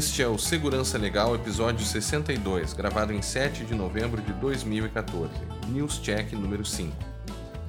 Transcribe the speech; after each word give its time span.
Este 0.00 0.22
é 0.22 0.26
o 0.26 0.38
Segurança 0.38 0.96
Legal, 0.96 1.34
episódio 1.34 1.84
62, 1.84 2.72
gravado 2.72 3.12
em 3.12 3.20
7 3.20 3.66
de 3.66 3.74
novembro 3.74 4.22
de 4.22 4.32
2014, 4.32 5.30
News 5.68 5.98
Check 5.98 6.32
número 6.32 6.64
5. 6.64 6.90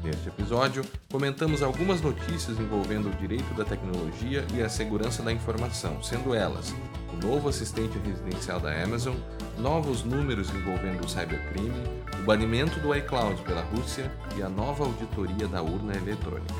Neste 0.01 0.29
episódio, 0.29 0.85
comentamos 1.11 1.61
algumas 1.61 1.99
notícias 1.99 2.57
envolvendo 2.57 3.09
o 3.09 3.15
direito 3.15 3.53
da 3.53 3.65
tecnologia 3.65 4.45
e 4.53 4.61
a 4.61 4.69
segurança 4.69 5.21
da 5.21 5.33
informação, 5.33 6.01
sendo 6.01 6.33
elas 6.33 6.73
o 7.11 7.27
novo 7.27 7.49
assistente 7.49 7.99
residencial 7.99 8.61
da 8.61 8.81
Amazon, 8.81 9.15
novos 9.57 10.05
números 10.05 10.49
envolvendo 10.51 11.03
o 11.03 11.09
cybercrime, 11.09 11.83
o 12.17 12.23
banimento 12.23 12.79
do 12.79 12.95
iCloud 12.95 13.41
pela 13.41 13.61
Rússia 13.61 14.09
e 14.37 14.41
a 14.41 14.47
nova 14.47 14.85
auditoria 14.85 15.49
da 15.49 15.61
urna 15.61 15.97
eletrônica. 15.97 16.55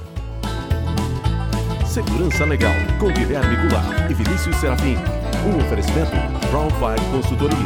Segurança 1.85 2.43
Legal, 2.43 2.73
com 2.99 3.07
Guilherme 3.07 3.55
Goulart 3.55 4.11
e 4.11 4.13
Vinícius 4.13 4.57
Serafim. 4.57 4.97
Um 5.45 5.57
oferecimento 5.57 6.11
Brown 6.49 6.69
5 6.69 7.11
Consultoria. 7.11 7.57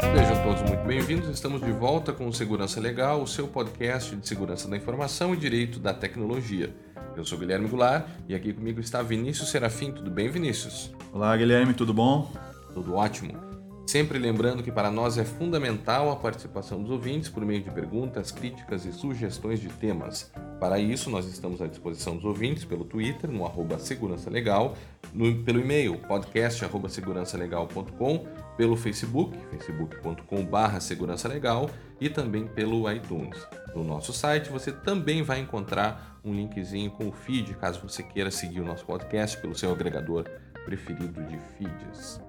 Sejam 0.00 0.42
todos 0.42 0.62
muito 0.62 0.84
bem-vindos. 0.84 1.28
Estamos 1.28 1.60
de 1.60 1.70
volta 1.70 2.12
com 2.12 2.26
o 2.26 2.32
Segurança 2.32 2.80
Legal, 2.80 3.22
o 3.22 3.26
seu 3.26 3.46
podcast 3.46 4.16
de 4.16 4.26
segurança 4.26 4.68
da 4.68 4.76
informação 4.76 5.32
e 5.34 5.36
direito 5.36 5.78
da 5.78 5.94
tecnologia. 5.94 6.74
Eu 7.16 7.24
sou 7.24 7.38
Guilherme 7.38 7.68
Goulart 7.68 8.06
e 8.28 8.34
aqui 8.34 8.52
comigo 8.52 8.80
está 8.80 9.02
Vinícius 9.02 9.50
Serafim. 9.50 9.92
Tudo 9.92 10.10
bem, 10.10 10.28
Vinícius? 10.28 10.90
Olá, 11.12 11.36
Guilherme, 11.36 11.74
tudo 11.74 11.92
bom? 11.92 12.32
Tudo 12.74 12.94
ótimo. 12.94 13.51
Sempre 13.86 14.18
lembrando 14.18 14.62
que 14.62 14.72
para 14.72 14.90
nós 14.90 15.18
é 15.18 15.24
fundamental 15.24 16.10
a 16.10 16.16
participação 16.16 16.80
dos 16.80 16.90
ouvintes 16.90 17.28
por 17.28 17.44
meio 17.44 17.62
de 17.62 17.70
perguntas, 17.70 18.30
críticas 18.30 18.86
e 18.86 18.92
sugestões 18.92 19.60
de 19.60 19.68
temas. 19.68 20.30
Para 20.58 20.78
isso, 20.78 21.10
nós 21.10 21.26
estamos 21.26 21.60
à 21.60 21.66
disposição 21.66 22.16
dos 22.16 22.24
ouvintes 22.24 22.64
pelo 22.64 22.84
Twitter, 22.84 23.30
no 23.30 23.44
arroba 23.44 23.78
Segurança 23.78 24.30
Legal, 24.30 24.76
no, 25.12 25.42
pelo 25.42 25.60
e-mail 25.60 25.98
podcast 25.98 26.64
arroba 26.64 26.88
segurançalegal.com, 26.88 28.26
pelo 28.56 28.76
Facebook, 28.76 29.36
facebook.com 29.50 30.48
segurança 30.80 31.28
legal 31.28 31.68
e 32.00 32.08
também 32.08 32.46
pelo 32.46 32.90
iTunes. 32.90 33.46
No 33.74 33.84
nosso 33.84 34.12
site 34.12 34.50
você 34.50 34.72
também 34.72 35.22
vai 35.22 35.40
encontrar 35.40 36.20
um 36.24 36.32
linkzinho 36.32 36.90
com 36.90 37.08
o 37.08 37.12
feed, 37.12 37.54
caso 37.54 37.80
você 37.80 38.02
queira 38.02 38.30
seguir 38.30 38.60
o 38.60 38.64
nosso 38.64 38.86
podcast 38.86 39.36
pelo 39.38 39.54
seu 39.54 39.72
agregador 39.72 40.24
preferido 40.64 41.22
de 41.24 41.38
feeds. 41.58 42.20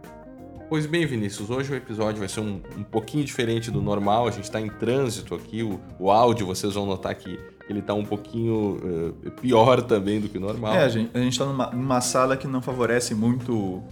Pois 0.73 0.87
bem, 0.87 1.05
Vinícius, 1.05 1.51
hoje 1.51 1.71
o 1.71 1.75
episódio 1.75 2.17
vai 2.17 2.27
ser 2.27 2.39
um, 2.39 2.59
um 2.75 2.81
pouquinho 2.81 3.23
diferente 3.23 3.69
do 3.69 3.79
normal. 3.79 4.27
A 4.27 4.31
gente 4.31 4.45
está 4.45 4.59
em 4.59 4.71
trânsito 4.71 5.35
aqui, 5.35 5.61
o, 5.61 5.79
o, 5.99 6.09
áudio 6.09 6.47
vocês 6.47 6.73
vão 6.73 6.87
notar 6.87 7.13
que 7.13 7.39
ele 7.69 7.77
está 7.77 7.93
um 7.93 8.03
pouquinho 8.03 9.13
uh, 9.23 9.31
pior 9.39 9.83
também 9.83 10.19
do 10.19 10.27
que 10.27 10.39
o 10.39 10.41
normal. 10.41 10.73
É, 10.73 10.85
a 10.85 10.89
gente 10.89 11.11
está 11.13 11.45
numa, 11.45 11.69
numa, 11.69 12.01
sala 12.01 12.35
que 12.35 12.47
não 12.47 12.59
favorece 12.59 13.13
muito 13.13 13.83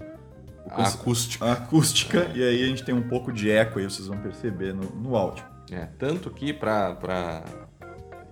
a 0.72 0.88
acústica. 0.88 1.46
A 1.46 1.52
acústica, 1.52 2.32
e 2.34 2.42
aí 2.42 2.64
a 2.64 2.68
gente 2.70 2.84
tem 2.84 2.96
um 2.96 3.08
pouco 3.08 3.32
de 3.32 3.52
eco 3.52 3.78
aí, 3.78 3.86
vocês 3.86 4.08
vão 4.08 4.18
perceber 4.18 4.74
no, 4.74 4.90
no 4.90 5.16
áudio. 5.16 5.46
É, 5.72 5.88
tanto 6.00 6.32
que 6.32 6.52
para 6.52 7.44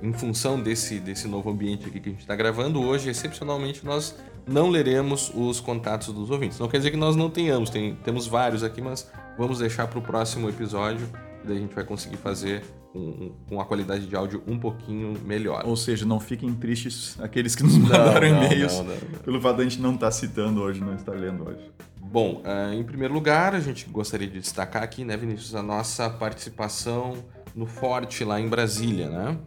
em 0.01 0.11
função 0.11 0.59
desse, 0.59 0.99
desse 0.99 1.27
novo 1.27 1.51
ambiente 1.51 1.85
aqui 1.85 1.99
que 1.99 2.09
a 2.09 2.11
gente 2.13 2.21
está 2.21 2.35
gravando 2.35 2.81
hoje, 2.81 3.11
excepcionalmente 3.11 3.85
nós 3.85 4.15
não 4.49 4.69
leremos 4.69 5.31
os 5.33 5.59
contatos 5.59 6.13
dos 6.13 6.29
ouvintes. 6.29 6.59
Não 6.59 6.67
quer 6.67 6.77
dizer 6.77 6.91
que 6.91 6.97
nós 6.97 7.15
não 7.15 7.29
tenhamos, 7.29 7.69
tem, 7.69 7.95
temos 8.03 8.27
vários 8.27 8.63
aqui, 8.63 8.81
mas 8.81 9.09
vamos 9.37 9.59
deixar 9.59 9.87
para 9.87 9.99
o 9.99 10.01
próximo 10.01 10.49
episódio 10.49 11.07
e 11.43 11.47
daí 11.47 11.57
a 11.57 11.59
gente 11.59 11.75
vai 11.75 11.83
conseguir 11.83 12.17
fazer 12.17 12.63
com, 12.91 13.31
com 13.47 13.61
a 13.61 13.65
qualidade 13.65 14.07
de 14.07 14.15
áudio 14.15 14.43
um 14.47 14.57
pouquinho 14.57 15.13
melhor. 15.23 15.63
Ou 15.65 15.75
seja, 15.75 16.05
não 16.05 16.19
fiquem 16.19 16.53
tristes 16.53 17.19
aqueles 17.19 17.55
que 17.55 17.63
nos 17.63 17.77
mandaram 17.77 18.27
e-mails 18.27 18.83
pelo 19.23 19.39
fato 19.39 19.57
de 19.57 19.61
a 19.61 19.63
gente 19.65 19.81
não 19.81 19.93
estar 19.93 20.07
tá 20.07 20.11
citando 20.11 20.61
hoje, 20.61 20.81
não 20.81 20.95
estar 20.95 21.13
lendo 21.13 21.47
hoje. 21.47 21.71
Bom, 22.01 22.41
uh, 22.43 22.73
em 22.73 22.83
primeiro 22.83 23.13
lugar, 23.13 23.53
a 23.53 23.59
gente 23.59 23.87
gostaria 23.87 24.27
de 24.27 24.39
destacar 24.39 24.81
aqui, 24.81 25.05
né, 25.05 25.15
Vinícius, 25.15 25.53
a 25.53 25.61
nossa 25.61 26.09
participação 26.09 27.13
no 27.55 27.67
Forte 27.67 28.23
lá 28.23 28.39
em 28.39 28.47
Brasília, 28.47 29.09
né? 29.09 29.37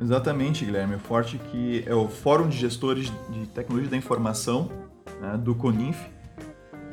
Exatamente, 0.00 0.64
Guilherme. 0.64 0.94
O 0.94 0.98
Forte 0.98 1.38
que 1.38 1.84
é 1.86 1.94
o 1.94 2.08
Fórum 2.08 2.48
de 2.48 2.56
Gestores 2.56 3.12
de 3.28 3.46
Tecnologia 3.48 3.90
da 3.90 3.96
Informação 3.96 4.70
né, 5.20 5.36
do 5.36 5.54
CONIF. 5.54 5.98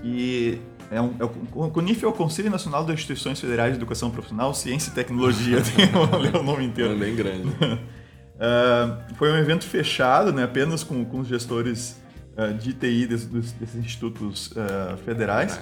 E 0.03 0.59
é 0.91 1.01
um, 1.01 1.16
é 1.19 1.23
o, 1.23 1.66
o 1.68 1.72
CONIF 1.72 2.03
é 2.03 2.07
o 2.07 2.12
Conselho 2.12 2.50
Nacional 2.50 2.84
das 2.84 2.95
Instituições 2.95 3.40
Federais 3.40 3.72
de 3.72 3.78
Educação 3.78 4.12
Profissional, 4.12 4.53
Ciência 4.53 4.91
e 4.91 4.94
Tecnologia. 4.94 5.62
Tem 5.75 6.40
o 6.40 6.44
nome 6.44 6.66
inteiro. 6.66 6.94
É 6.94 6.95
bem 6.95 7.16
grande. 7.16 7.47
uh, 7.47 9.16
foi 9.16 9.31
um 9.31 9.38
evento 9.38 9.63
fechado, 9.63 10.34
né, 10.34 10.44
apenas 10.44 10.84
com, 10.84 11.06
com 11.06 11.22
os 11.22 11.28
gestores 11.28 12.01
uh, 12.38 12.53
de 12.53 12.74
TI 12.74 13.07
des, 13.07 13.25
dos, 13.25 13.53
desses 13.53 13.75
institutos 13.75 14.51
uh, 14.51 14.97
federais. 15.06 15.59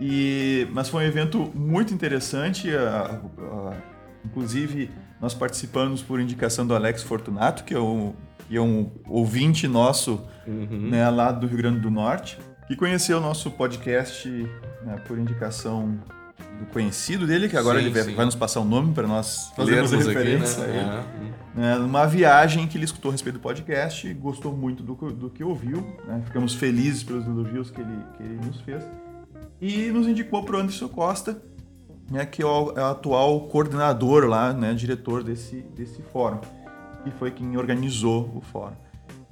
E, 0.00 0.68
mas 0.72 0.88
foi 0.88 1.04
um 1.04 1.06
evento 1.06 1.50
muito 1.54 1.92
interessante. 1.92 2.68
inclusive 4.24 4.90
nós 5.20 5.34
participamos 5.34 6.02
por 6.02 6.20
indicação 6.20 6.66
do 6.66 6.74
Alex 6.74 7.02
Fortunato, 7.02 7.64
que 7.64 7.74
é 7.74 7.80
um, 7.80 8.14
que 8.48 8.56
é 8.56 8.60
um 8.60 8.90
ouvinte 9.06 9.66
nosso 9.66 10.20
uhum. 10.46 10.88
né, 10.90 11.08
lá 11.10 11.32
do 11.32 11.46
Rio 11.46 11.58
Grande 11.58 11.80
do 11.80 11.90
Norte, 11.90 12.38
que 12.66 12.76
conheceu 12.76 13.18
o 13.18 13.20
nosso 13.20 13.50
podcast 13.50 14.28
né, 14.84 14.96
por 15.06 15.18
indicação 15.18 15.98
do 16.58 16.66
conhecido 16.66 17.26
dele, 17.26 17.48
que 17.48 17.56
agora 17.56 17.78
sim, 17.78 17.86
ele 17.86 17.94
vai, 18.02 18.14
vai, 18.14 18.24
nos 18.24 18.34
passar 18.34 18.60
o 18.60 18.62
um 18.64 18.66
nome 18.66 18.92
para 18.92 19.06
nós 19.06 19.52
fazermos 19.56 19.90
Lermos 19.90 20.06
referência 20.06 20.64
aqui, 20.64 20.72
né? 20.72 21.04
a 21.56 21.60
ele. 21.60 21.66
É. 21.66 21.78
Numa 21.78 22.06
viagem 22.06 22.66
que 22.66 22.76
ele 22.76 22.84
escutou 22.84 23.10
a 23.10 23.12
respeito 23.12 23.36
do 23.36 23.40
podcast, 23.40 24.12
gostou 24.14 24.56
muito 24.56 24.82
do, 24.82 24.94
do 25.12 25.30
que 25.30 25.42
ouviu, 25.42 25.86
né? 26.06 26.20
ficamos 26.24 26.54
felizes 26.54 27.02
pelos 27.02 27.26
elogios 27.26 27.70
que 27.70 27.80
ele, 27.80 27.96
que 28.16 28.22
ele 28.22 28.46
nos 28.46 28.60
fez, 28.60 28.84
e 29.60 29.90
nos 29.90 30.06
indicou 30.06 30.42
para 30.44 30.56
o 30.56 30.60
Anderson 30.60 30.88
Costa, 30.88 31.40
né, 32.10 32.24
que 32.24 32.42
é 32.42 32.46
o, 32.46 32.72
é 32.76 32.80
o, 32.80 32.86
atual 32.86 33.40
coordenador 33.48 34.24
lá, 34.24 34.52
né, 34.52 34.74
diretor 34.74 35.22
desse, 35.22 35.60
desse 35.60 36.02
fórum, 36.02 36.40
que 37.04 37.10
foi 37.12 37.30
quem 37.30 37.56
organizou 37.56 38.30
o 38.34 38.40
fórum. 38.40 38.76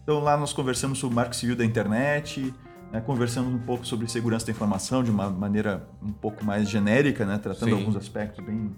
Então 0.03 0.21
lá 0.21 0.37
nós 0.37 0.53
conversamos 0.53 0.99
sobre 0.99 1.15
o 1.15 1.17
marco 1.17 1.35
civil 1.35 1.57
da 1.57 1.65
internet, 1.65 2.55
né, 2.93 3.01
conversamos 3.01 3.53
um 3.53 3.59
pouco 3.59 3.87
sobre 3.87 4.09
segurança 4.09 4.47
da 4.47 4.53
informação 4.53 5.03
de 5.03 5.11
uma 5.11 5.29
maneira 5.31 5.89
um 6.03 6.13
pouco 6.13 6.45
mais 6.45 6.69
genérica, 6.69 7.25
né, 7.25 7.39
tratando 7.39 7.71
Sim. 7.71 7.79
alguns 7.81 7.97
aspectos 7.97 8.45
bem, 8.45 8.71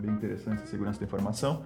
bem 0.00 0.10
interessantes 0.10 0.64
da 0.64 0.70
segurança 0.70 0.98
da 0.98 1.06
informação. 1.06 1.62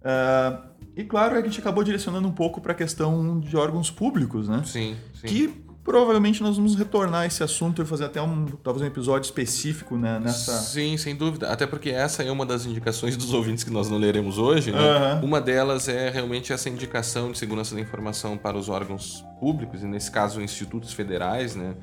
Uh, 0.00 0.68
e 0.94 1.02
claro, 1.02 1.36
a 1.36 1.40
gente 1.40 1.58
acabou 1.58 1.82
direcionando 1.82 2.28
um 2.28 2.32
pouco 2.32 2.60
para 2.60 2.72
a 2.72 2.74
questão 2.74 3.40
de 3.40 3.56
órgãos 3.56 3.90
públicos, 3.90 4.48
né? 4.48 4.62
Sim, 4.64 4.96
sim. 5.12 5.26
Que 5.26 5.65
provavelmente 5.86 6.42
nós 6.42 6.56
vamos 6.56 6.74
retornar 6.74 7.20
a 7.22 7.26
esse 7.26 7.42
assunto 7.44 7.80
e 7.80 7.86
fazer 7.86 8.06
até 8.06 8.20
um 8.20 8.44
talvez 8.62 8.82
um 8.82 8.86
episódio 8.86 9.26
específico 9.26 9.96
né, 9.96 10.18
nessa. 10.18 10.52
Sim, 10.58 10.96
sem 10.96 11.14
dúvida. 11.14 11.48
Até 11.48 11.64
porque 11.64 11.90
essa 11.90 12.24
é 12.24 12.30
uma 12.30 12.44
das 12.44 12.66
indicações 12.66 13.16
dos 13.16 13.32
ouvintes 13.32 13.62
que 13.62 13.70
nós 13.70 13.88
não 13.88 13.96
leremos 13.96 14.36
hoje. 14.36 14.72
Né? 14.72 14.78
Uhum. 14.80 15.26
Uma 15.26 15.40
delas 15.40 15.88
é 15.88 16.10
realmente 16.10 16.52
essa 16.52 16.68
indicação 16.68 17.30
de 17.30 17.38
segurança 17.38 17.74
da 17.76 17.80
informação 17.80 18.36
para 18.36 18.58
os 18.58 18.68
órgãos 18.68 19.24
públicos, 19.38 19.82
e 19.82 19.86
nesse 19.86 20.10
caso 20.10 20.42
institutos 20.42 20.92
federais, 20.92 21.54
né? 21.54 21.74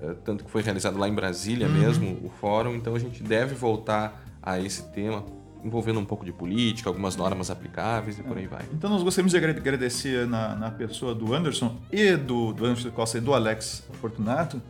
É, 0.00 0.14
tanto 0.24 0.44
que 0.44 0.50
foi 0.50 0.62
realizado 0.62 0.98
lá 0.98 1.08
em 1.08 1.14
Brasília 1.14 1.68
uhum. 1.68 1.72
mesmo 1.72 2.18
o 2.24 2.30
fórum. 2.40 2.74
Então 2.74 2.96
a 2.96 2.98
gente 2.98 3.22
deve 3.22 3.54
voltar 3.54 4.20
a 4.42 4.58
esse 4.58 4.82
tema 4.90 5.24
envolvendo 5.64 6.00
um 6.00 6.04
pouco 6.04 6.24
de 6.24 6.32
política, 6.32 6.88
algumas 6.90 7.16
normas 7.16 7.50
aplicáveis 7.50 8.18
e 8.18 8.22
por 8.22 8.36
aí 8.36 8.46
vai. 8.46 8.62
Então 8.72 8.90
nós 8.90 9.02
gostaríamos 9.02 9.32
de 9.32 9.38
agradecer 9.38 10.26
na, 10.26 10.56
na 10.56 10.70
pessoa 10.70 11.14
do 11.14 11.32
Anderson 11.32 11.76
e 11.90 12.16
do, 12.16 12.52
do 12.52 12.64
Anderson 12.64 12.90
Costa 12.90 13.18
e 13.18 13.20
do 13.20 13.32
Alex 13.32 13.86
Fortunato 14.00 14.60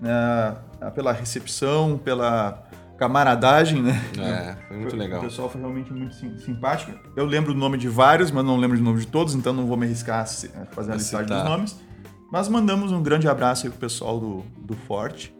né, 0.00 0.56
pela 0.94 1.12
recepção, 1.12 1.98
pela 1.98 2.62
camaradagem, 2.96 3.82
né? 3.82 4.02
É, 4.18 4.56
foi 4.68 4.76
muito 4.76 4.96
legal. 4.96 5.20
O 5.20 5.24
pessoal 5.24 5.48
foi 5.48 5.60
realmente 5.60 5.92
muito 5.92 6.14
simpático. 6.40 6.92
Eu 7.16 7.24
lembro 7.24 7.52
o 7.52 7.56
nome 7.56 7.78
de 7.78 7.88
vários, 7.88 8.30
mas 8.30 8.44
não 8.44 8.56
lembro 8.56 8.78
o 8.78 8.82
nome 8.82 9.00
de 9.00 9.06
todos, 9.06 9.34
então 9.34 9.52
não 9.52 9.66
vou 9.66 9.76
me 9.76 9.86
arriscar 9.86 10.20
a 10.20 10.66
fazer 10.66 10.92
a 10.92 10.94
listagem 10.94 11.26
dos 11.26 11.44
nomes. 11.44 11.76
Mas 12.30 12.48
mandamos 12.48 12.92
um 12.92 13.02
grande 13.02 13.28
abraço 13.28 13.66
aí 13.66 13.70
pro 13.70 13.78
pessoal 13.78 14.18
do, 14.18 14.44
do 14.58 14.74
Forte. 14.74 15.34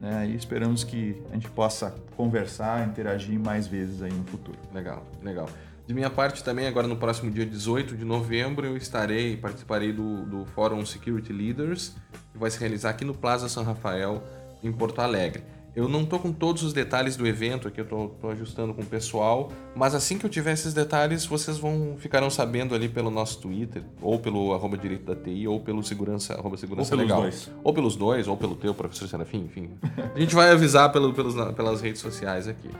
Né? 0.00 0.28
E 0.28 0.34
esperamos 0.34 0.82
que 0.82 1.22
a 1.30 1.34
gente 1.34 1.50
possa 1.50 1.94
conversar, 2.16 2.88
interagir 2.88 3.38
mais 3.38 3.66
vezes 3.66 4.02
aí 4.02 4.12
no 4.12 4.24
futuro. 4.24 4.58
Legal, 4.72 5.04
legal. 5.22 5.48
De 5.86 5.94
minha 5.94 6.08
parte 6.08 6.42
também, 6.44 6.66
agora 6.66 6.86
no 6.86 6.96
próximo 6.96 7.30
dia 7.30 7.44
18 7.44 7.96
de 7.96 8.04
novembro, 8.04 8.66
eu 8.66 8.76
estarei, 8.76 9.36
participarei 9.36 9.92
do, 9.92 10.24
do 10.24 10.44
Fórum 10.46 10.86
Security 10.86 11.32
Leaders, 11.32 11.96
que 12.32 12.38
vai 12.38 12.50
se 12.50 12.58
realizar 12.60 12.90
aqui 12.90 13.04
no 13.04 13.12
Plaza 13.12 13.48
São 13.48 13.64
Rafael, 13.64 14.22
em 14.62 14.72
Porto 14.72 15.00
Alegre. 15.00 15.42
Eu 15.74 15.88
não 15.88 16.04
tô 16.04 16.18
com 16.18 16.32
todos 16.32 16.62
os 16.62 16.72
detalhes 16.72 17.16
do 17.16 17.26
evento 17.26 17.68
aqui, 17.68 17.80
eu 17.80 17.84
tô, 17.84 18.08
tô, 18.20 18.28
ajustando 18.28 18.74
com 18.74 18.82
o 18.82 18.86
pessoal, 18.86 19.52
mas 19.74 19.94
assim 19.94 20.18
que 20.18 20.26
eu 20.26 20.30
tiver 20.30 20.52
esses 20.52 20.74
detalhes, 20.74 21.24
vocês 21.24 21.58
vão 21.58 21.96
ficarão 21.98 22.28
sabendo 22.28 22.74
ali 22.74 22.88
pelo 22.88 23.10
nosso 23.10 23.38
Twitter, 23.38 23.82
ou 24.02 24.18
pelo 24.18 24.52
arroba 24.52 24.76
direito 24.76 25.04
da 25.04 25.14
TI, 25.14 25.46
ou 25.46 25.60
pelo 25.60 25.82
segurança, 25.82 26.34
arroba 26.34 26.56
segurança 26.56 26.92
ou 26.92 26.98
pelos 26.98 27.08
legal. 27.08 27.22
Dois. 27.22 27.50
Ou 27.62 27.72
pelos 27.72 27.96
dois, 27.96 28.26
ou 28.26 28.36
pelo 28.36 28.56
teu, 28.56 28.74
professor 28.74 29.08
Serafim, 29.08 29.44
enfim. 29.44 29.70
A 30.14 30.18
gente 30.18 30.34
vai 30.34 30.50
avisar 30.50 30.90
pelo, 30.90 31.12
pelos, 31.14 31.34
pelas 31.54 31.80
redes 31.80 32.00
sociais 32.00 32.48
aqui. 32.48 32.70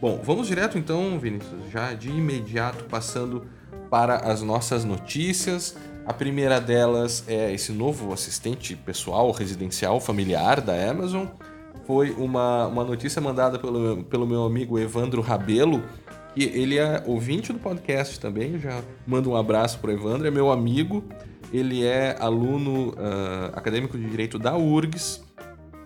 Bom, 0.00 0.18
vamos 0.24 0.46
direto 0.46 0.78
então, 0.78 1.18
Vinícius, 1.18 1.70
já 1.70 1.92
de 1.92 2.08
imediato 2.08 2.84
passando 2.84 3.44
para 3.90 4.16
as 4.16 4.40
nossas 4.40 4.82
notícias. 4.82 5.76
A 6.06 6.12
primeira 6.14 6.58
delas 6.58 7.22
é 7.28 7.52
esse 7.52 7.70
novo 7.70 8.12
assistente 8.12 8.74
pessoal, 8.74 9.30
residencial, 9.30 10.00
familiar 10.00 10.62
da 10.62 10.72
Amazon. 10.90 11.26
Foi 11.90 12.12
uma, 12.12 12.68
uma 12.68 12.84
notícia 12.84 13.20
mandada 13.20 13.58
pelo, 13.58 14.04
pelo 14.04 14.24
meu 14.24 14.44
amigo 14.44 14.78
Evandro 14.78 15.20
Rabelo, 15.20 15.82
que 16.32 16.44
ele 16.44 16.78
é 16.78 17.02
ouvinte 17.04 17.52
do 17.52 17.58
podcast 17.58 18.20
também. 18.20 18.60
Já 18.60 18.80
mando 19.04 19.32
um 19.32 19.34
abraço 19.34 19.80
para 19.80 19.92
Evandro, 19.92 20.24
é 20.24 20.30
meu 20.30 20.52
amigo. 20.52 21.02
Ele 21.52 21.84
é 21.84 22.16
aluno 22.20 22.90
uh, 22.90 23.50
acadêmico 23.54 23.98
de 23.98 24.08
direito 24.08 24.38
da 24.38 24.56
URGS 24.56 25.20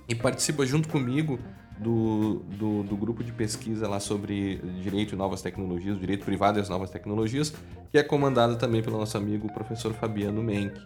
e 0.07 0.15
participa 0.15 0.67
junto 0.67 0.91
comigo 0.91 1.39
do, 1.79 2.43
do, 2.59 2.83
do, 2.83 2.97
grupo 2.99 3.25
de 3.25 3.33
pesquisa 3.33 3.89
lá 3.89 3.99
sobre 3.99 4.57
direito 4.83 5.15
e 5.15 5.17
novas 5.17 5.41
tecnologias, 5.41 5.99
direito 5.99 6.27
privado 6.27 6.59
e 6.59 6.61
as 6.61 6.69
novas 6.69 6.91
tecnologias, 6.91 7.55
que 7.91 7.97
é 7.97 8.03
comandado 8.03 8.57
também 8.57 8.83
pelo 8.83 8.99
nosso 8.99 9.17
amigo 9.17 9.51
professor 9.55 9.95
Fabiano 9.95 10.43
Menck. 10.43 10.79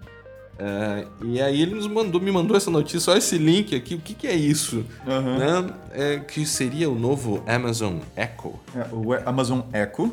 Uh, 0.58 1.25
e 1.25 1.40
aí 1.40 1.62
ele 1.62 1.75
nos 1.75 1.87
mandou, 1.87 2.20
me 2.20 2.32
mandou 2.32 2.56
essa 2.56 2.70
notícia, 2.70 3.12
olha 3.12 3.19
esse 3.19 3.38
link 3.38 3.76
aqui, 3.76 3.94
o 3.94 4.00
que, 4.00 4.12
que 4.12 4.26
é 4.26 4.34
isso? 4.34 4.84
Uhum. 5.06 5.38
Né? 5.38 5.75
É, 5.93 6.19
que 6.19 6.44
seria 6.44 6.90
o 6.90 6.99
novo 6.99 7.43
Amazon 7.46 7.99
Echo. 8.16 8.55
É, 8.75 8.87
o 8.93 9.12
Amazon 9.25 9.60
Echo, 9.72 10.12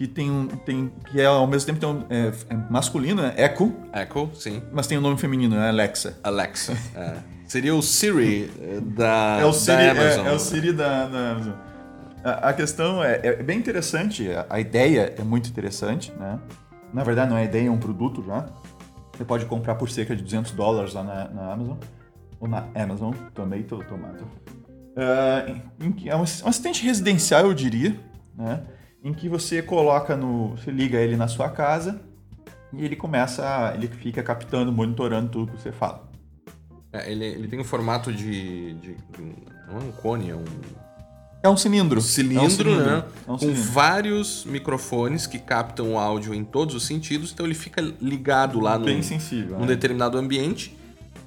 que 0.00 0.06
tem 0.06 0.30
um. 0.30 0.46
Tem, 0.46 0.90
que 1.10 1.20
é 1.20 1.26
ao 1.26 1.46
mesmo 1.46 1.66
tempo 1.66 1.78
tem 1.78 1.88
um, 1.88 2.04
é, 2.08 2.32
é 2.48 2.56
masculino, 2.70 3.20
né? 3.20 3.34
Echo. 3.36 3.70
Echo, 3.92 4.30
sim. 4.34 4.62
Mas 4.72 4.86
tem 4.86 4.96
um 4.96 5.00
nome 5.02 5.18
feminino, 5.18 5.56
é 5.56 5.68
Alexa. 5.68 6.18
Alexa. 6.24 6.72
é. 6.96 7.16
Seria 7.46 7.74
o 7.74 7.82
Siri 7.82 8.50
eh, 8.62 8.80
da, 8.80 9.38
é 9.40 9.44
o 9.44 9.52
Siri, 9.52 9.76
da 9.76 9.90
Amazon. 9.90 10.26
É, 10.26 10.30
é 10.30 10.32
o 10.32 10.38
Siri 10.38 10.72
da, 10.72 11.06
da 11.06 11.30
Amazon. 11.32 11.52
A, 12.24 12.30
a 12.48 12.52
questão 12.54 13.04
é, 13.04 13.20
é, 13.22 13.42
bem 13.42 13.58
interessante, 13.58 14.28
a 14.48 14.58
ideia 14.58 15.12
é 15.18 15.22
muito 15.22 15.50
interessante, 15.50 16.12
né? 16.18 16.38
Na 16.94 17.04
verdade, 17.04 17.28
não 17.28 17.36
é 17.36 17.44
ideia, 17.44 17.68
é 17.68 17.70
um 17.70 17.78
produto 17.78 18.24
já. 18.26 18.46
Você 19.20 19.24
pode 19.26 19.44
comprar 19.44 19.74
por 19.74 19.90
cerca 19.90 20.16
de 20.16 20.22
200 20.22 20.52
dólares 20.52 20.94
lá 20.94 21.02
na, 21.04 21.28
na 21.28 21.52
Amazon, 21.52 21.76
ou 22.40 22.48
na 22.48 22.66
Amazon, 22.74 23.12
Tomato, 23.34 23.84
Tomato. 23.86 24.24
Uh, 24.96 25.60
é 26.06 26.16
um, 26.16 26.20
um 26.20 26.22
assistente 26.22 26.82
residencial, 26.82 27.42
eu 27.42 27.52
diria, 27.52 27.94
né? 28.34 28.62
Em 29.04 29.12
que 29.12 29.28
você 29.28 29.60
coloca 29.60 30.16
no. 30.16 30.56
Você 30.56 30.70
liga 30.70 30.96
ele 30.98 31.18
na 31.18 31.28
sua 31.28 31.50
casa 31.50 32.00
e 32.72 32.82
ele 32.82 32.96
começa. 32.96 33.72
Ele 33.74 33.88
fica 33.88 34.22
captando, 34.22 34.72
monitorando 34.72 35.28
tudo 35.28 35.52
que 35.52 35.60
você 35.60 35.70
fala. 35.70 36.08
É, 36.90 37.12
ele, 37.12 37.26
ele 37.26 37.46
tem 37.46 37.60
um 37.60 37.64
formato 37.64 38.10
de, 38.10 38.72
de, 38.72 38.96
Não 39.68 39.80
é 39.80 39.84
um 39.84 39.92
cone, 39.92 40.30
é 40.30 40.34
um. 40.34 40.44
É 41.42 41.48
um 41.48 41.56
cilindro. 41.56 42.00
Cilindro, 42.00 42.44
é 42.44 42.46
um 42.46 42.50
cilindro 42.50 42.84
né? 42.84 43.04
É 43.26 43.32
um 43.32 43.38
cilindro. 43.38 43.62
Com 43.62 43.68
vários 43.70 44.44
microfones 44.44 45.26
que 45.26 45.38
captam 45.38 45.94
o 45.94 45.98
áudio 45.98 46.34
em 46.34 46.44
todos 46.44 46.74
os 46.74 46.86
sentidos, 46.86 47.32
então 47.32 47.46
ele 47.46 47.54
fica 47.54 47.80
ligado 48.00 48.60
lá 48.60 48.78
Bem 48.78 49.02
sensível, 49.02 49.56
num 49.58 49.64
é. 49.64 49.68
determinado 49.68 50.18
ambiente. 50.18 50.76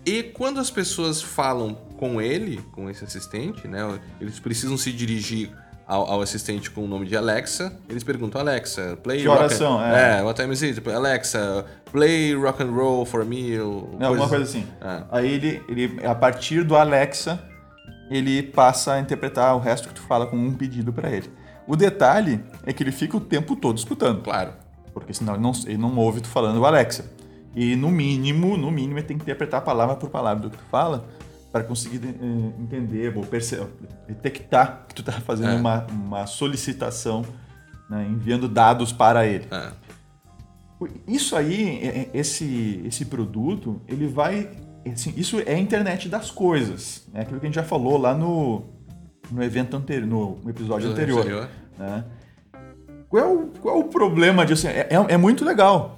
E 0.05 0.21
quando 0.21 0.59
as 0.59 0.69
pessoas 0.69 1.21
falam 1.21 1.75
com 1.97 2.21
ele, 2.21 2.61
com 2.73 2.89
esse 2.89 3.03
assistente, 3.03 3.67
né? 3.67 3.99
Eles 4.19 4.39
precisam 4.39 4.77
se 4.77 4.91
dirigir 4.91 5.49
ao, 5.87 6.09
ao, 6.09 6.21
assistente 6.21 6.69
com 6.69 6.83
o 6.83 6.87
nome 6.87 7.05
de 7.05 7.15
Alexa, 7.15 7.73
eles 7.89 8.03
perguntam, 8.03 8.39
Alexa, 8.39 8.97
play 9.01 9.21
que 9.21 9.27
oração, 9.27 9.73
rock 9.73 9.85
and... 9.85 9.95
é. 9.95 10.19
é, 10.19 10.21
what 10.21 10.39
time 10.39 10.53
is 10.53 10.61
it? 10.61 10.89
Alexa, 10.89 11.65
play 11.91 12.35
rock 12.35 12.61
and 12.61 12.71
roll 12.71 13.05
for 13.05 13.25
me. 13.25 13.57
Ou 13.59 13.97
é, 13.99 14.05
alguma 14.05 14.27
coisa 14.27 14.43
assim. 14.43 14.65
É. 14.81 15.03
Aí 15.11 15.33
ele, 15.33 15.61
ele, 15.67 16.05
a 16.05 16.13
partir 16.13 16.63
do 16.63 16.75
Alexa, 16.75 17.41
ele 18.09 18.43
passa 18.43 18.93
a 18.93 18.99
interpretar 18.99 19.55
o 19.55 19.59
resto 19.59 19.87
que 19.87 19.93
tu 19.95 20.01
fala 20.01 20.25
com 20.27 20.37
um 20.37 20.53
pedido 20.53 20.91
para 20.91 21.09
ele. 21.09 21.29
O 21.67 21.75
detalhe 21.75 22.43
é 22.65 22.73
que 22.73 22.83
ele 22.83 22.91
fica 22.91 23.15
o 23.15 23.21
tempo 23.21 23.55
todo 23.55 23.77
escutando. 23.77 24.21
Claro. 24.21 24.53
Porque 24.93 25.13
senão 25.13 25.33
ele 25.33 25.43
não, 25.43 25.51
ele 25.65 25.77
não 25.77 25.97
ouve 25.97 26.21
tu 26.21 26.27
falando 26.27 26.59
o 26.59 26.65
Alexa. 26.65 27.11
E 27.55 27.75
no 27.75 27.89
mínimo, 27.89 28.57
no 28.57 28.71
mínimo, 28.71 28.99
ele 28.99 29.07
tem 29.07 29.17
que 29.17 29.23
interpretar 29.23 29.61
palavra 29.61 29.95
por 29.95 30.09
palavra 30.09 30.43
do 30.43 30.49
que 30.49 30.57
tu 30.57 30.63
fala 30.69 31.05
para 31.51 31.63
conseguir 31.63 32.01
eh, 32.03 32.61
entender 32.61 33.15
ou 33.15 33.23
perceber, 33.23 33.67
detectar 34.07 34.85
que 34.87 34.95
tu 34.95 35.01
está 35.01 35.11
fazendo 35.13 35.51
é. 35.51 35.55
uma, 35.55 35.85
uma 35.91 36.25
solicitação, 36.25 37.23
né, 37.87 38.07
enviando 38.09 38.47
dados 38.47 38.91
para 38.91 39.27
ele. 39.27 39.45
É. 39.51 39.71
Isso 41.07 41.35
aí, 41.35 42.09
esse, 42.13 42.81
esse 42.85 43.05
produto, 43.05 43.79
ele 43.87 44.07
vai. 44.07 44.49
Assim, 44.91 45.13
isso 45.15 45.39
é 45.45 45.53
a 45.53 45.59
internet 45.59 46.09
das 46.09 46.29
coisas. 46.29 47.03
É 47.13 47.17
né? 47.17 47.23
aquilo 47.23 47.39
que 47.39 47.45
a 47.45 47.49
gente 47.49 47.55
já 47.55 47.63
falou 47.63 47.97
lá 47.97 48.13
no, 48.13 48.63
no 49.31 49.43
evento 49.43 49.75
anterior, 49.77 50.37
no 50.43 50.49
episódio 50.49 50.89
anterior. 50.89 51.19
anterior. 51.19 51.49
Né? 51.77 52.03
Qual, 53.09 53.23
é 53.23 53.27
o, 53.27 53.47
qual 53.61 53.75
é 53.77 53.79
o 53.79 53.83
problema 53.85 54.45
disso? 54.45 54.67
É, 54.67 54.87
é, 54.89 55.05
é 55.09 55.17
muito 55.17 55.45
legal 55.45 55.97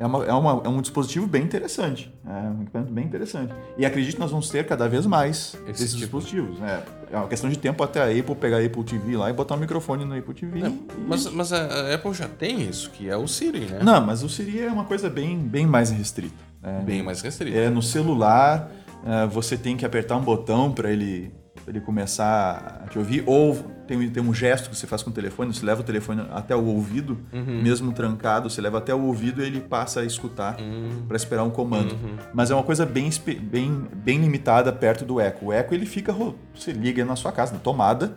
é, 0.00 0.06
uma, 0.06 0.24
é, 0.24 0.32
uma, 0.32 0.62
é 0.64 0.68
um 0.68 0.80
dispositivo 0.80 1.26
bem 1.26 1.42
interessante. 1.42 2.10
É 2.26 2.48
um 2.48 2.62
equipamento 2.62 2.90
bem 2.90 3.04
interessante. 3.04 3.52
E 3.76 3.84
acredito 3.84 4.14
que 4.14 4.20
nós 4.20 4.30
vamos 4.30 4.48
ter 4.48 4.64
cada 4.66 4.88
vez 4.88 5.04
mais 5.04 5.54
Esse 5.68 5.70
esses 5.70 5.90
tipo. 5.90 5.98
dispositivos. 5.98 6.58
É, 6.62 6.82
é 7.12 7.16
uma 7.18 7.28
questão 7.28 7.50
de 7.50 7.58
tempo 7.58 7.84
até 7.84 8.00
a 8.00 8.06
Apple 8.06 8.34
pegar 8.34 8.56
a 8.56 8.64
Apple 8.64 8.82
TV 8.82 9.14
lá 9.18 9.28
e 9.28 9.34
botar 9.34 9.56
um 9.56 9.58
microfone 9.58 10.06
no 10.06 10.16
Apple 10.16 10.32
TV. 10.32 10.62
É, 10.64 10.72
mas, 11.06 11.26
mas 11.26 11.52
a 11.52 11.94
Apple 11.94 12.14
já 12.14 12.26
tem 12.26 12.62
isso, 12.62 12.90
que 12.92 13.10
é 13.10 13.16
o 13.16 13.28
Siri, 13.28 13.66
né? 13.66 13.80
Não, 13.82 14.00
mas 14.00 14.22
o 14.22 14.28
Siri 14.30 14.62
é 14.62 14.72
uma 14.72 14.84
coisa 14.86 15.10
bem, 15.10 15.36
bem 15.36 15.66
mais 15.66 15.90
restrita. 15.90 16.49
É, 16.62 16.80
bem 16.82 17.02
mais 17.02 17.20
restrita. 17.20 17.56
É, 17.56 17.70
no 17.70 17.82
celular, 17.82 18.70
é, 19.04 19.26
você 19.26 19.56
tem 19.56 19.76
que 19.76 19.84
apertar 19.84 20.16
um 20.16 20.22
botão 20.22 20.72
para 20.72 20.90
ele 20.90 21.32
ele 21.66 21.80
começar 21.80 22.82
a 22.84 22.88
te 22.88 22.98
ouvir, 22.98 23.22
ou 23.26 23.54
tem, 23.86 24.10
tem 24.10 24.22
um 24.22 24.34
gesto 24.34 24.70
que 24.70 24.76
você 24.76 24.86
faz 24.86 25.02
com 25.02 25.10
o 25.10 25.12
telefone, 25.12 25.52
você 25.52 25.64
leva 25.64 25.80
o 25.80 25.84
telefone 25.84 26.26
até 26.32 26.54
o 26.54 26.64
ouvido, 26.64 27.18
uhum. 27.32 27.62
mesmo 27.62 27.92
trancado, 27.92 28.48
você 28.50 28.60
leva 28.60 28.78
até 28.78 28.94
o 28.94 29.02
ouvido 29.02 29.42
e 29.42 29.46
ele 29.46 29.60
passa 29.60 30.00
a 30.00 30.04
escutar 30.04 30.58
uhum. 30.60 31.04
para 31.06 31.16
esperar 31.16 31.44
um 31.44 31.50
comando. 31.50 31.92
Uhum. 31.92 32.16
Mas 32.34 32.50
é 32.50 32.54
uma 32.54 32.62
coisa 32.62 32.84
bem, 32.84 33.10
bem, 33.42 33.88
bem 33.94 34.20
limitada 34.20 34.72
perto 34.72 35.04
do 35.04 35.20
eco. 35.20 35.46
O 35.46 35.52
eco 35.52 35.74
ele 35.74 35.86
fica, 35.86 36.12
você 36.54 36.72
liga 36.72 37.04
na 37.04 37.14
sua 37.14 37.30
casa, 37.30 37.52
na 37.52 37.58
tomada, 37.58 38.16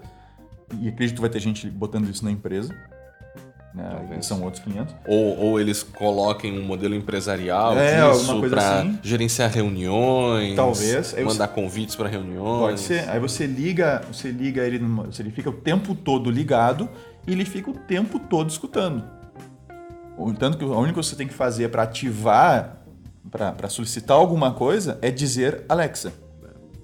e 0.79 0.87
acredito 0.87 1.15
que 1.15 1.21
vai 1.21 1.29
ter 1.29 1.39
gente 1.39 1.69
botando 1.69 2.09
isso 2.09 2.23
na 2.23 2.31
empresa 2.31 2.73
né? 3.73 4.21
são 4.21 4.41
outros 4.43 4.63
500. 4.63 4.95
Ou, 5.07 5.39
ou 5.39 5.59
eles 5.59 5.81
coloquem 5.81 6.59
um 6.59 6.63
modelo 6.63 6.93
empresarial 6.93 7.77
é, 7.77 8.09
disso 8.11 8.39
para 8.49 8.79
assim. 8.79 8.99
gerenciar 9.01 9.49
reuniões, 9.49 10.55
talvez, 10.55 11.13
mandar 11.13 11.47
você... 11.47 11.53
convites 11.53 11.95
para 11.95 12.07
reuniões. 12.07 12.59
Pode 12.59 12.79
ser. 12.79 13.09
Aí 13.09 13.19
você 13.19 13.45
liga, 13.45 14.03
você 14.11 14.29
liga 14.29 14.61
ele, 14.61 14.79
numa... 14.79 15.09
ele 15.17 15.31
fica 15.31 15.49
o 15.49 15.53
tempo 15.53 15.95
todo 15.95 16.29
ligado 16.29 16.87
e 17.25 17.31
ele 17.31 17.45
fica 17.45 17.71
o 17.71 17.73
tempo 17.73 18.19
todo 18.19 18.49
escutando. 18.49 19.03
Tanto 20.37 20.57
que 20.57 20.63
a 20.63 20.67
única 20.67 20.93
coisa 20.93 21.09
que 21.09 21.15
você 21.15 21.15
tem 21.15 21.27
que 21.27 21.33
fazer 21.33 21.69
para 21.69 21.83
ativar, 21.83 22.77
para 23.31 23.67
solicitar 23.69 24.15
alguma 24.15 24.53
coisa, 24.53 24.99
é 25.01 25.09
dizer 25.09 25.65
Alexa 25.67 26.13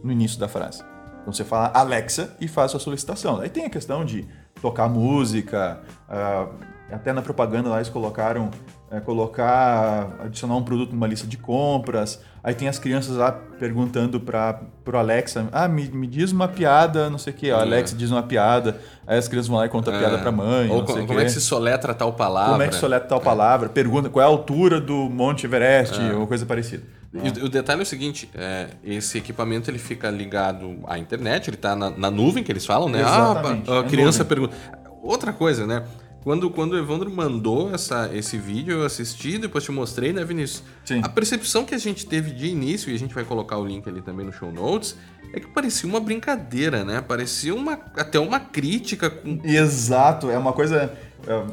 no 0.03 0.11
início 0.11 0.39
da 0.39 0.47
frase. 0.47 0.83
Então 1.21 1.31
você 1.31 1.43
fala 1.43 1.71
Alexa 1.75 2.35
e 2.41 2.47
faz 2.47 2.73
a 2.73 2.79
solicitação. 2.79 3.39
Aí 3.39 3.49
tem 3.49 3.65
a 3.65 3.69
questão 3.69 4.03
de 4.03 4.25
tocar 4.59 4.89
música, 4.89 5.81
uh, 6.09 6.53
até 6.91 7.13
na 7.13 7.21
propaganda 7.21 7.69
lá 7.69 7.77
eles 7.77 7.89
colocaram 7.89 8.49
é, 8.91 8.99
colocar, 8.99 10.09
adicionar 10.19 10.55
um 10.55 10.63
produto 10.63 10.91
numa 10.91 11.07
lista 11.07 11.27
de 11.27 11.37
compras. 11.37 12.19
Aí 12.43 12.53
tem 12.53 12.67
as 12.67 12.79
crianças 12.79 13.17
lá 13.17 13.31
perguntando 13.31 14.19
para 14.19 14.61
o 14.87 14.97
Alexa, 14.97 15.47
ah, 15.51 15.67
me, 15.67 15.87
me 15.89 16.07
diz 16.07 16.31
uma 16.31 16.47
piada, 16.47 17.09
não 17.09 17.17
sei 17.17 17.33
o 17.33 17.35
que. 17.35 17.51
A 17.51 17.57
é. 17.57 17.61
Alexa 17.61 17.95
diz 17.95 18.09
uma 18.11 18.23
piada, 18.23 18.79
aí 19.05 19.17
as 19.17 19.27
crianças 19.27 19.47
vão 19.47 19.57
lá 19.57 19.65
e 19.65 19.69
contam 19.69 19.93
a 19.93 19.99
piada 19.99 20.15
é. 20.15 20.19
para 20.19 20.29
a 20.29 20.31
mãe. 20.31 20.69
Ou 20.69 20.83
como, 20.83 21.05
como 21.05 21.19
é 21.19 21.25
que 21.25 21.31
se 21.31 21.41
soletra 21.41 21.93
tal 21.93 22.13
palavra? 22.13 22.51
Como 22.51 22.63
é 22.63 22.67
que 22.67 22.75
se 22.75 22.79
soletra 22.79 23.07
tal 23.07 23.21
palavra? 23.21 23.69
Pergunta 23.69 24.09
qual 24.09 24.23
é 24.23 24.25
a 24.25 24.31
altura 24.31 24.79
do 24.79 25.09
Monte 25.09 25.45
Everest, 25.45 25.99
é. 25.99 26.13
ou 26.13 26.25
coisa 26.25 26.45
parecida. 26.45 26.83
E 27.11 27.43
o 27.43 27.49
detalhe 27.49 27.79
é 27.79 27.83
o 27.83 27.85
seguinte, 27.85 28.29
é, 28.35 28.67
esse 28.83 29.17
equipamento 29.17 29.69
ele 29.69 29.79
fica 29.79 30.11
ligado 30.11 30.79
à 30.87 30.97
internet, 30.99 31.49
ele 31.49 31.55
está 31.55 31.75
na, 31.75 31.89
na, 31.89 32.11
nuvem 32.11 32.43
que 32.43 32.51
eles 32.51 32.65
falam, 32.65 32.87
né? 32.87 33.01
Exatamente. 33.01 33.69
Ah, 33.69 33.79
a, 33.79 33.83
criança 33.83 34.23
pergunta. 34.23 34.55
Outra 35.01 35.33
coisa, 35.33 35.65
né? 35.65 35.83
Quando, 36.23 36.49
quando 36.49 36.73
o 36.73 36.77
Evandro 36.77 37.09
mandou 37.09 37.73
essa, 37.73 38.09
esse 38.13 38.37
vídeo, 38.37 38.79
eu 38.79 38.85
assisti, 38.85 39.37
depois 39.37 39.63
te 39.63 39.71
mostrei, 39.71 40.11
né, 40.11 40.23
Vinícius? 40.25 40.63
Sim. 40.83 41.01
A 41.01 41.07
percepção 41.07 41.63
que 41.63 41.73
a 41.73 41.77
gente 41.77 42.05
teve 42.05 42.31
de 42.31 42.47
início, 42.47 42.91
e 42.91 42.95
a 42.95 42.99
gente 42.99 43.13
vai 43.13 43.23
colocar 43.23 43.57
o 43.57 43.65
link 43.65 43.87
ali 43.87 44.01
também 44.01 44.25
no 44.25 44.31
show 44.31 44.51
notes, 44.51 44.97
é 45.33 45.39
que 45.39 45.47
parecia 45.47 45.87
uma 45.87 45.99
brincadeira, 45.99 46.83
né? 46.83 47.01
Parecia 47.01 47.55
uma, 47.55 47.79
até 47.95 48.19
uma 48.19 48.39
crítica. 48.39 49.09
Com... 49.09 49.39
Exato, 49.43 50.29
é 50.29 50.37
uma 50.37 50.51
coisa. 50.51 50.91
É, 51.25 51.43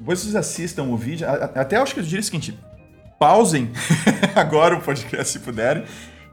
vocês 0.00 0.36
assistam 0.36 0.84
o 0.84 0.96
vídeo, 0.96 1.26
até 1.28 1.76
acho 1.76 1.94
que 1.94 2.00
eu 2.00 2.04
diria 2.04 2.20
o 2.20 2.24
seguinte: 2.24 2.56
pausem 3.18 3.72
agora 4.36 4.76
o 4.76 4.80
podcast 4.80 5.32
se 5.32 5.40
puderem 5.40 5.84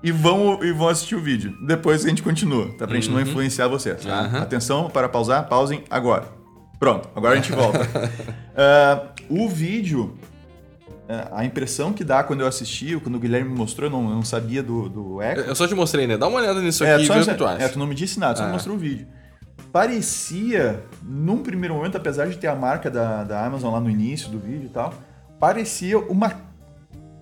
e 0.04 0.12
vão, 0.12 0.64
e 0.64 0.72
vão 0.72 0.90
assistir 0.90 1.16
o 1.16 1.22
vídeo. 1.22 1.58
Depois 1.66 2.06
a 2.06 2.10
gente 2.10 2.22
continua, 2.22 2.68
tá? 2.78 2.86
Pra 2.86 2.96
gente 2.96 3.10
não 3.10 3.20
influenciar 3.20 3.68
vocês. 3.68 4.04
Tá? 4.04 4.24
Uhum. 4.24 4.42
Atenção 4.42 4.90
para 4.90 5.10
pausar, 5.10 5.48
pausem 5.48 5.84
agora. 5.90 6.39
Pronto, 6.80 7.10
agora 7.16 7.34
a 7.34 7.36
gente 7.36 7.52
volta. 7.52 7.80
Ah, 8.62 9.14
o 9.30 9.48
vídeo, 9.48 10.18
ah, 11.08 11.30
a 11.40 11.46
impressão 11.46 11.94
que 11.94 12.04
dá 12.04 12.22
quando 12.24 12.42
eu 12.42 12.48
assisti, 12.48 13.00
quando 13.00 13.16
o 13.16 13.20
Guilherme 13.20 13.50
me 13.50 13.56
mostrou, 13.58 13.88
eu 13.88 13.92
não, 13.92 14.10
eu 14.10 14.16
não 14.16 14.24
sabia 14.26 14.62
do, 14.62 14.90
do 14.90 15.22
Echo. 15.22 15.42
Eu 15.42 15.56
só 15.56 15.66
te 15.66 15.74
mostrei, 15.76 16.06
né? 16.06 16.18
Dá 16.18 16.28
uma 16.28 16.40
olhada 16.40 16.62
nisso 16.62 16.84
É, 16.84 16.96
aqui 16.96 17.06
e 17.06 17.08
vê 17.08 17.20
o 17.22 17.26
que 17.26 17.34
tu 17.36 17.46
acha. 17.46 17.64
é, 17.64 17.68
tu 17.70 17.80
não 17.80 17.88
me 17.88 17.96
disse 17.96 18.20
nada, 18.20 18.36
só 18.36 18.44
me 18.44 18.50
Ah. 18.50 18.54
mostrou 18.54 18.76
o 18.76 18.80
vídeo. 18.80 19.08
Parecia, 19.72 20.84
num 21.02 21.38
primeiro 21.42 21.74
momento, 21.76 21.96
apesar 21.96 22.28
de 22.28 22.38
ter 22.38 22.48
a 22.48 22.56
marca 22.56 22.90
da, 22.92 23.24
da 23.24 23.46
Amazon 23.46 23.72
lá 23.72 23.80
no 23.80 23.90
início 23.90 24.30
do 24.30 24.38
vídeo 24.40 24.66
e 24.66 24.70
tal, 24.70 24.94
parecia 25.40 25.98
uma, 25.98 26.34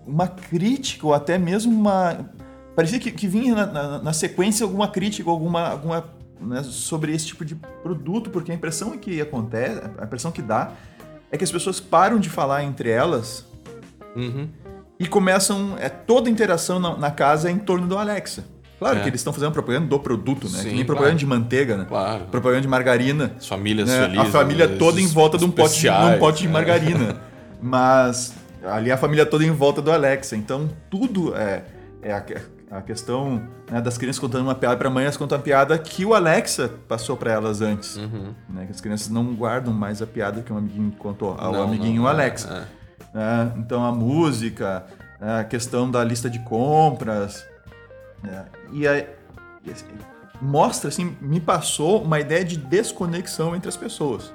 uma 0.08 0.28
crítica 0.28 1.06
ou 1.06 1.14
até 1.14 1.38
mesmo 1.38 1.72
uma. 1.72 2.32
Parecia 2.76 3.00
que, 3.00 3.12
que 3.12 3.28
vinha 3.28 3.54
na, 3.54 3.66
na- 3.68 4.00
na 4.00 4.14
sequência 4.14 4.64
alguma 4.64 4.88
crítica, 4.88 5.30
alguma, 5.30 5.68
alguma 5.70 6.04
né, 6.39 6.63
sobre 6.63 7.13
esse 7.13 7.27
tipo 7.27 7.44
de 7.44 7.56
produto, 7.56 8.29
porque 8.29 8.51
a 8.51 8.56
impressão 8.56 8.98
que 8.98 9.20
acontece, 9.22 9.82
a 9.98 10.03
impressão 10.03 10.32
que 10.32 10.41
dá 10.41 10.72
é 11.32 11.38
que 11.38 11.44
as 11.44 11.51
pessoas 11.51 11.79
param 11.79 12.20
de 12.20 12.29
falar 12.29 12.63
entre 12.63 12.89
elas 12.89 13.46
Uhum. 14.15 14.48
e 15.00 15.06
começam 15.08 15.75
é, 15.79 15.89
toda 15.89 16.27
a 16.27 16.32
interação 16.32 16.79
na, 16.79 16.98
na 16.98 17.12
casa 17.12 17.50
é 17.50 17.51
em 17.51 17.60
torno 17.60 17.88
do 17.88 17.98
Alexa. 17.98 18.46
Claro 18.79 19.00
É. 19.00 19.01
que 19.01 19.10
eles 19.10 19.20
estão 19.20 19.34
fazendo 19.34 19.51
propaganda 19.51 19.88
do 19.88 20.00
produto, 20.00 20.48
né? 20.50 20.60
Sim, 20.60 20.70
que 20.70 20.75
nem 20.75 20.86
propaganda 20.86 21.13
claro. 21.13 21.20
de 21.20 21.25
manteiga, 21.25 21.77
né? 21.77 21.86
Claro. 21.88 22.25
Propaganda 22.25 22.62
de 22.62 22.67
margarina. 22.67 23.32
As 23.38 23.48
famílias 23.48 23.89
né? 23.89 24.01
felizes. 24.01 24.20
a 24.20 24.25
família 24.25 24.67
toda 24.67 25.01
em 25.01 25.08
volta 25.08 25.38
de 25.38 25.46
um 25.46 25.51
pote, 25.51 25.79
de, 25.82 25.89
um 25.89 26.20
pote 26.20 26.41
de 26.41 26.48
né? 26.48 26.53
margarina. 26.53 27.22
Mas 27.62 28.34
ali 28.63 28.91
a 28.91 28.98
família 28.98 29.25
toda 29.25 29.44
em 29.44 29.51
volta 29.51 29.82
do 29.82 29.91
Alexa. 29.91 30.36
Então 30.36 30.70
tudo 30.91 31.36
é, 31.36 31.63
é 32.03 32.13
a, 32.70 32.82
questão 32.82 33.42
né, 33.72 33.82
das 33.82 33.98
crianças 33.98 34.20
contando 34.20 34.44
uma 34.44 34.56
piada 34.56 34.78
para 34.78 34.90
mãe, 34.90 35.04
elas 35.04 35.18
contam 35.18 35.38
a 35.38 35.42
piada 35.42 35.78
que 35.78 36.06
o 36.06 36.14
Alexa 36.14 36.72
passou 36.88 37.16
para 37.16 37.32
elas 37.32 37.62
antes. 37.62 37.96
Uhum. 37.98 38.34
Né? 38.50 38.66
Que 38.66 38.72
as 38.72 38.82
crianças 38.82 39.10
não 39.10 39.34
guardam 39.36 39.74
mais 39.74 40.02
a 40.02 40.08
piada 40.08 40.42
que 40.42 40.52
o 40.52 40.58
amiguinho 40.58 40.92
contou 41.00 41.36
ao 41.38 41.54
Não, 41.54 41.64
amiguinho 41.64 42.02
não, 42.04 42.10
Alexa 42.10 42.68
é. 43.14 43.18
né? 43.18 43.54
Então 43.58 43.86
a 43.86 43.92
música, 43.92 44.86
né? 45.20 45.40
a 45.40 45.44
questão 45.44 45.90
da 45.90 46.04
lista 46.04 46.30
de 46.30 46.40
compras. 46.40 47.46
né? 48.22 48.46
E 48.74 48.86
e 49.68 49.72
assim, 49.72 49.86
mostra, 50.42 50.88
assim, 50.90 51.18
me 51.20 51.40
passou 51.40 52.02
uma 52.02 52.20
ideia 52.20 52.44
de 52.46 52.58
desconexão 52.58 53.56
entre 53.56 53.68
as 53.68 53.76
pessoas. 53.76 54.34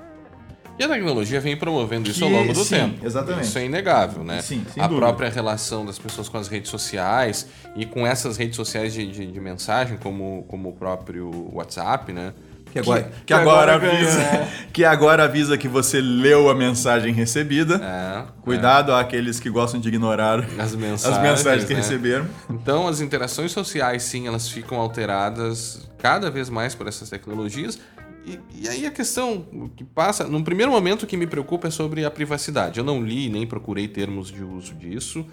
E 0.82 0.84
a 0.84 0.88
tecnologia 0.88 1.40
vem 1.40 1.56
promovendo 1.56 2.10
isso 2.10 2.24
ao 2.24 2.30
Que- 2.30 2.36
longo 2.36 2.52
do 2.52 2.64
sim, 2.64 2.74
tempo. 2.74 3.06
exatamente. 3.06 3.44
Isso 3.46 3.58
é 3.58 3.64
inegável, 3.64 4.24
né? 4.24 4.42
Sim, 4.42 4.64
a 4.76 4.86
dúvida. 4.88 5.06
própria 5.06 5.30
relação 5.30 5.86
das 5.86 5.98
pessoas 5.98 6.28
com 6.28 6.38
as 6.38 6.48
redes 6.48 6.70
sociais 6.70 7.46
e 7.76 7.86
com 7.86 8.06
essas 8.06 8.36
redes 8.36 8.56
sociais 8.56 8.92
de, 8.92 9.06
de, 9.10 9.26
de 9.26 9.40
mensagem, 9.40 9.96
como, 9.96 10.44
como 10.48 10.70
o 10.70 10.72
próprio 10.72 11.30
WhatsApp, 11.52 12.12
né? 12.12 12.32
Que 12.72 12.78
agora, 12.78 13.12
que, 13.26 13.34
agora, 13.34 13.74
avisa, 13.74 14.16
ganha- 14.18 14.48
que 14.72 14.84
agora 14.84 15.24
avisa 15.24 15.58
que 15.58 15.68
você 15.68 16.00
leu 16.00 16.48
a 16.48 16.54
mensagem 16.54 17.12
recebida. 17.12 17.74
É, 17.76 18.22
Cuidado 18.40 18.94
àqueles 18.94 19.38
que 19.38 19.50
gostam 19.50 19.78
de 19.78 19.88
ignorar 19.88 20.40
é. 20.58 20.62
As 20.62 20.74
mensagens, 20.74 21.18
as 21.18 21.22
mensagens 21.22 21.64
que 21.66 21.74
né? 21.74 21.80
receberam. 21.80 22.26
Então, 22.48 22.88
as 22.88 23.02
interações 23.02 23.52
sociais, 23.52 24.04
sim, 24.04 24.26
elas 24.26 24.48
ficam 24.48 24.78
alteradas 24.80 25.86
cada 25.98 26.30
vez 26.30 26.48
mais 26.48 26.74
por 26.74 26.88
essas 26.88 27.10
tecnologias. 27.10 27.78
E, 28.24 28.38
e 28.54 28.68
aí 28.68 28.86
a 28.86 28.90
questão 28.90 29.44
que 29.76 29.84
passa, 29.84 30.24
no 30.24 30.42
primeiro 30.44 30.70
momento 30.70 31.02
o 31.02 31.06
que 31.06 31.16
me 31.16 31.26
preocupa 31.26 31.68
é 31.68 31.70
sobre 31.70 32.04
a 32.04 32.10
privacidade. 32.10 32.78
Eu 32.78 32.84
não 32.84 33.02
li 33.02 33.28
nem 33.28 33.46
procurei 33.46 33.88
termos 33.88 34.30
de 34.30 34.42
uso 34.42 34.74
disso. 34.74 35.26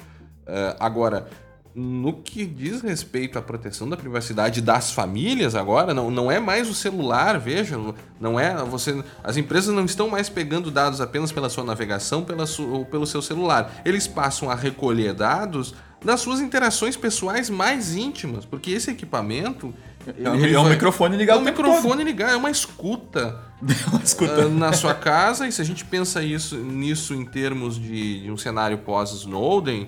Eh, 0.47 0.75
agora, 0.79 1.27
no 1.75 2.13
que 2.13 2.45
diz 2.45 2.81
respeito 2.81 3.37
à 3.37 3.41
proteção 3.41 3.87
da 3.87 3.95
privacidade 3.95 4.59
das 4.59 4.91
famílias 4.91 5.53
agora, 5.53 5.93
não, 5.93 6.09
não 6.09 6.31
é 6.31 6.39
mais 6.39 6.67
o 6.67 6.73
celular, 6.73 7.39
veja, 7.39 7.77
não 8.19 8.39
é 8.39 8.55
você, 8.65 9.03
as 9.23 9.37
empresas 9.37 9.73
não 9.73 9.85
estão 9.85 10.09
mais 10.09 10.27
pegando 10.27 10.71
dados 10.71 10.99
apenas 10.99 11.31
pela 11.31 11.47
sua 11.47 11.63
navegação, 11.63 12.23
pela 12.23 12.47
su, 12.47 12.67
ou 12.67 12.85
pelo 12.85 13.05
seu 13.05 13.21
celular. 13.21 13.81
Eles 13.85 14.07
passam 14.07 14.49
a 14.49 14.55
recolher 14.55 15.13
dados 15.13 15.75
das 16.03 16.21
suas 16.21 16.39
interações 16.39 16.97
pessoais 16.97 17.49
mais 17.49 17.95
íntimas, 17.95 18.45
porque 18.45 18.71
esse 18.71 18.89
equipamento 18.89 19.73
ele 20.07 20.53
é 20.53 20.59
um 20.59 20.63
vai- 20.63 20.71
microfone 20.73 21.15
é 21.15 21.17
ligado 21.17 21.39
um 21.39 21.41
o 21.41 21.45
tempo 21.45 21.61
microfone 21.63 22.03
ligado, 22.03 22.31
é 22.31 22.37
uma 22.37 22.49
escuta 22.51 23.39
todo. 23.91 24.03
Escuta. 24.03 24.43
ah, 24.43 24.49
na 24.49 24.73
sua 24.73 24.93
casa, 24.93 25.47
e 25.47 25.51
se 25.51 25.61
a 25.61 25.65
gente 25.65 25.83
pensa 25.85 26.23
isso, 26.23 26.55
nisso 26.57 27.13
em 27.13 27.25
termos 27.25 27.77
de, 27.79 28.23
de 28.23 28.31
um 28.31 28.37
cenário 28.37 28.77
pós-Snowden, 28.79 29.87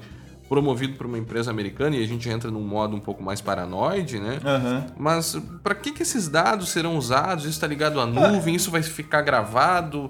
promovido 0.50 0.96
por 0.98 1.06
uma 1.06 1.18
empresa 1.18 1.50
americana, 1.50 1.96
e 1.96 2.04
a 2.04 2.08
gente 2.08 2.28
entra 2.28 2.52
num 2.52 2.62
modo 2.68 2.96
um 2.96 3.00
pouco 3.00 3.24
mais 3.24 3.40
paranoide, 3.40 4.20
né? 4.20 4.40
Aham. 4.44 4.86
Mas 4.98 5.38
para 5.64 5.74
que, 5.74 5.92
que 5.94 6.04
esses 6.04 6.28
dados 6.28 6.70
serão 6.70 6.98
usados? 6.98 7.46
Isso 7.46 7.54
está 7.54 7.66
ligado 7.68 8.02
à 8.02 8.06
nuvem? 8.06 8.54
Isso 8.56 8.70
vai 8.70 8.84
ficar 8.84 9.22
gravado? 9.22 10.10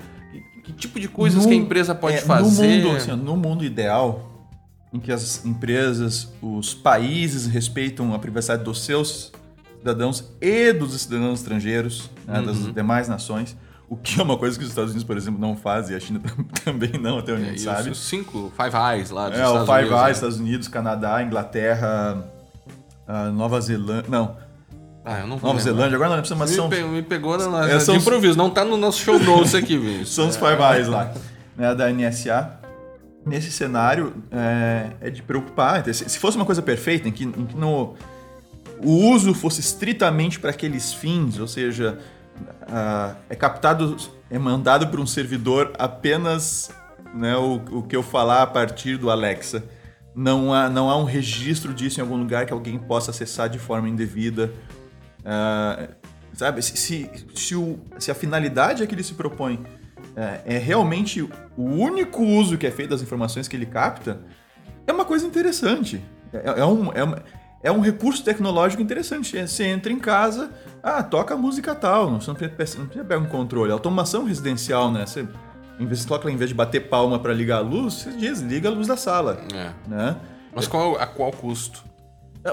Que, 0.63 0.73
tipo 0.73 0.99
de 0.99 1.07
coisas 1.07 1.43
No- 1.43 1.47
que 1.47 1.53
a 1.53 1.57
empresa 1.57 1.93
pode 1.93 2.17
é, 2.17 2.21
fazer? 2.21 2.77
No 2.81 2.83
mundo, 2.89 2.97
assim, 2.97 3.11
no 3.11 3.37
mundo 3.37 3.63
ideal, 3.63 4.47
em 4.91 4.99
que 4.99 5.11
as 5.11 5.45
empresas, 5.45 6.29
os 6.41 6.73
países 6.73 7.45
respeitam 7.45 8.11
a 8.13 8.17
privacidade 8.19 8.63
dos 8.63 8.83
seus 8.83 9.31
cidadãos 9.81 10.23
e 10.39 10.71
dos 10.73 10.93
cidadãos 11.01 11.39
estrangeiros, 11.39 12.09
né, 12.27 12.41
das 12.41 12.57
Uhum. 12.57 12.71
demais 12.71 13.07
nações, 13.07 13.55
o 13.89 13.97
que 13.97 14.19
é 14.19 14.23
uma 14.23 14.37
coisa 14.37 14.57
que 14.57 14.63
os 14.63 14.69
Estados 14.69 14.91
Unidos, 14.91 15.03
por 15.05 15.17
exemplo, 15.17 15.39
não 15.41 15.57
fazem, 15.57 15.93
e 15.93 15.97
a 15.97 15.99
China 15.99 16.21
também 16.63 16.91
não, 17.01 17.17
até 17.17 17.33
onde 17.33 17.43
a 17.43 17.45
É, 17.47 17.49
gente 17.49 17.59
e 17.59 17.63
sabe. 17.63 17.89
os 17.89 17.99
cinco, 17.99 18.51
Five 18.55 18.75
Eyes 18.77 19.09
lá 19.09 19.27
dos 19.29 19.37
É, 19.39 19.41
o 19.43 19.47
Estados 19.47 19.67
Five 19.67 19.79
Unidos, 19.81 19.93
Eyes, 19.97 20.05
né? 20.05 20.11
Estados 20.11 20.39
Unidos, 20.39 20.67
Canadá, 20.67 21.23
Inglaterra, 21.23 22.23
ah, 23.07 23.29
Nova 23.31 23.59
Zelândia. 23.59 24.05
Não, 24.09 24.37
Ah, 25.03 25.19
eu 25.21 25.27
não 25.27 25.35
vou 25.37 25.47
Nova 25.51 25.57
lembrar. 25.57 25.63
Zelândia, 25.63 25.95
agora 25.95 26.09
não 26.11 26.15
lembro, 26.17 26.37
mas 26.37 26.49
Me, 26.51 26.55
são, 26.55 26.69
pe- 26.69 26.83
me 26.83 27.01
pegou 27.01 27.35
na, 27.37 27.47
na, 27.49 27.69
É, 27.69 27.79
são 27.79 27.95
de 27.95 27.99
os- 27.99 28.05
improviso, 28.05 28.37
não 28.37 28.49
tá 28.51 28.63
no 28.63 28.77
nosso 28.77 28.99
show 28.99 29.17
notes 29.19 29.55
aqui, 29.55 29.75
Vinícius. 29.77 30.09
são 30.13 30.27
os 30.27 30.35
Five 30.37 30.61
Eyes 30.61 30.87
lá, 30.87 31.11
né, 31.57 31.73
da 31.73 31.89
NSA. 31.91 32.59
Nesse 33.25 33.51
cenário, 33.51 34.13
é, 34.31 34.91
é 35.01 35.09
de 35.09 35.21
preocupar. 35.21 35.83
Se 35.93 36.07
se 36.09 36.17
fosse 36.19 36.37
uma 36.37 36.45
coisa 36.45 36.61
perfeita, 36.61 37.07
em 37.07 37.11
que, 37.11 37.23
em 37.23 37.31
que 37.45 37.55
no, 37.55 37.93
o 38.83 39.09
uso 39.11 39.33
fosse 39.33 39.59
estritamente 39.59 40.39
para 40.39 40.49
aqueles 40.51 40.93
fins, 40.93 41.39
ou 41.39 41.47
seja, 41.47 41.97
ah, 42.67 43.15
é 43.29 43.35
captado, 43.35 43.95
é 44.29 44.37
mandado 44.39 44.87
para 44.87 44.99
um 45.01 45.05
servidor 45.05 45.71
apenas 45.77 46.69
né, 47.13 47.35
o, 47.37 47.55
o 47.79 47.83
que 47.83 47.95
eu 47.95 48.03
falar 48.03 48.41
a 48.41 48.47
partir 48.47 48.97
do 48.97 49.09
Alexa. 49.09 49.63
Não 50.13 50.53
há, 50.53 50.69
não 50.69 50.89
há 50.89 50.97
um 50.97 51.05
registro 51.05 51.73
disso 51.73 51.99
em 51.99 52.03
algum 52.03 52.17
lugar 52.17 52.45
que 52.45 52.51
alguém 52.53 52.77
possa 52.77 53.11
acessar 53.11 53.49
de 53.49 53.59
forma 53.59 53.87
indevida. 53.87 54.51
Ah, 55.25 55.89
sabe, 56.33 56.61
se, 56.61 56.75
se, 56.77 57.09
se, 57.35 57.55
o- 57.55 57.79
se 57.99 58.11
a 58.11 58.15
finalidade 58.15 58.83
a 58.83 58.87
que 58.87 58.95
ele 58.95 59.03
se 59.03 59.13
propõe 59.13 59.63
é, 60.15 60.55
é 60.55 60.57
realmente 60.57 61.21
o 61.55 61.63
único 61.63 62.23
uso 62.23 62.57
que 62.57 62.67
é 62.67 62.71
feito 62.71 62.89
das 62.89 63.01
informações 63.01 63.47
que 63.47 63.55
ele 63.55 63.65
capta, 63.65 64.19
é 64.85 64.91
uma 64.91 65.05
coisa 65.05 65.25
interessante. 65.25 66.01
É, 66.33 66.59
é 66.61 66.65
um, 66.65 66.91
é, 66.93 67.03
uma- 67.03 67.23
é 67.63 67.71
um 67.71 67.79
recurso 67.79 68.23
tecnológico 68.23 68.81
interessante. 68.81 69.37
É, 69.37 69.45
Você 69.45 69.63
entra 69.65 69.91
em 69.91 69.99
casa, 69.99 70.51
ah, 70.81 71.01
toca 71.03 71.33
a 71.33 71.37
música 71.37 71.73
tal, 71.75 72.19
você 72.19 72.27
não 72.29 72.35
precisa, 72.35 72.79
não 72.79 72.85
precisa 72.87 73.05
pegar 73.05 73.19
um 73.21 73.25
controle. 73.27 73.71
Automação 73.71 74.25
residencial, 74.25 74.91
né? 74.91 75.05
Você, 75.05 75.27
em 75.79 75.85
vez, 75.85 76.03
toca, 76.05 76.29
em 76.31 76.35
vez 76.35 76.49
de 76.49 76.55
bater 76.55 76.89
palma 76.89 77.19
para 77.19 77.33
ligar 77.33 77.57
a 77.57 77.61
luz, 77.61 77.93
você 77.95 78.11
diz, 78.11 78.39
liga 78.39 78.69
a 78.69 78.71
luz 78.71 78.87
da 78.87 78.97
sala, 78.97 79.39
É. 79.53 79.71
né? 79.87 80.17
Mas 80.55 80.67
qual, 80.67 80.95
a 80.97 81.05
qual 81.07 81.31
custo? 81.31 81.83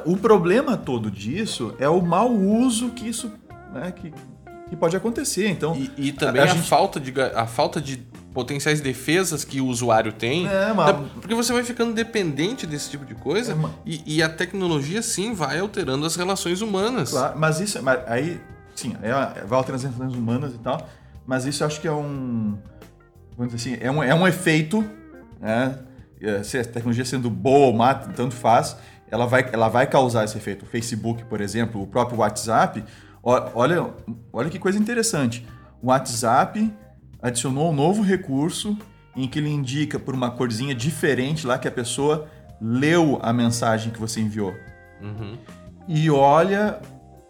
O 0.04 0.16
problema 0.16 0.76
todo 0.76 1.10
disso 1.10 1.74
é 1.78 1.88
o 1.88 2.00
mau 2.02 2.30
uso 2.30 2.90
que 2.90 3.08
isso 3.08 3.32
né, 3.72 3.90
que, 3.90 4.12
que 4.68 4.76
pode 4.76 4.94
acontecer. 4.96 5.48
Então, 5.48 5.74
E, 5.74 5.90
e 6.08 6.12
também 6.12 6.42
a 6.42 6.44
a, 6.44 6.48
gente- 6.48 6.68
falta 6.68 7.00
de, 7.00 7.12
a 7.34 7.46
falta 7.46 7.80
de 7.80 8.06
potenciais 8.38 8.80
defesas 8.80 9.44
que 9.44 9.60
o 9.60 9.66
usuário 9.66 10.12
tem. 10.12 10.46
É, 10.46 10.72
mas- 10.72 10.94
Porque 11.20 11.34
você 11.34 11.52
vai 11.52 11.64
ficando 11.64 11.92
dependente 11.92 12.66
desse 12.68 12.88
tipo 12.88 13.04
de 13.04 13.14
coisa 13.16 13.50
É, 13.52 13.54
mas- 13.56 13.72
e, 13.84 14.16
e 14.16 14.22
a 14.22 14.28
tecnologia 14.28 15.02
sim 15.02 15.34
vai 15.34 15.58
alterando 15.58 16.06
as 16.06 16.14
relações 16.14 16.60
humanas. 16.60 17.10
Claro, 17.10 17.36
mas 17.36 17.58
isso, 17.58 17.82
mas 17.82 17.98
aí, 18.06 18.40
sim, 18.76 18.94
é, 19.02 19.10
vai 19.44 19.58
alterando 19.58 19.74
as 19.74 19.82
relações 19.96 20.14
humanas 20.16 20.54
e 20.54 20.58
tal, 20.58 20.86
mas 21.26 21.46
isso 21.46 21.64
eu 21.64 21.66
acho 21.66 21.80
que 21.80 21.88
é 21.88 21.92
um, 21.92 22.56
vamos 23.36 23.52
dizer 23.52 23.74
assim, 23.74 23.84
é 23.84 23.90
um, 23.90 24.02
é 24.04 24.14
um 24.14 24.26
efeito, 24.26 24.84
né? 25.40 25.78
É, 26.20 26.42
Se 26.44 26.58
a 26.58 26.64
tecnologia 26.64 27.04
sendo 27.04 27.28
boa 27.30 27.66
ou 27.66 27.72
má, 27.72 27.92
tanto 27.94 28.34
faz, 28.36 28.76
ela 29.10 29.26
vai, 29.26 29.48
ela 29.52 29.68
vai 29.68 29.86
causar 29.86 30.24
esse 30.24 30.36
efeito. 30.38 30.64
O 30.64 30.68
Facebook, 30.68 31.24
por 31.24 31.40
exemplo, 31.40 31.82
o 31.82 31.86
próprio 31.86 32.18
WhatsApp, 32.20 32.84
olha, 33.22 33.84
olha 34.32 34.48
que 34.50 34.58
coisa 34.58 34.78
interessante. 34.78 35.44
O 35.82 35.88
WhatsApp 35.88 36.72
adicionou 37.22 37.70
um 37.70 37.74
novo 37.74 38.02
recurso 38.02 38.76
em 39.16 39.26
que 39.26 39.38
ele 39.38 39.48
indica 39.48 39.98
por 39.98 40.14
uma 40.14 40.30
corzinha 40.30 40.74
diferente 40.74 41.46
lá 41.46 41.58
que 41.58 41.66
a 41.66 41.70
pessoa 41.70 42.28
leu 42.60 43.18
a 43.22 43.32
mensagem 43.32 43.92
que 43.92 43.98
você 43.98 44.20
enviou 44.20 44.54
Uhum. 45.00 45.36
e 45.86 46.10
olha 46.10 46.80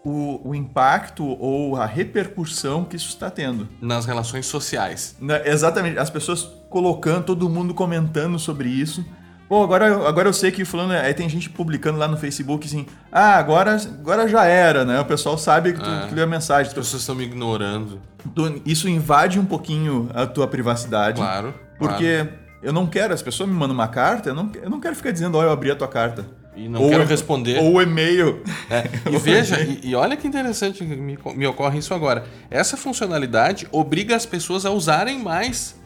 o, 0.03 0.49
o 0.49 0.55
impacto 0.55 1.23
ou 1.23 1.75
a 1.75 1.85
repercussão 1.85 2.83
que 2.83 2.95
isso 2.95 3.09
está 3.09 3.29
tendo. 3.29 3.69
Nas 3.81 4.05
relações 4.05 4.45
sociais. 4.47 5.15
Né, 5.19 5.47
Exatamente, 5.47 5.99
as 5.99 6.09
pessoas 6.09 6.43
colocando, 6.69 7.25
todo 7.25 7.47
mundo 7.49 7.73
comentando 7.73 8.39
sobre 8.39 8.69
isso, 8.69 9.05
Pô, 9.49 9.63
agora, 9.63 10.07
agora 10.07 10.29
eu 10.29 10.33
sei 10.33 10.51
que 10.51 10.63
fulano. 10.63 10.93
Aí 10.93 11.11
tem 11.13 11.27
gente 11.27 11.49
publicando 11.49 11.97
lá 11.97 12.07
no 12.07 12.15
Facebook 12.15 12.67
assim. 12.67 12.85
Ah, 13.11 13.33
agora, 13.37 13.75
agora 13.75 14.27
já 14.27 14.45
era, 14.45 14.85
né? 14.85 14.99
O 14.99 15.05
pessoal 15.05 15.39
sabe 15.39 15.73
que 15.73 15.79
tu, 15.79 15.89
É. 15.89 16.07
que 16.13 16.21
a 16.21 16.27
mensagem. 16.27 16.67
As 16.67 16.73
pessoas 16.73 17.01
estão 17.01 17.15
me 17.15 17.23
ignorando. 17.23 17.99
Tu- 18.35 18.61
isso 18.63 18.87
invade 18.87 19.39
um 19.39 19.45
pouquinho 19.45 20.07
a 20.13 20.27
tua 20.27 20.47
privacidade. 20.47 21.17
Claro. 21.19 21.55
Porque 21.79 22.27
eu 22.61 22.71
não 22.71 22.85
quero, 22.85 23.11
as 23.11 23.23
pessoas 23.23 23.49
me 23.49 23.55
mandam 23.55 23.73
uma 23.73 23.87
carta, 23.87 24.29
eu 24.29 24.35
não, 24.35 24.51
eu 24.61 24.69
não 24.69 24.79
quero 24.79 24.95
ficar 24.95 25.09
dizendo, 25.11 25.35
ó, 25.37 25.43
eu 25.43 25.51
abri 25.51 25.71
a 25.71 25.75
tua 25.75 25.87
carta. 25.87 26.25
E 26.55 26.67
não 26.67 26.89
quero 26.89 27.05
responder. 27.05 27.57
Ou 27.59 27.75
o 27.75 27.81
e-mail. 27.81 28.43
É, 28.69 28.83
e 29.09 29.17
veja, 29.17 29.61
e, 29.61 29.79
e 29.89 29.95
olha 29.95 30.15
que 30.17 30.27
interessante 30.27 30.79
que 30.85 30.95
me, 30.95 31.17
me 31.35 31.47
ocorre 31.47 31.79
isso 31.79 31.93
agora. 31.93 32.25
Essa 32.51 32.75
funcionalidade 32.77 33.65
obriga 33.71 34.15
as 34.15 34.25
pessoas 34.25 34.65
a 34.65 34.69
usarem 34.69 35.17
mais 35.23 35.78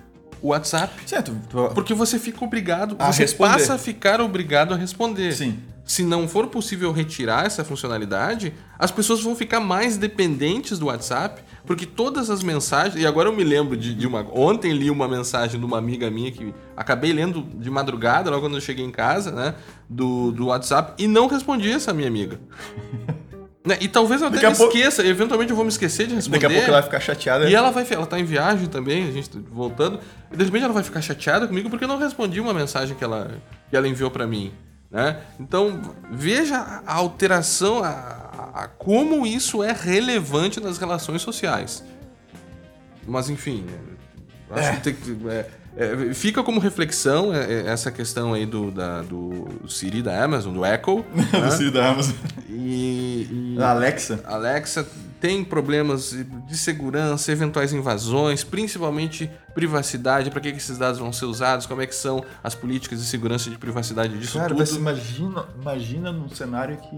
o 0.43 0.49
WhatsApp. 0.49 0.93
Certo. 1.07 1.35
Porque 1.73 1.93
você 1.93 2.19
fica 2.19 2.43
obrigado, 2.43 2.97
A 2.99 3.11
você 3.11 3.21
responder. 3.23 3.53
passa 3.53 3.73
a 3.75 3.77
ficar 3.77 4.19
obrigado 4.19 4.73
a 4.73 4.77
responder. 4.77 5.31
Sim. 5.33 5.57
Se 5.85 6.03
não 6.03 6.27
for 6.27 6.47
possível 6.47 6.91
retirar 6.93 7.45
essa 7.45 7.63
funcionalidade, 7.63 8.53
as 8.79 8.89
pessoas 8.91 9.21
vão 9.21 9.35
ficar 9.35 9.59
mais 9.59 9.97
dependentes 9.97 10.79
do 10.79 10.85
WhatsApp, 10.85 11.41
porque 11.65 11.85
todas 11.85 12.29
as 12.29 12.41
mensagens. 12.43 13.01
E 13.01 13.05
agora 13.07 13.29
eu 13.29 13.35
me 13.35 13.43
lembro 13.43 13.75
de, 13.75 13.93
de 13.93 14.07
uma. 14.07 14.25
Ontem 14.33 14.71
li 14.71 14.89
uma 14.89 15.07
mensagem 15.07 15.59
de 15.59 15.65
uma 15.65 15.77
amiga 15.77 16.09
minha 16.09 16.31
que 16.31 16.53
acabei 16.75 17.11
lendo 17.11 17.41
de 17.55 17.69
madrugada, 17.69 18.29
logo 18.29 18.43
quando 18.43 18.55
eu 18.55 18.61
cheguei 18.61 18.85
em 18.85 18.91
casa, 18.91 19.31
né? 19.31 19.55
Do, 19.89 20.31
do 20.31 20.47
WhatsApp, 20.47 20.93
e 21.01 21.07
não 21.07 21.27
respondi 21.27 21.71
essa 21.71 21.93
minha 21.93 22.07
amiga. 22.07 22.39
Né, 23.65 23.77
E 23.79 23.87
talvez 23.87 24.21
eu 24.21 24.27
até 24.27 24.49
me 24.49 24.55
pouco- 24.57 24.75
esqueça, 24.77 25.05
eventualmente 25.07 25.49
eu 25.51 25.55
vou 25.55 25.63
me 25.63 25.71
esquecer 25.71 26.05
de 26.05 26.15
responder. 26.15 26.39
daqui 26.41 26.53
a 26.53 26.57
pouco 26.57 26.69
ela 26.69 26.81
vai 26.81 26.83
ficar 26.83 26.99
chateada. 26.99 27.49
E 27.49 27.55
ela 27.55 27.71
vai, 27.71 27.87
ela 27.89 28.05
tá 28.05 28.19
em 28.19 28.25
viagem 28.25 28.67
também, 28.67 29.07
a 29.07 29.11
gente 29.11 29.29
tá 29.29 29.39
voltando. 29.51 29.99
E 30.31 30.35
de 30.35 30.43
repente 30.43 30.63
ela 30.65 30.73
vai 30.73 30.83
ficar 30.83 31.01
chateada 31.01 31.47
comigo 31.47 31.69
porque 31.69 31.85
eu 31.85 31.87
não 31.87 31.97
respondi 31.97 32.41
uma 32.41 32.53
mensagem 32.53 32.95
que 32.97 33.03
ela, 33.03 33.31
que 33.69 33.75
ela 33.77 33.87
enviou 33.87 34.11
pra 34.11 34.27
mim, 34.27 34.51
né? 34.91 35.21
Então, 35.39 35.79
veja 36.11 36.57
a 36.85 36.93
alteração, 36.93 37.81
a, 37.81 37.89
a- 38.53 38.67
como 38.67 39.25
isso 39.25 39.63
é 39.63 39.71
relevante 39.71 40.59
nas 40.59 40.77
relações 40.77 41.21
sociais. 41.21 41.83
Mas 43.07 43.29
enfim, 43.29 43.65
é, 44.51 44.59
acho 44.59 44.71
que 44.77 44.81
tem 44.83 44.93
que- 44.93 45.17
é, 45.29 45.45
é, 45.75 46.13
fica 46.13 46.43
como 46.43 46.59
reflexão 46.59 47.33
é, 47.33 47.51
é, 47.51 47.67
essa 47.67 47.91
questão 47.91 48.33
aí 48.33 48.45
do, 48.45 48.69
da, 48.71 49.01
do 49.01 49.47
Siri 49.67 50.01
da 50.01 50.23
Amazon, 50.23 50.53
do 50.53 50.65
Echo. 50.65 51.03
do 51.09 51.39
né? 51.39 51.49
Cid 51.51 51.71
da 51.71 51.89
Amazon. 51.91 52.15
E, 52.49 53.27
e- 53.31 53.55
Da 53.57 53.71
Alexa. 53.71 54.19
Alexa 54.25 54.85
tem 55.19 55.43
problemas 55.43 56.11
de 56.47 56.57
segurança, 56.57 57.31
eventuais 57.31 57.71
invasões, 57.71 58.43
principalmente 58.43 59.31
privacidade, 59.55 60.29
para 60.29 60.41
que 60.41 60.51
que 60.51 60.57
esses 60.57 60.77
dados 60.77 60.99
vão 60.99 61.13
ser 61.13 61.25
usados, 61.25 61.65
como 61.65 61.81
é 61.81 61.87
que 61.87 61.95
são 61.95 62.23
as 62.43 62.53
políticas 62.53 62.99
de 62.99 63.05
segurança 63.05 63.47
e 63.47 63.51
de 63.53 63.57
privacidade 63.57 64.17
disso 64.19 64.37
Cara, 64.37 64.49
tudo. 64.49 64.57
mas 64.59 64.75
imagina, 64.75 65.45
imagina 65.61 66.11
num 66.11 66.27
cenário 66.29 66.75
que, 66.77 66.97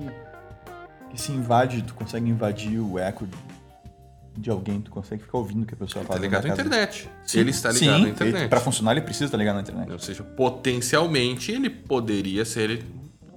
que 1.12 1.22
se 1.22 1.32
invade, 1.32 1.84
tu 1.84 1.94
consegue 1.94 2.28
invadir 2.28 2.80
o 2.80 2.98
eco 2.98 3.28
de, 4.38 4.50
alguém, 4.50 4.82
tu 4.82 4.92
consegue 4.92 5.24
ficar 5.24 5.38
ouvindo 5.38 5.64
o 5.64 5.66
que 5.66 5.74
a 5.74 5.78
pessoa 5.78 6.04
Tá 6.04 6.10
fala. 6.10 6.20
ligado 6.20 6.46
à 6.46 6.48
na 6.50 6.54
internet. 6.54 7.10
Sim, 7.26 7.40
ele 7.40 7.50
está 7.52 7.70
ligado 7.70 7.80
sim, 7.84 7.90
à 7.90 7.98
ele- 8.00 8.10
internet. 8.12 8.50
Pra 8.50 8.60
funcionar, 8.60 8.92
ele 8.92 9.02
precisa 9.02 9.26
estar 9.26 9.38
ligado 9.38 9.56
na 9.56 9.62
internet. 9.62 9.92
Ou 9.92 10.00
seja, 10.00 10.24
potencialmente 10.24 11.52
ele 11.52 11.70
poderia 11.70 12.44
ser 12.46 12.84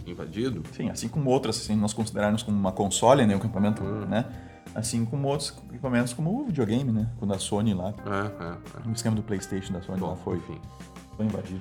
invadido. 0.06 0.62
Sim, 0.72 0.88
assim 0.90 1.08
como 1.08 1.30
outras, 1.30 1.56
assim, 1.58 1.76
nós 1.76 1.92
considerarmos 1.92 2.42
como 2.42 2.56
uma 2.58 2.72
console, 2.72 3.26
né, 3.26 3.34
um 3.34 3.38
equipamento, 3.38 3.82
Hum. 3.82 4.06
né? 4.06 4.24
Assim 4.74 5.04
como 5.04 5.28
outros 5.28 5.54
equipamentos 5.70 6.12
como 6.12 6.42
o 6.42 6.44
videogame, 6.46 6.92
né? 6.92 7.08
Quando 7.18 7.32
a 7.34 7.38
Sony 7.38 7.74
lá, 7.74 7.92
É, 8.06 8.44
é, 8.44 8.84
é. 8.84 8.88
o 8.88 8.92
esquema 8.92 9.16
do 9.16 9.22
PlayStation 9.22 9.72
da 9.72 9.80
Sony 9.82 10.00
lá 10.00 10.14
foi, 10.16 10.36
enfim. 10.36 10.58
foi 11.16 11.26
invadido. 11.26 11.60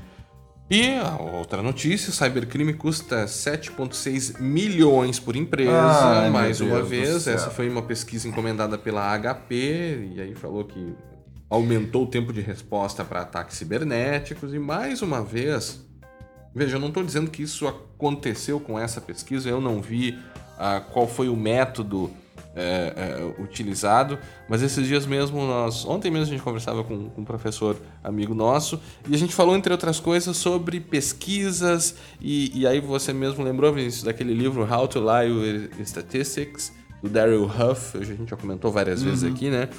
E 0.69 0.97
a 0.97 1.15
outra 1.15 1.61
notícia, 1.61 2.11
cybercrime 2.11 2.73
custa 2.73 3.23
7,6 3.23 4.37
milhões 4.41 5.17
por 5.17 5.37
empresa. 5.37 5.71
Ai, 5.71 6.29
Mais 6.29 6.59
uma 6.59 6.77
Deus 6.77 6.89
vez, 6.89 7.27
essa 7.27 7.49
foi 7.49 7.69
uma 7.69 7.81
pesquisa 7.81 8.27
encomendada 8.27 8.77
pela 8.77 9.17
HP, 9.17 10.09
e 10.13 10.21
aí 10.21 10.35
falou 10.35 10.65
que 10.65 10.93
aumentou 11.49 12.03
o 12.03 12.07
tempo 12.07 12.33
de 12.33 12.41
resposta 12.41 13.05
para 13.05 13.21
ataques 13.21 13.57
cibernéticos, 13.57 14.53
e 14.53 14.59
mais 14.59 15.01
uma 15.01 15.23
vez, 15.23 15.81
veja, 16.53 16.75
eu 16.75 16.81
não 16.81 16.89
estou 16.89 17.01
dizendo 17.01 17.31
que 17.31 17.41
isso 17.41 17.65
aconteceu 17.65 18.59
com 18.59 18.77
essa 18.77 18.99
pesquisa, 18.99 19.49
eu 19.49 19.61
não 19.61 19.81
vi 19.81 20.19
ah, 20.59 20.81
qual 20.81 21.07
foi 21.07 21.29
o 21.29 21.35
método 21.37 22.11
é, 22.55 22.93
é, 22.95 23.41
utilizado, 23.41 24.17
mas 24.49 24.61
esses 24.61 24.87
dias 24.87 25.05
mesmo, 25.05 25.45
nós, 25.45 25.85
ontem 25.85 26.09
mesmo 26.09 26.27
a 26.27 26.29
gente 26.29 26.41
conversava 26.41 26.83
com, 26.83 27.09
com 27.09 27.21
um 27.21 27.25
professor 27.25 27.77
amigo 28.03 28.33
nosso 28.33 28.79
e 29.07 29.13
a 29.13 29.17
gente 29.17 29.33
falou, 29.33 29.55
entre 29.55 29.71
outras 29.71 29.99
coisas, 29.99 30.35
sobre 30.37 30.79
pesquisas 30.79 31.95
e, 32.21 32.61
e 32.61 32.67
aí 32.67 32.79
você 32.79 33.13
mesmo 33.13 33.43
lembrou, 33.43 33.73
Vinícius, 33.73 34.03
daquele 34.03 34.33
livro 34.33 34.67
How 34.71 34.87
to 34.87 34.99
Lie 34.99 35.31
with 35.31 35.85
Statistics, 35.85 36.73
do 37.01 37.09
Daryl 37.09 37.45
Huff, 37.45 37.97
a 37.97 38.03
gente 38.03 38.29
já 38.29 38.35
comentou 38.35 38.71
várias 38.71 39.03
vezes 39.03 39.23
aqui, 39.23 39.49
né? 39.49 39.69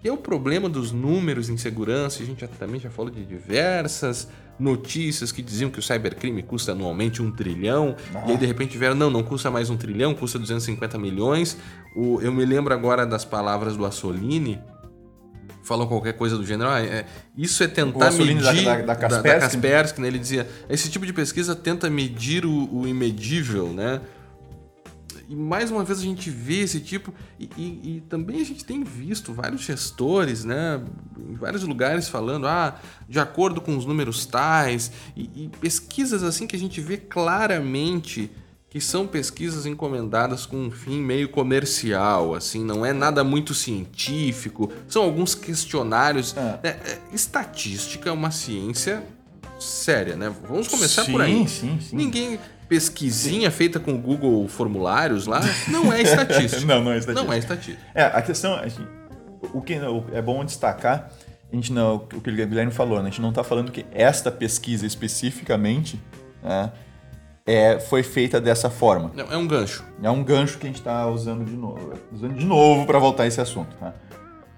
Que 0.00 0.08
é 0.08 0.12
o 0.12 0.16
problema 0.16 0.68
dos 0.68 0.92
números 0.92 1.48
em 1.48 1.56
segurança, 1.56 2.22
a 2.22 2.26
gente 2.26 2.40
já, 2.40 2.46
também 2.46 2.78
já 2.78 2.88
falou 2.88 3.10
de 3.10 3.24
diversas 3.24 4.28
notícias 4.58 5.30
que 5.32 5.40
diziam 5.42 5.70
que 5.70 5.78
o 5.78 5.82
cybercrime 5.82 6.42
custa 6.42 6.72
anualmente 6.72 7.22
um 7.22 7.30
trilhão, 7.30 7.94
e 8.26 8.32
aí 8.32 8.36
de 8.36 8.46
repente 8.46 8.76
vieram, 8.76 8.94
não, 8.96 9.08
não 9.10 9.22
custa 9.22 9.50
mais 9.50 9.70
um 9.70 9.76
trilhão, 9.76 10.14
custa 10.14 10.38
250 10.38 10.98
milhões. 10.98 11.56
O, 11.96 12.20
eu 12.20 12.32
me 12.32 12.44
lembro 12.44 12.74
agora 12.74 13.06
das 13.06 13.24
palavras 13.24 13.76
do 13.76 13.84
Assolini, 13.86 14.60
falou 15.62 15.86
qualquer 15.86 16.14
coisa 16.14 16.36
do 16.36 16.44
gênero, 16.46 16.70
ah, 16.70 16.80
é, 16.80 17.04
isso 17.36 17.62
é 17.62 17.68
tentar 17.68 18.06
O 18.06 18.08
Assolini 18.08 18.40
da- 18.40 18.52
medir... 18.52 18.64
da- 18.64 18.82
da 18.82 18.96
Kaspersky. 18.96 19.40
Kaspersky, 19.40 20.00
né? 20.00 20.08
Ele 20.08 20.18
dizia, 20.18 20.48
esse 20.68 20.90
tipo 20.90 21.04
de 21.04 21.12
pesquisa 21.12 21.54
tenta 21.54 21.90
medir 21.90 22.46
o, 22.46 22.68
o 22.74 22.86
imedível, 22.88 23.68
né? 23.68 24.00
E 25.28 25.36
mais 25.36 25.70
uma 25.70 25.84
vez 25.84 25.98
a 25.98 26.02
gente 26.02 26.30
vê 26.30 26.60
esse 26.60 26.80
tipo, 26.80 27.12
e, 27.38 27.50
e- 27.56 27.96
e 27.96 28.02
também 28.08 28.40
a 28.40 28.44
gente 28.44 28.64
tem 28.64 28.82
visto 28.82 29.32
vários 29.34 29.60
gestores, 29.60 30.42
né, 30.44 30.80
em 31.18 31.34
vários 31.34 31.62
lugares 31.64 32.08
falando, 32.08 32.46
ah, 32.46 32.80
de 33.06 33.20
acordo 33.20 33.60
com 33.60 33.76
os 33.76 33.84
números 33.84 34.24
tais, 34.24 34.90
e, 35.14 35.44
e 35.44 35.50
pesquisas 35.60 36.22
assim 36.22 36.46
que 36.46 36.56
a 36.56 36.58
gente 36.58 36.80
vê 36.80 36.96
claramente 36.96 38.30
que 38.70 38.80
são 38.82 39.06
pesquisas 39.06 39.64
encomendadas 39.64 40.44
com 40.44 40.56
um 40.66 40.70
fim 40.70 41.00
meio 41.00 41.28
comercial, 41.30 42.34
assim, 42.34 42.62
não 42.62 42.84
é 42.84 42.92
nada 42.92 43.24
muito 43.24 43.54
científico, 43.54 44.70
são 44.86 45.02
alguns 45.02 45.34
questionários. 45.34 46.34
É. 46.36 46.60
É, 46.62 46.68
é, 46.68 46.98
estatística 47.12 48.08
é 48.10 48.12
uma 48.12 48.30
ciência 48.30 49.02
séria, 49.58 50.16
né? 50.16 50.32
Vamos 50.48 50.68
começar 50.68 51.04
sim, 51.04 51.12
por 51.12 51.20
aí. 51.22 51.48
Sim, 51.48 51.78
sim, 51.80 51.96
Ninguém. 51.96 52.38
Pesquisinha 52.68 53.50
feita 53.50 53.80
com 53.80 53.92
o 53.94 53.98
Google 53.98 54.46
Formulários 54.46 55.26
lá 55.26 55.40
não 55.68 55.92
é 55.92 56.02
estatística. 56.02 56.60
Não, 56.66 56.82
não 56.84 56.92
é 56.92 56.98
estatística. 56.98 57.26
Não 57.26 57.32
é 57.32 57.38
estatística. 57.38 57.82
É, 57.94 58.02
a 58.04 58.20
questão, 58.22 58.54
assim, 58.56 58.86
o 59.54 59.60
que 59.62 59.74
é 60.12 60.20
bom 60.20 60.44
destacar, 60.44 61.10
a 61.50 61.56
gente 61.56 61.72
não, 61.72 61.94
o 61.96 62.00
que 62.00 62.16
o 62.18 62.20
Guilherme 62.32 62.70
falou, 62.72 62.98
né? 62.98 63.04
a 63.04 63.10
gente 63.10 63.22
não 63.22 63.30
está 63.30 63.42
falando 63.42 63.72
que 63.72 63.86
esta 63.92 64.30
pesquisa 64.30 64.84
especificamente 64.86 65.98
né, 66.42 66.70
é, 67.46 67.80
foi 67.80 68.02
feita 68.02 68.38
dessa 68.38 68.68
forma. 68.68 69.10
Não, 69.14 69.32
é 69.32 69.36
um 69.38 69.46
gancho. 69.48 69.82
É 70.02 70.10
um 70.10 70.22
gancho 70.22 70.58
que 70.58 70.66
a 70.66 70.68
gente 70.68 70.80
está 70.80 71.06
usando 71.08 71.46
de 71.46 71.56
novo, 71.56 71.94
usando 72.12 72.34
de 72.34 72.44
novo 72.44 72.84
para 72.84 72.98
voltar 72.98 73.22
a 73.22 73.26
esse 73.26 73.40
assunto. 73.40 73.74
Tá? 73.80 73.94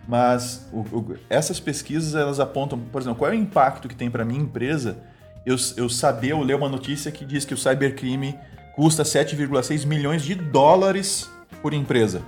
Mas 0.09 0.69
o- 0.73 0.81
o- 0.81 1.17
essas 1.29 1.61
pesquisas 1.61 2.17
elas 2.17 2.41
apontam, 2.41 2.77
por 2.77 3.01
exemplo, 3.01 3.19
qual 3.21 3.31
é 3.31 3.35
o 3.35 3.39
impacto 3.39 3.87
que 3.87 3.95
tem 3.95 4.11
para 4.11 4.25
minha 4.25 4.41
empresa 4.41 4.99
eu, 5.47 5.57
eu 5.77 5.89
saber 5.89 6.33
ou 6.35 6.43
ler 6.43 6.55
uma 6.57 6.69
notícia 6.69 7.11
que 7.11 7.25
diz 7.25 7.45
que 7.45 7.55
o 7.55 7.57
cybercrime 7.57 8.35
custa 8.75 9.03
7,6 9.03 9.87
milhões 9.87 10.23
de 10.23 10.35
dólares 10.35 11.31
por 11.63 11.73
empresa. 11.75 12.23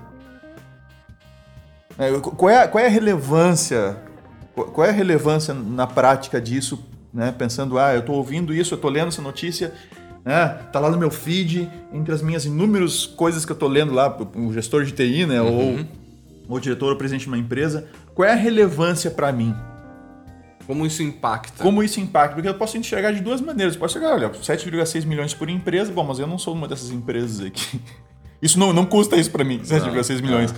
É, 1.99 2.11
qual, 2.21 2.51
é, 2.51 2.63
a- 2.63 2.69
qual 2.69 2.83
é 2.83 2.87
a 2.87 2.91
relevância? 2.91 3.97
Qual 4.55 4.87
é 4.87 4.91
a 4.91 4.93
relevância 4.93 5.55
na 5.55 5.87
prática 5.87 6.41
disso? 6.41 6.85
Né? 7.13 7.33
Pensando, 7.37 7.79
ah, 7.79 7.93
eu 7.95 8.01
estou 8.01 8.17
ouvindo 8.17 8.53
isso, 8.55 8.75
eu 8.75 8.77
estou 8.77 8.91
lendo 8.91 9.09
essa 9.09 9.21
notícia, 9.23 9.73
né? 10.25 10.59
Tá 10.73 10.79
lá 10.81 10.91
no 10.91 10.97
meu 10.99 11.11
feed, 11.11 11.69
entre 11.93 12.13
as 12.15 12.23
minhas 12.23 12.45
inúmeras 12.47 13.05
coisas 13.07 13.45
que 13.45 13.53
eu 13.53 13.55
estou 13.55 13.69
lendo 13.69 13.93
lá, 13.93 14.15
o 14.35 14.53
gestor 14.53 14.85
de 14.85 14.93
TI, 14.93 15.27
né? 15.27 15.41
Ou 15.43 15.79
o 16.49 16.59
diretor 16.61 16.91
ou 16.91 16.97
presidente 16.97 17.23
de 17.23 17.29
uma 17.29 17.39
empresa. 17.39 17.87
Qual 18.15 18.27
é 18.27 18.33
a 18.33 18.37
relevância 18.37 19.11
para 19.11 19.31
mim? 19.33 19.55
Como 20.67 20.87
isso 20.87 21.03
impacta? 21.03 21.63
Como 21.63 21.83
isso 21.83 22.01
impacta? 22.01 22.35
Porque 22.35 22.49
eu 22.49 22.55
posso 22.55 22.77
enxergar 22.79 23.13
de 23.13 23.21
duas 23.21 23.41
maneiras. 23.41 23.75
Eu 23.75 23.81
posso 23.81 23.99
enxergar, 23.99 24.15
olha, 24.15 24.31
7,6 24.31 25.05
milhões 25.07 25.35
por 25.35 25.49
empresa, 25.49 25.93
bom, 25.93 26.05
mas 26.05 26.19
eu 26.19 26.27
não 26.27 26.39
sou 26.39 26.55
uma 26.55 26.67
dessas 26.69 26.91
empresas 26.91 27.45
aqui. 27.45 27.81
Isso 28.41 28.59
não, 28.59 28.73
não 28.73 28.85
custa 28.85 29.15
isso 29.17 29.31
para 29.31 29.45
mim, 29.45 29.61
7,6 29.61 30.21
milhões. 30.21 30.53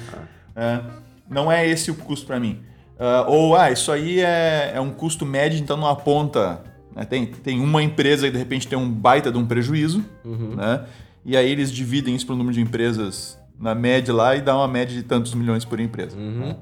É, 0.56 0.80
não 1.28 1.52
é 1.52 1.68
esse 1.68 1.90
o 1.90 1.94
custo 1.94 2.26
para 2.26 2.40
mim. 2.40 2.60
Ah, 2.98 3.26
ou, 3.28 3.54
ah, 3.54 3.70
isso 3.70 3.92
aí 3.92 4.20
é, 4.20 4.72
é 4.74 4.80
um 4.80 4.90
custo 4.90 5.26
médio, 5.26 5.58
então 5.58 5.76
não 5.76 5.86
aponta. 5.86 6.62
né? 6.96 7.04
Tem, 7.04 7.26
tem 7.26 7.60
uma 7.60 7.82
empresa 7.82 8.26
que 8.26 8.32
de 8.32 8.38
repente 8.38 8.66
tem 8.66 8.78
um 8.78 8.88
baita 8.90 9.30
de 9.30 9.36
um 9.36 9.44
prejuízo, 9.44 10.02
né? 10.24 10.86
E 11.26 11.36
aí 11.36 11.50
eles 11.50 11.70
dividem 11.70 12.14
isso 12.16 12.24
pelo 12.24 12.38
número 12.38 12.54
de 12.54 12.62
empresas 12.62 13.38
na 13.60 13.74
média 13.74 14.14
lá 14.14 14.34
e 14.34 14.40
dá 14.40 14.56
uma 14.56 14.68
média 14.68 14.96
de 14.96 15.02
tantos 15.02 15.34
milhões 15.34 15.64
por 15.66 15.78
empresa. 15.78 16.16
né? 16.16 16.56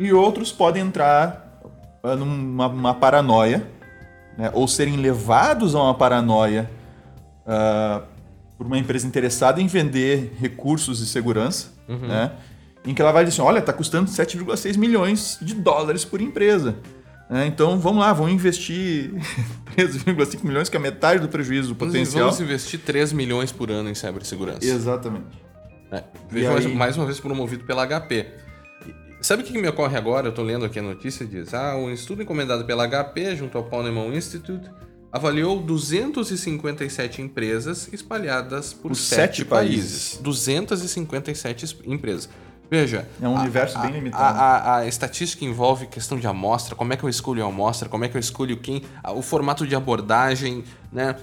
E 0.00 0.12
outros 0.12 0.50
podem 0.50 0.82
entrar 0.82 1.45
numa 2.14 2.66
uma 2.68 2.94
paranoia, 2.94 3.66
né? 4.38 4.50
ou 4.52 4.68
serem 4.68 4.96
levados 4.96 5.74
a 5.74 5.82
uma 5.82 5.94
paranoia 5.94 6.70
uh, 7.46 8.02
por 8.56 8.66
uma 8.66 8.78
empresa 8.78 9.06
interessada 9.06 9.60
em 9.60 9.66
vender 9.66 10.34
recursos 10.38 10.98
de 10.98 11.06
segurança, 11.06 11.74
Uhum. 11.88 12.06
né? 12.08 12.32
Em 12.84 12.94
que 12.94 13.02
ela 13.02 13.10
vai 13.12 13.24
dizer 13.24 13.40
assim, 13.40 13.48
olha, 13.48 13.58
está 13.58 13.72
custando 13.72 14.08
7,6 14.10 14.76
milhões 14.76 15.38
de 15.42 15.54
dólares 15.54 16.04
por 16.04 16.20
empresa. 16.20 16.76
né? 17.28 17.44
então 17.46 17.78
vamos 17.80 17.98
lá, 18.00 18.12
vamos 18.12 18.32
investir 18.32 19.10
13,5 19.76 20.44
milhões, 20.44 20.68
que 20.68 20.76
é 20.76 20.80
metade 20.80 21.20
do 21.20 21.28
prejuízo 21.28 21.74
potencial. 21.74 22.26
Vamos 22.26 22.40
investir 22.40 22.78
3 22.80 23.12
milhões 23.12 23.50
por 23.50 23.70
ano 23.72 23.90
em 23.90 23.94
cibersegurança. 23.94 24.64
Exatamente. 24.64 25.26
É, 25.90 26.02
veja 26.30 26.46
E 26.46 26.52
mais, 26.52 26.66
aí- 26.66 26.74
mais 26.74 26.96
uma 26.96 27.06
vez 27.06 27.18
promovido 27.20 27.64
pela 27.64 27.84
HP. 27.86 28.26
E- 29.20 29.26
Sabe 29.26 29.42
o 29.42 29.46
que 29.46 29.58
me 29.58 29.68
ocorre 29.68 29.96
agora? 29.96 30.26
Eu 30.26 30.30
estou 30.30 30.44
lendo 30.44 30.64
aqui 30.64 30.78
a 30.78 30.82
notícia 30.82 31.24
diz: 31.26 31.52
ah, 31.54 31.76
um 31.76 31.90
estudo 31.92 32.22
encomendado 32.22 32.64
pela 32.64 32.86
HP 32.86 33.36
junto 33.36 33.56
ao 33.58 33.64
Ponemon 33.64 34.12
Institute 34.12 34.68
avaliou 35.12 35.60
257 35.60 37.22
empresas 37.22 37.88
espalhadas 37.92 38.72
por, 38.74 38.88
Por 38.88 38.94
sete 38.96 39.16
sete 39.38 39.44
países. 39.44 40.08
países. 40.10 40.18
257 40.22 41.64
es- 41.64 41.76
empresas. 41.86 42.28
Veja. 42.68 43.06
É 43.22 43.28
um 43.28 43.36
a- 43.36 43.40
universo 43.40 43.78
a- 43.78 43.82
bem 43.82 43.92
limitado. 43.92 44.38
A, 44.38 44.76
a- 44.78 44.86
estatística 44.86 45.44
envolve 45.44 45.86
questão 45.86 46.18
de 46.18 46.26
amostra, 46.26 46.74
como 46.74 46.92
é 46.92 46.96
que 46.96 47.04
eu 47.04 47.08
escolho 47.08 47.44
a 47.44 47.48
amostra, 47.48 47.88
como 47.88 48.04
é 48.04 48.08
que 48.08 48.16
eu 48.16 48.20
escolho 48.20 48.56
quem, 48.56 48.82
o 49.14 49.22
formato 49.22 49.64
de 49.66 49.74
abordagem, 49.76 50.64
né? 50.92 51.14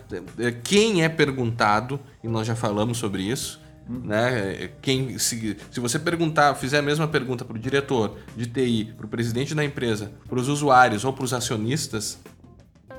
Quem 0.63 1.03
é 1.03 1.10
perguntado, 1.10 1.99
e 2.23 2.27
nós 2.27 2.47
já 2.47 2.56
falamos 2.56 2.97
sobre 2.97 3.23
isso. 3.23 3.62
Né? 3.87 4.69
Quem, 4.81 5.17
se, 5.19 5.57
se 5.69 5.79
você 5.79 5.99
perguntar, 5.99 6.55
fizer 6.55 6.79
a 6.79 6.81
mesma 6.81 7.07
pergunta 7.07 7.43
para 7.43 7.55
o 7.57 7.59
diretor 7.59 8.17
de 8.35 8.45
TI, 8.45 8.93
para 8.95 9.05
o 9.05 9.09
presidente 9.09 9.53
da 9.53 9.63
empresa, 9.63 10.11
para 10.29 10.39
os 10.39 10.47
usuários 10.47 11.03
ou 11.03 11.11
para 11.11 11.25
os 11.25 11.33
acionistas, 11.33 12.17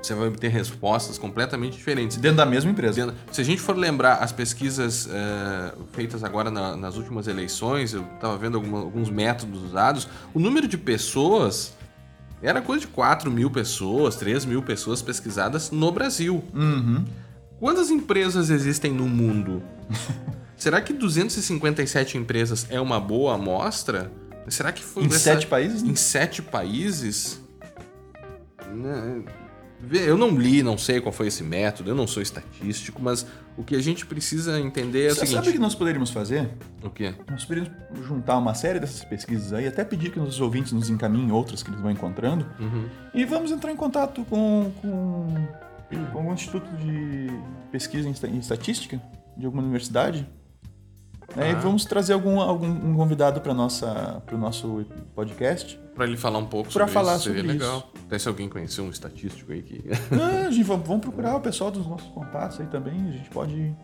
você 0.02 0.14
vai 0.14 0.28
obter 0.28 0.48
respostas 0.50 1.16
completamente 1.16 1.78
diferentes. 1.78 2.18
Dentro 2.18 2.36
da 2.36 2.44
mesma 2.44 2.70
empresa. 2.70 3.06
Dentro- 3.06 3.14
Se 3.32 3.40
a 3.40 3.44
gente 3.44 3.62
for 3.62 3.74
lembrar 3.74 4.16
as 4.16 4.30
pesquisas 4.32 5.08
eh, 5.10 5.72
feitas 5.94 6.22
agora 6.22 6.50
na- 6.50 6.76
nas 6.76 6.96
últimas 6.96 7.26
eleições, 7.26 7.94
eu 7.94 8.02
estava 8.14 8.36
vendo 8.36 8.56
alguma- 8.58 8.80
alguns 8.80 9.08
métodos 9.08 9.62
usados, 9.62 10.06
o 10.34 10.38
número 10.38 10.68
de 10.68 10.76
pessoas 10.76 11.72
era 12.42 12.60
coisa 12.60 12.82
de 12.82 12.88
4 12.88 13.30
mil 13.30 13.50
pessoas, 13.50 14.16
3 14.16 14.44
mil 14.44 14.62
pessoas 14.62 15.00
pesquisadas 15.00 15.70
no 15.70 15.90
Brasil. 15.90 16.44
Uhum. 16.52 17.02
Quantas 17.58 17.88
empresas 17.88 18.50
existem 18.50 18.92
no 18.92 19.08
mundo? 19.08 19.62
Será 20.64 20.80
que 20.80 20.94
257 20.94 22.16
empresas 22.16 22.66
é 22.70 22.80
uma 22.80 22.98
boa 22.98 23.34
amostra? 23.34 24.10
Será 24.48 24.72
que 24.72 24.82
foi 24.82 25.02
Em 25.02 25.06
essa- 25.08 25.18
sete 25.18 25.46
países? 25.46 25.82
né? 25.82 25.90
em 25.90 25.94
sete 25.94 26.40
países? 26.40 27.38
Né, 28.74 29.22
Eu 30.06 30.16
não 30.16 30.30
li, 30.30 30.62
não 30.62 30.78
sei 30.78 31.02
qual 31.02 31.12
foi 31.12 31.26
esse 31.26 31.42
método, 31.42 31.90
eu 31.90 31.94
não 31.94 32.06
sou 32.06 32.22
estatístico, 32.22 33.02
mas 33.02 33.26
o 33.58 33.62
que 33.62 33.76
a 33.76 33.82
gente 33.82 34.06
precisa 34.06 34.58
entender 34.58 35.02
é 35.02 35.06
o 35.08 35.14
Você 35.14 35.20
seguinte. 35.26 35.34
sabe 35.34 35.48
o 35.50 35.52
que 35.52 35.58
nós 35.58 35.74
poderíamos 35.74 36.08
fazer? 36.08 36.48
O 36.82 36.88
quê? 36.88 37.14
Nós 37.30 37.44
poderíamos 37.44 37.76
juntar 38.06 38.38
uma 38.38 38.54
série 38.54 38.80
dessas 38.80 39.04
pesquisas 39.04 39.52
aí, 39.52 39.66
até 39.66 39.84
pedir 39.84 40.12
que 40.12 40.18
nossos 40.18 40.40
ouvintes 40.40 40.72
nos 40.72 40.88
encaminhem 40.88 41.30
outras 41.30 41.62
que 41.62 41.68
eles 41.68 41.80
vão 41.82 41.90
encontrando. 41.90 42.46
Uhum. 42.58 42.88
E 43.12 43.26
vamos 43.26 43.50
entrar 43.52 43.70
em 43.70 43.76
contato 43.76 44.24
com, 44.30 44.72
com, 44.80 45.46
com 46.10 46.18
algum 46.18 46.32
instituto 46.32 46.74
de 46.78 47.26
pesquisa 47.70 48.08
em 48.08 48.38
estatística 48.38 48.98
de 49.36 49.44
alguma 49.44 49.62
universidade. 49.62 50.26
Né? 51.36 51.50
E 51.50 51.54
Ah. 51.54 51.58
vamos 51.58 51.84
trazer 51.84 52.12
algum, 52.12 52.40
algum 52.40 52.66
um 52.66 52.94
convidado 52.96 53.40
para 53.40 53.52
o 53.52 54.38
nosso 54.38 54.84
podcast. 55.14 55.78
Pra 55.94 56.04
ele 56.06 56.16
falar 56.16 56.38
um 56.38 56.46
pouco 56.46 56.64
Pra 56.72 56.86
sobre 56.86 56.92
falar 56.92 57.14
isso, 57.16 57.24
seria 57.24 57.38
sobre 57.42 57.52
legal. 57.58 57.90
Até 58.06 58.18
se 58.18 58.26
alguém 58.28 58.48
conhecer 58.48 58.80
um 58.80 58.90
estatístico 58.90 59.52
aí 59.52 59.62
que. 59.62 59.84
Ah, 60.12 60.48
gente, 60.50 60.64
vamos, 60.64 60.86
vamos 60.86 61.02
procurar 61.02 61.36
o 61.36 61.40
pessoal 61.40 61.70
dos 61.70 61.86
nossos 61.86 62.08
contatos 62.08 62.60
aí 62.60 62.66
também. 62.66 62.94
A 63.08 63.12
gente 63.12 63.30
pode. 63.30 63.74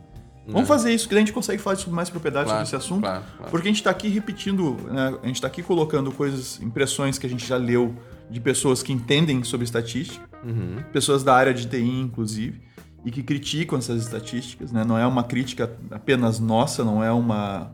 Vamos 0.47 0.63
Né? 0.63 0.67
fazer 0.67 0.93
isso, 0.93 1.07
que 1.07 1.15
daí 1.15 1.23
a 1.23 1.27
gente 1.27 1.35
consegue 1.35 1.63
falar 1.63 1.77
com 1.77 1.91
mais 1.93 2.11
propriedade 2.11 2.47
Claro, 2.47 2.67
sobre 2.67 2.77
esse 2.79 2.85
assunto. 2.85 3.03
claro, 3.03 3.23
claro. 3.37 3.51
Porque 3.53 3.69
a 3.69 3.71
gente 3.71 3.77
está 3.81 3.91
aqui 3.91 4.09
repetindo, 4.09 4.73
né, 4.91 5.15
a 5.23 5.27
gente 5.27 5.37
está 5.37 5.47
aqui 5.47 5.63
colocando 5.63 6.11
coisas, 6.11 6.61
impressões 6.61 7.19
que 7.19 7.27
a 7.27 7.31
gente 7.31 7.47
já 7.47 7.57
leu 7.57 7.95
de 8.29 8.41
pessoas 8.41 8.83
que 8.83 8.93
entendem 8.93 9.45
sobre 9.45 9.65
estatística, 9.65 10.29
Uhum. 10.43 10.83
pessoas 10.93 11.23
da 11.23 11.35
área 11.35 11.53
de 11.55 11.67
TI, 11.67 12.01
inclusive, 12.01 12.61
e 13.05 13.11
que 13.11 13.23
criticam 13.23 13.79
essas 13.79 14.03
estatísticas. 14.03 14.73
Né? 14.73 14.85
Não 14.85 14.99
é 14.99 15.07
uma 15.07 15.25
crítica 15.25 15.71
apenas 15.91 16.39
nossa, 16.39 16.85
não 16.85 17.03
é 17.03 17.11
uma, 17.11 17.73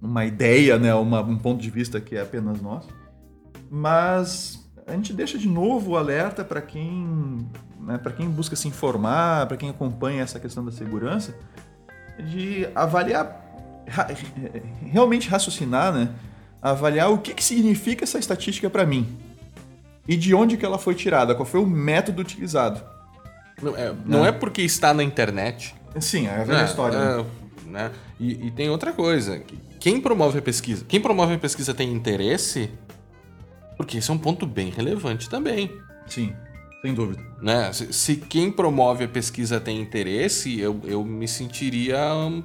uma 0.00 0.24
ideia, 0.24 0.78
né? 0.78 0.94
uma, 0.94 1.20
um 1.22 1.38
ponto 1.38 1.60
de 1.60 1.70
vista 1.70 2.00
que 2.00 2.16
é 2.16 2.22
apenas 2.22 2.60
nosso. 2.60 2.88
Mas 3.70 4.64
a 4.86 4.92
gente 4.92 5.12
deixa 5.12 5.38
de 5.38 5.48
novo 5.48 5.92
o 5.92 5.96
alerta 5.96 6.44
para 6.44 6.60
quem, 6.60 7.48
né, 7.80 7.98
para 7.98 8.12
quem 8.12 8.28
busca 8.28 8.54
se 8.54 8.68
informar, 8.68 9.46
para 9.46 9.56
quem 9.56 9.70
acompanha 9.70 10.22
essa 10.22 10.38
questão 10.38 10.64
da 10.64 10.70
segurança, 10.70 11.34
de 12.18 12.68
avaliar, 12.74 13.42
realmente 14.82 15.28
raciocinar, 15.28 15.92
né? 15.92 16.10
Avaliar 16.60 17.10
o 17.10 17.18
que, 17.18 17.34
que 17.34 17.44
significa 17.44 18.04
essa 18.04 18.18
estatística 18.18 18.70
para 18.70 18.86
mim 18.86 19.06
e 20.06 20.16
de 20.16 20.34
onde 20.34 20.56
que 20.56 20.64
ela 20.64 20.78
foi 20.78 20.94
tirada, 20.94 21.34
qual 21.34 21.46
foi 21.46 21.60
o 21.60 21.66
método 21.66 22.20
utilizado. 22.20 22.82
Não, 23.62 23.76
é, 23.76 23.94
não 24.04 24.26
é 24.26 24.32
porque 24.32 24.62
está 24.62 24.92
na 24.92 25.02
internet. 25.02 25.74
Sim, 26.00 26.26
é 26.26 26.40
a 26.40 26.44
velha 26.44 26.60
É, 26.60 26.64
história. 26.64 26.98
né? 26.98 27.24
é, 27.66 27.70
né? 27.70 27.90
E, 28.18 28.46
e 28.46 28.50
tem 28.50 28.68
outra 28.68 28.92
coisa. 28.92 29.38
que 29.38 29.58
Quem 29.80 30.00
promove 30.00 30.38
a 30.38 30.42
pesquisa? 30.42 30.84
Quem 30.88 31.00
promove 31.00 31.34
a 31.34 31.38
pesquisa 31.38 31.72
tem 31.74 31.92
interesse? 31.92 32.70
Porque 33.76 33.98
esse 33.98 34.10
é 34.10 34.14
um 34.14 34.18
ponto 34.18 34.46
bem 34.46 34.70
relevante 34.70 35.28
também. 35.28 35.70
Sim, 36.06 36.32
sem 36.82 36.94
dúvida. 36.94 37.22
Né? 37.40 37.72
Se, 37.72 37.92
se 37.92 38.16
quem 38.16 38.50
promove 38.50 39.04
a 39.04 39.08
pesquisa 39.08 39.60
tem 39.60 39.80
interesse, 39.80 40.58
eu, 40.60 40.80
eu 40.84 41.04
me 41.04 41.26
sentiria, 41.26 41.98
hum, 42.14 42.42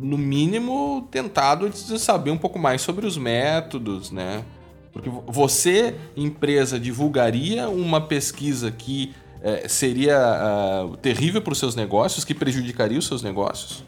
no 0.00 0.16
mínimo, 0.18 1.08
tentado 1.10 1.68
de 1.68 1.98
saber 1.98 2.30
um 2.30 2.38
pouco 2.38 2.58
mais 2.58 2.80
sobre 2.82 3.06
os 3.06 3.16
métodos, 3.18 4.10
né? 4.10 4.44
Porque 4.92 5.10
vo- 5.10 5.24
você, 5.26 5.94
empresa, 6.16 6.78
divulgaria 6.78 7.68
uma 7.68 8.00
pesquisa 8.00 8.70
que 8.70 9.12
eh, 9.44 9.68
seria 9.68 10.16
ah, 10.18 10.96
terrível 11.00 11.40
para 11.40 11.52
os 11.52 11.58
seus 11.58 11.76
negócios, 11.76 12.24
que 12.24 12.34
prejudicaria 12.34 12.98
os 12.98 13.06
seus 13.06 13.22
negócios? 13.22 13.84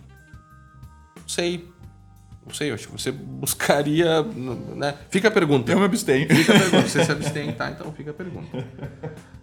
Não 1.17 1.29
sei. 1.29 1.69
Não 2.47 2.55
sei, 2.55 2.71
eu 2.71 2.75
acho 2.75 2.87
que 2.87 2.93
você 2.93 3.11
buscaria. 3.11 4.23
Né? 4.23 4.95
Fica 5.11 5.27
a 5.27 5.31
pergunta. 5.33 5.73
Eu 5.73 5.81
me 5.81 5.85
abstenho. 5.87 6.29
Fica 6.33 6.55
a 6.55 6.61
pergunta. 6.61 6.89
Você 6.89 7.05
se 7.05 7.11
abstém, 7.11 7.51
tá? 7.53 7.71
Então 7.73 7.93
fica 7.93 8.13
a 8.13 8.15
pergunta. 8.15 8.65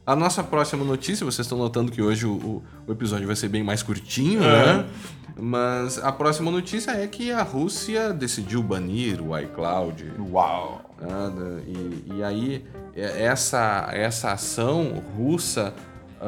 A 0.05 0.15
nossa 0.15 0.41
próxima 0.41 0.85
notícia, 0.85 1.25
vocês 1.25 1.45
estão 1.45 1.57
notando 1.57 1.91
que 1.91 2.01
hoje 2.01 2.25
o, 2.25 2.63
o- 2.87 2.91
episódio 2.93 3.27
vai 3.27 3.35
ser 3.35 3.49
bem 3.49 3.61
mais 3.63 3.83
curtinho, 3.83 4.39
né? 4.39 4.85
Mas 5.37 5.97
a 5.97 6.11
próxima 6.13 6.49
notícia 6.51 6.91
é 6.91 7.05
que 7.07 7.29
a 7.31 7.41
Rússia 7.41 8.13
decidiu 8.13 8.63
banir 8.63 9.19
o 9.21 9.37
iCloud. 9.37 10.13
Uau! 10.31 10.95
né? 11.01 11.63
E, 11.67 12.13
e 12.15 12.23
aí, 12.23 12.65
é- 12.95 13.25
essa, 13.25 13.89
essa 13.91 14.31
ação 14.31 15.03
russa 15.17 15.73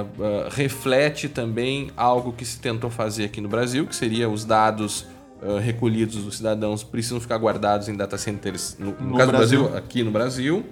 ah, 0.01 0.05
ah, 0.19 0.49
reflete 0.51 1.29
também 1.29 1.89
algo 1.95 2.33
que 2.33 2.45
se 2.45 2.59
tentou 2.59 2.89
fazer 2.89 3.25
aqui 3.25 3.39
no 3.41 3.47
Brasil, 3.49 3.85
que 3.87 3.95
seria 3.95 4.29
os 4.29 4.43
dados 4.45 5.05
ah, 5.41 5.59
recolhidos 5.59 6.23
dos 6.23 6.37
cidadãos 6.37 6.83
precisam 6.83 7.19
ficar 7.19 7.37
guardados 7.37 7.87
em 7.89 7.95
data 7.95 8.17
centers, 8.17 8.75
no, 8.79 8.91
no 8.91 9.11
No 9.11 9.17
caso 9.17 9.31
do 9.31 9.37
Brasil. 9.37 9.59
Brasil, 9.63 9.77
aqui 9.77 10.03
no 10.03 10.11
Brasil. 10.11 10.65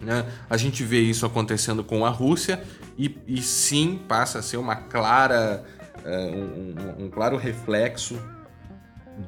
né? 0.00 0.24
A 0.48 0.56
gente 0.56 0.82
vê 0.84 1.00
isso 1.00 1.26
acontecendo 1.26 1.84
com 1.84 2.04
a 2.06 2.10
Rússia 2.10 2.62
e, 2.98 3.16
e 3.26 3.40
sim 3.42 3.98
passa 4.08 4.38
a 4.38 4.42
ser 4.42 4.56
uma 4.56 4.74
clara, 4.76 5.62
eh, 6.04 6.30
um, 6.34 7.02
um- 7.02 7.04
um 7.06 7.10
claro 7.10 7.36
reflexo 7.36 8.18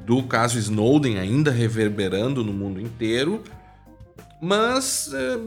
do 0.06 0.22
caso 0.22 0.58
Snowden 0.58 1.18
ainda 1.18 1.50
reverberando 1.50 2.42
no 2.42 2.52
mundo 2.52 2.80
inteiro, 2.80 3.42
mas 4.40 5.10
eh, 5.12 5.38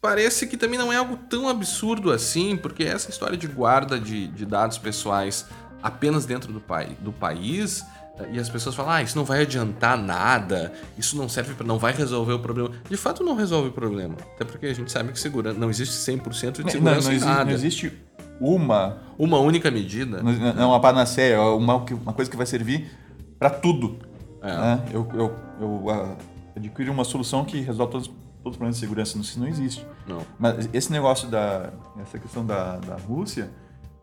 parece 0.00 0.46
que 0.46 0.56
também 0.56 0.78
não 0.78 0.92
é 0.92 0.96
algo 0.96 1.16
tão 1.16 1.48
absurdo 1.48 2.10
assim, 2.10 2.56
porque 2.56 2.84
essa 2.84 3.10
história 3.10 3.36
de 3.36 3.46
guarda 3.46 3.98
de, 3.98 4.28
de 4.28 4.46
dados 4.46 4.78
pessoais 4.78 5.46
apenas 5.82 6.24
dentro 6.26 6.52
do, 6.52 6.60
pai, 6.60 6.96
do 7.00 7.12
país 7.12 7.84
e 8.32 8.38
as 8.38 8.48
pessoas 8.50 8.74
falam, 8.74 8.92
ah, 8.92 9.02
isso 9.02 9.16
não 9.16 9.24
vai 9.24 9.42
adiantar 9.42 9.96
nada, 9.96 10.72
isso 10.98 11.16
não 11.16 11.28
serve 11.28 11.54
para, 11.54 11.66
não 11.66 11.78
vai 11.78 11.92
resolver 11.92 12.34
o 12.34 12.38
problema. 12.38 12.70
De 12.88 12.96
fato, 12.96 13.24
não 13.24 13.34
resolve 13.34 13.68
o 13.68 13.72
problema, 13.72 14.14
até 14.34 14.44
porque 14.44 14.66
a 14.66 14.74
gente 14.74 14.92
sabe 14.92 15.12
que 15.12 15.18
segurança 15.18 15.58
não 15.58 15.70
existe 15.70 15.94
100% 15.94 16.52
de 16.58 16.62
Não, 16.64 16.70
segurança 16.70 17.00
não 17.06 17.12
em 17.12 17.16
existe, 17.16 17.24
nada. 17.24 17.44
não 17.44 17.52
existe 17.52 17.92
uma, 18.40 18.98
Uma 19.18 19.38
única 19.38 19.70
medida. 19.70 20.22
não 20.22 20.32
é 20.62 20.66
uma 20.66 20.80
panaceia, 20.80 21.34
é 21.34 21.38
uma, 21.38 21.76
uma 21.76 22.12
coisa 22.12 22.30
que 22.30 22.36
vai 22.36 22.46
servir 22.46 22.90
para 23.38 23.50
tudo. 23.50 23.98
É. 24.42 24.48
né? 24.54 24.84
Eu, 24.92 25.08
eu, 25.14 25.36
eu 25.60 25.90
ah, 25.90 26.16
adquiro 26.56 26.92
uma 26.92 27.04
solução 27.04 27.44
que 27.44 27.60
resolve 27.60 27.92
todos, 27.92 28.08
todos 28.08 28.19
os 28.48 28.56
problemas 28.56 28.76
de 28.76 28.80
segurança, 28.80 29.18
isso 29.18 29.38
não 29.38 29.46
existe. 29.46 29.86
Não. 30.06 30.22
Mas 30.38 30.68
esse 30.72 30.90
negócio 30.90 31.28
da 31.28 31.72
essa 32.00 32.18
questão 32.18 32.44
da, 32.44 32.76
da 32.76 32.96
Rússia, 32.96 33.50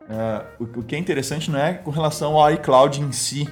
é, 0.07 0.45
o, 0.59 0.63
o 0.79 0.83
que 0.83 0.95
é 0.95 0.99
interessante 0.99 1.49
não 1.49 1.59
é 1.59 1.73
com 1.73 1.91
relação 1.91 2.37
ao 2.37 2.51
iCloud 2.53 3.01
em 3.01 3.11
si, 3.11 3.49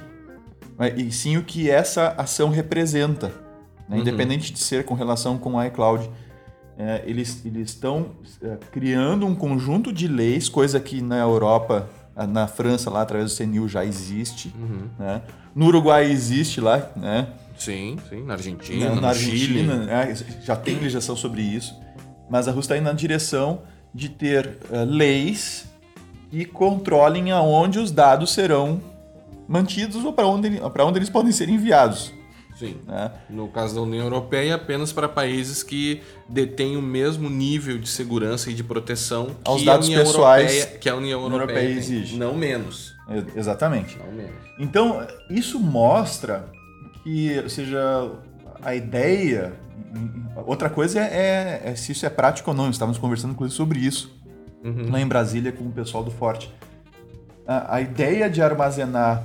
mas, 0.78 0.98
e 0.98 1.10
sim 1.10 1.36
o 1.36 1.42
que 1.42 1.70
essa 1.70 2.14
ação 2.16 2.50
representa, 2.50 3.28
né? 3.88 3.96
Uhum. 3.96 3.98
independente 3.98 4.52
de 4.52 4.58
ser 4.58 4.84
com 4.84 4.94
relação 4.94 5.38
com 5.38 5.54
o 5.54 5.64
iCloud. 5.64 6.08
É, 6.78 7.02
eles 7.06 7.42
eles 7.44 7.70
estão 7.70 8.10
é, 8.42 8.58
criando 8.70 9.24
um 9.24 9.34
conjunto 9.34 9.90
de 9.92 10.06
leis, 10.06 10.48
coisa 10.48 10.78
que 10.78 11.00
na 11.00 11.18
Europa 11.18 11.88
Na 12.28 12.46
França, 12.46 12.90
lá 12.90 13.02
através 13.02 13.30
do 13.30 13.36
CNIL, 13.36 13.68
já 13.68 13.84
existe. 13.84 14.54
Né? 14.98 15.22
No 15.54 15.66
Uruguai 15.66 16.10
existe 16.10 16.60
lá, 16.60 16.90
né? 16.96 17.28
Sim, 17.58 17.96
sim. 18.08 18.22
Na 18.22 18.34
Argentina, 18.34 18.94
na, 18.94 19.00
na 19.00 19.14
Chile. 19.14 19.60
Argentina, 19.60 19.76
né? 19.84 20.14
já 20.42 20.56
tem 20.56 20.76
legislação 20.76 21.16
sobre 21.16 21.42
isso. 21.42 21.78
Mas 22.28 22.48
a 22.48 22.50
Rússia 22.50 22.74
está 22.74 22.76
indo 22.76 22.84
na 22.84 22.92
direção 22.92 23.62
de 23.94 24.08
ter 24.08 24.58
eh, 24.70 24.84
leis 24.84 25.66
que 26.30 26.44
controlem 26.44 27.30
aonde 27.30 27.78
os 27.78 27.90
dados 27.90 28.32
serão 28.32 28.80
mantidos 29.48 30.04
ou 30.04 30.12
para 30.12 30.26
onde, 30.26 30.60
pra 30.72 30.84
onde 30.84 30.98
eles 30.98 31.08
podem 31.08 31.32
ser 31.32 31.48
enviados. 31.48 32.12
Sim. 32.58 32.76
né? 32.86 33.12
No 33.28 33.48
caso 33.48 33.74
da 33.74 33.82
União 33.82 34.04
Europeia, 34.04 34.54
apenas 34.54 34.92
para 34.92 35.08
países 35.08 35.62
que 35.62 36.02
detêm 36.28 36.76
o 36.76 36.82
mesmo 36.82 37.28
nível 37.28 37.78
de 37.78 37.88
segurança 37.88 38.50
e 38.50 38.54
de 38.54 38.64
proteção 38.64 39.36
Aos 39.44 39.62
dados 39.62 39.88
pessoais 39.88 40.52
Europeia, 40.52 40.78
que 40.78 40.88
a 40.88 40.96
União 40.96 41.20
Europeia, 41.20 41.58
Europeia 41.58 41.78
exige. 41.78 42.16
Não 42.16 42.34
menos. 42.34 42.94
Exatamente. 43.36 43.98
Não 43.98 44.10
menos. 44.10 44.34
Então, 44.58 45.06
isso 45.28 45.60
mostra 45.60 46.48
que, 47.06 47.38
ou 47.40 47.48
seja, 47.48 48.10
a 48.60 48.74
ideia. 48.74 49.52
Outra 50.44 50.68
coisa 50.68 51.00
é, 51.00 51.62
é 51.64 51.76
se 51.76 51.92
isso 51.92 52.04
é 52.04 52.10
prático 52.10 52.50
ou 52.50 52.56
não. 52.56 52.68
Estávamos 52.68 52.98
conversando 52.98 53.30
inclusive 53.30 53.56
sobre 53.56 53.78
isso 53.78 54.12
lá 54.90 55.00
em 55.00 55.06
Brasília 55.06 55.52
com 55.52 55.62
o 55.64 55.70
pessoal 55.70 56.02
do 56.02 56.10
Forte. 56.10 56.52
A, 57.46 57.76
a 57.76 57.80
ideia 57.80 58.28
de 58.28 58.42
armazenar 58.42 59.24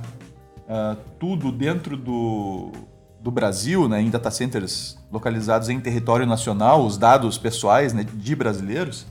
ah, 0.68 0.96
tudo 1.18 1.50
dentro 1.50 1.96
do, 1.96 2.70
do 3.20 3.32
Brasil, 3.32 3.88
né, 3.88 4.00
em 4.00 4.08
data 4.08 4.30
centers 4.30 4.96
localizados 5.10 5.68
em 5.68 5.80
território 5.80 6.24
nacional, 6.24 6.86
os 6.86 6.96
dados 6.96 7.36
pessoais 7.36 7.92
né, 7.92 8.06
de 8.14 8.36
brasileiros, 8.36 9.04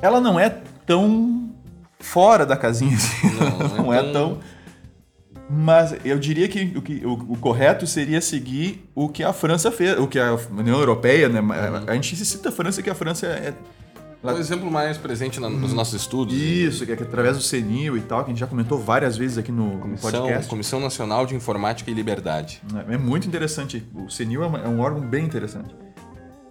ela 0.00 0.20
não 0.20 0.38
é 0.38 0.48
tão 0.86 1.50
fora 1.98 2.46
da 2.46 2.56
casinha 2.56 2.94
assim. 2.96 3.26
Não, 3.76 3.84
Não, 3.86 3.92
é 3.92 3.98
é 4.08 4.12
tão- 4.12 4.12
tão. 4.12 4.53
Mas 5.48 5.94
eu 6.04 6.18
diria 6.18 6.48
que 6.48 6.72
o, 6.76 6.80
que 6.82 7.04
o, 7.04 7.12
o 7.12 7.36
correto 7.36 7.86
seria 7.86 8.20
seguir 8.20 8.88
o 8.94 9.08
que 9.08 9.22
a 9.22 9.32
França 9.32 9.70
fez, 9.70 9.98
o 9.98 10.06
que 10.06 10.18
a 10.18 10.34
União 10.50 10.78
Europeia, 10.78 11.28
né? 11.28 11.40
A 11.86 11.94
gente 11.94 12.16
cita 12.24 12.48
a 12.48 12.52
França 12.52 12.82
que 12.82 12.88
a 12.90 12.94
França 12.94 13.26
é. 13.26 13.52
O 14.22 14.30
exemplo 14.38 14.70
mais 14.70 14.96
presente 14.96 15.38
na- 15.38 15.50
nos 15.50 15.74
nossos 15.74 16.00
estudos. 16.00 16.34
Isso, 16.34 16.86
que 16.86 16.92
é 16.92 16.96
que 16.96 17.02
através 17.02 17.36
do 17.36 17.42
CENIL 17.42 17.94
e 17.98 18.00
tal, 18.00 18.20
que 18.24 18.30
a 18.30 18.32
gente 18.32 18.40
já 18.40 18.46
comentou 18.46 18.78
várias 18.78 19.18
vezes 19.18 19.36
aqui 19.36 19.52
no, 19.52 19.74
no 19.74 19.78
Comissão, 19.80 20.10
podcast. 20.22 20.48
Comissão 20.48 20.80
Nacional 20.80 21.26
de 21.26 21.34
Informática 21.34 21.90
e 21.90 21.94
Liberdade. 21.94 22.62
É 22.88 22.96
muito 22.96 23.28
interessante. 23.28 23.86
O 23.94 24.08
CENIL 24.08 24.42
é, 24.44 24.46
é 24.64 24.68
um 24.68 24.80
órgão 24.80 25.02
bem 25.02 25.26
interessante. 25.26 25.74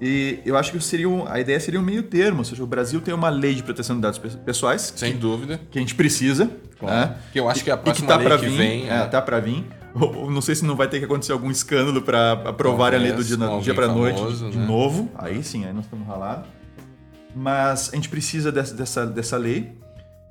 E 0.05 0.39
eu 0.45 0.57
acho 0.57 0.71
que 0.73 0.81
seria 0.83 1.07
um- 1.07 1.25
a 1.25 1.39
ideia 1.39 1.57
seria 1.61 1.79
um 1.79 1.83
meio 1.83 2.03
termo, 2.03 2.39
ou 2.39 2.43
seja, 2.43 2.61
o 2.61 2.67
Brasil 2.67 2.99
tem 2.99 3.13
uma 3.13 3.29
lei 3.29 3.55
de 3.55 3.63
proteção 3.63 3.95
de 3.95 4.01
dados 4.01 4.19
pe- 4.19 4.27
pessoais 4.43 4.91
Sem 4.97 5.15
dúvida. 5.15 5.61
que 5.71 5.77
a 5.79 5.81
gente 5.81 5.95
precisa, 5.95 6.51
Claro. 6.77 7.11
né? 7.11 7.17
Que 7.31 7.39
eu 7.39 7.47
acho 7.47 7.63
que 7.63 7.69
é 7.69 7.73
a 7.73 7.77
próxima 7.77 8.09
tá 8.09 8.17
lei 8.17 8.27
pra 8.27 8.37
que 8.37 8.47
vir, 8.47 8.57
vem. 8.57 8.85
é, 8.85 8.89
né? 8.89 9.05
tá 9.05 9.21
para 9.21 9.39
vir. 9.39 9.63
Ou- 9.95 10.29
Não 10.29 10.41
sei 10.41 10.55
se 10.55 10.65
não 10.65 10.75
vai 10.75 10.89
ter 10.89 10.99
que 10.99 11.05
acontecer 11.05 11.31
algum 11.31 11.49
escândalo 11.49 12.01
para 12.01 12.33
aprovar 12.33 12.93
a 12.93 12.97
lei 12.97 13.11
do 13.13 13.23
Talvez, 13.23 13.27
dia, 13.27 13.37
do 13.37 13.61
dia 13.61 13.73
para 13.73 13.87
noite 13.87 14.17
famoso, 14.19 14.49
de 14.49 14.57
né? 14.57 14.65
novo. 14.65 15.09
Aí 15.15 15.41
sim, 15.41 15.63
aí 15.65 15.71
nós 15.71 15.85
estamos 15.85 16.05
ralados. 16.05 16.47
Mas 17.35 17.89
a 17.93 17.95
gente 17.95 18.09
precisa 18.09 18.51
dessa, 18.51 18.73
dessa, 18.75 19.05
dessa 19.05 19.37
lei. 19.37 19.71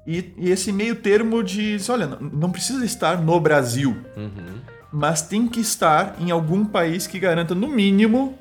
E, 0.07 0.35
e 0.37 0.51
esse 0.51 0.73
meio 0.73 0.97
termo 0.97 1.43
de, 1.43 1.77
olha, 1.89 2.07
não, 2.07 2.19
não 2.21 2.51
precisa 2.51 2.85
estar 2.85 3.21
no 3.23 3.39
Brasil, 3.41 3.97
Uhum. 4.17 4.59
mas 4.93 5.23
tem 5.23 5.47
que 5.47 5.61
estar 5.61 6.17
em 6.21 6.31
algum 6.33 6.65
país 6.65 7.07
que 7.07 7.19
garanta, 7.21 7.55
no 7.55 7.69
mínimo, 7.69 8.37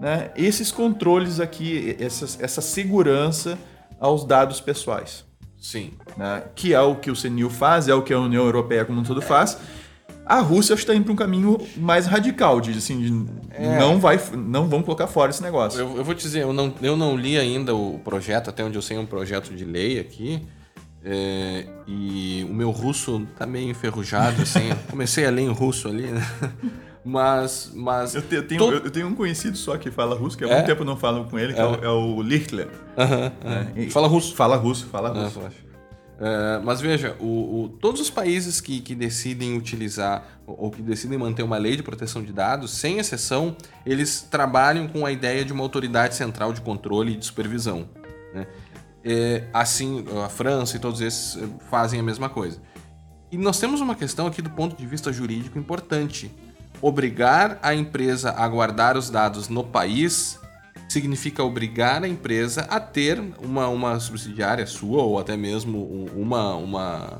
né, 0.00 0.30
esses 0.36 0.70
controles 0.72 1.40
aqui, 1.40 1.96
essas, 2.00 2.38
essa 2.40 2.60
segurança 2.60 3.58
aos 4.00 4.24
dados 4.24 4.60
pessoais 4.60 5.24
Sim. 5.58 5.92
né, 6.16 6.42
que 6.54 6.74
é 6.74 6.80
o 6.80 6.96
que 6.96 7.10
o 7.10 7.16
CNIL 7.16 7.48
faz, 7.48 7.88
é 7.88 7.94
o 7.94 8.02
que 8.02 8.12
a 8.12 8.18
União 8.18 8.44
Europeia 8.44 8.84
como 8.84 9.00
um 9.00 9.04
todo 9.04 9.22
faz. 9.22 9.56
A 10.26 10.40
Rússia 10.40 10.72
está 10.72 10.94
indo 10.94 11.04
para 11.04 11.12
um 11.12 11.16
caminho 11.16 11.58
mais 11.76 12.06
radical, 12.06 12.58
de 12.60 12.70
assim, 12.70 12.98
de 12.98 13.30
É. 13.50 13.78
não 13.78 14.00
vai, 14.00 14.18
não 14.34 14.68
vão 14.68 14.82
colocar 14.82 15.06
fora 15.06 15.30
esse 15.30 15.42
negócio. 15.42 15.78
Eu, 15.80 15.98
eu 15.98 16.04
vou 16.04 16.14
te 16.14 16.22
dizer, 16.22 16.40
eu 16.42 16.52
não, 16.52 16.72
eu 16.80 16.96
não 16.96 17.14
li 17.14 17.38
ainda 17.38 17.74
o 17.74 17.98
projeto, 17.98 18.48
até 18.48 18.64
onde 18.64 18.76
eu 18.76 18.82
sei 18.82 18.96
é 18.96 19.00
um 19.00 19.06
projeto 19.06 19.54
de 19.54 19.64
lei 19.64 19.98
aqui. 19.98 20.42
é, 21.04 21.66
e 21.86 22.46
o 22.48 22.54
meu 22.54 22.70
russo 22.70 23.26
tá 23.38 23.44
meio 23.46 23.68
enferrujado, 23.70 24.40
assim. 24.40 24.70
comecei 24.90 25.26
a 25.26 25.30
ler 25.30 25.42
em 25.42 25.52
russo 25.52 25.88
ali, 25.88 26.06
né? 26.06 26.26
Mas. 27.04 27.70
mas 27.74 28.14
Eu, 28.14 28.22
te- 28.22 28.34
eu 28.36 28.46
tenho, 28.48 28.62
eu 28.72 28.90
tenho 28.90 29.06
um 29.08 29.14
conhecido 29.14 29.56
só 29.56 29.76
que 29.76 29.90
fala 29.90 30.16
russo, 30.16 30.38
que 30.38 30.44
há 30.44 30.48
É? 30.48 30.54
muito 30.54 30.66
tempo 30.66 30.82
eu 30.82 30.86
não 30.86 30.96
falo 30.96 31.24
com 31.26 31.38
ele, 31.38 31.52
que 31.52 31.60
é, 31.60 31.64
o, 31.64 31.74
é 31.84 31.88
o 31.88 32.22
Lichtler. 32.22 32.68
Aham, 32.96 33.32
aham. 33.44 33.54
né? 33.64 33.72
E- 33.76 33.90
Fala 33.90 34.08
russo. 34.08 34.34
Fala 34.34 34.56
russo, 34.56 34.86
fala 34.86 35.10
Ah, 35.10 35.24
russo. 35.24 35.40
É, 36.18 36.60
mas 36.64 36.80
veja, 36.80 37.16
o- 37.20 37.64
o- 37.64 37.68
todos 37.68 38.00
os 38.00 38.08
países 38.08 38.60
que, 38.60 38.80
que 38.80 38.94
decidem 38.94 39.56
utilizar 39.58 40.24
ou, 40.46 40.56
ou 40.66 40.70
que 40.70 40.80
decidem 40.80 41.18
manter 41.18 41.42
uma 41.42 41.58
lei 41.58 41.76
de 41.76 41.82
proteção 41.82 42.22
de 42.22 42.32
dados, 42.32 42.70
sem 42.70 42.98
exceção, 42.98 43.56
eles 43.84 44.22
trabalham 44.22 44.86
com 44.86 45.04
a 45.04 45.10
ideia 45.12 45.44
de 45.44 45.52
uma 45.52 45.62
autoridade 45.64 46.14
central 46.14 46.52
de 46.52 46.60
controle 46.60 47.12
e 47.12 47.16
de 47.16 47.26
supervisão. 47.26 47.88
né? 48.32 48.46
É, 49.04 49.44
assim, 49.52 50.04
a 50.24 50.28
França 50.30 50.76
e 50.76 50.80
todos 50.80 51.02
esses 51.02 51.36
eh, 51.36 51.46
fazem 51.68 52.00
a 52.00 52.02
mesma 52.02 52.30
coisa. 52.30 52.62
E 53.30 53.36
nós 53.36 53.58
temos 53.58 53.80
uma 53.82 53.94
questão 53.94 54.26
aqui 54.26 54.40
do 54.40 54.48
ponto 54.50 54.74
de 54.76 54.86
vista 54.86 55.12
jurídico 55.12 55.58
importante. 55.58 56.30
Obrigar 56.80 57.58
a 57.62 57.74
empresa 57.74 58.30
a 58.36 58.46
guardar 58.48 58.96
os 58.96 59.08
dados 59.08 59.48
no 59.48 59.64
país 59.64 60.38
significa 60.88 61.42
obrigar 61.42 62.04
a 62.04 62.08
empresa 62.08 62.62
a 62.62 62.78
ter 62.78 63.22
uma, 63.42 63.68
uma 63.68 63.98
subsidiária 63.98 64.66
sua 64.66 65.02
ou 65.02 65.18
até 65.18 65.36
mesmo 65.36 65.78
um- 65.78 66.22
uma, 66.22 66.54
uma 66.54 67.10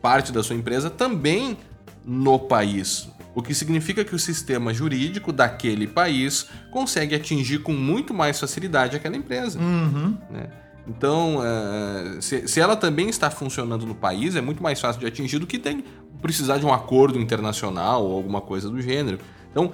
parte 0.00 0.32
da 0.32 0.42
sua 0.42 0.56
empresa 0.56 0.88
também 0.88 1.58
no 2.04 2.38
país. 2.38 3.08
O 3.34 3.42
que 3.42 3.54
significa 3.54 4.04
que 4.04 4.14
o 4.14 4.18
sistema 4.18 4.72
jurídico 4.72 5.32
daquele 5.32 5.86
país 5.86 6.46
consegue 6.70 7.14
atingir 7.14 7.58
com 7.58 7.72
muito 7.72 8.14
mais 8.14 8.38
facilidade 8.40 8.96
aquela 8.96 9.16
empresa. 9.16 9.58
Uhum. 9.58 10.16
né? 10.30 10.48
Então, 10.86 11.40
eh, 11.42 12.18
se, 12.20 12.46
se 12.46 12.60
ela 12.60 12.76
também 12.76 13.08
está 13.08 13.30
funcionando 13.30 13.86
no 13.86 13.94
país, 13.94 14.36
é 14.36 14.40
muito 14.42 14.62
mais 14.62 14.78
fácil 14.80 15.00
de 15.00 15.06
atingir 15.06 15.38
do 15.38 15.46
que 15.46 15.58
tem 15.58 15.82
precisar 16.24 16.56
de 16.56 16.64
um 16.64 16.72
acordo 16.72 17.20
internacional 17.20 18.02
ou 18.02 18.16
alguma 18.16 18.40
coisa 18.40 18.70
do 18.70 18.80
gênero. 18.80 19.18
Então, 19.50 19.70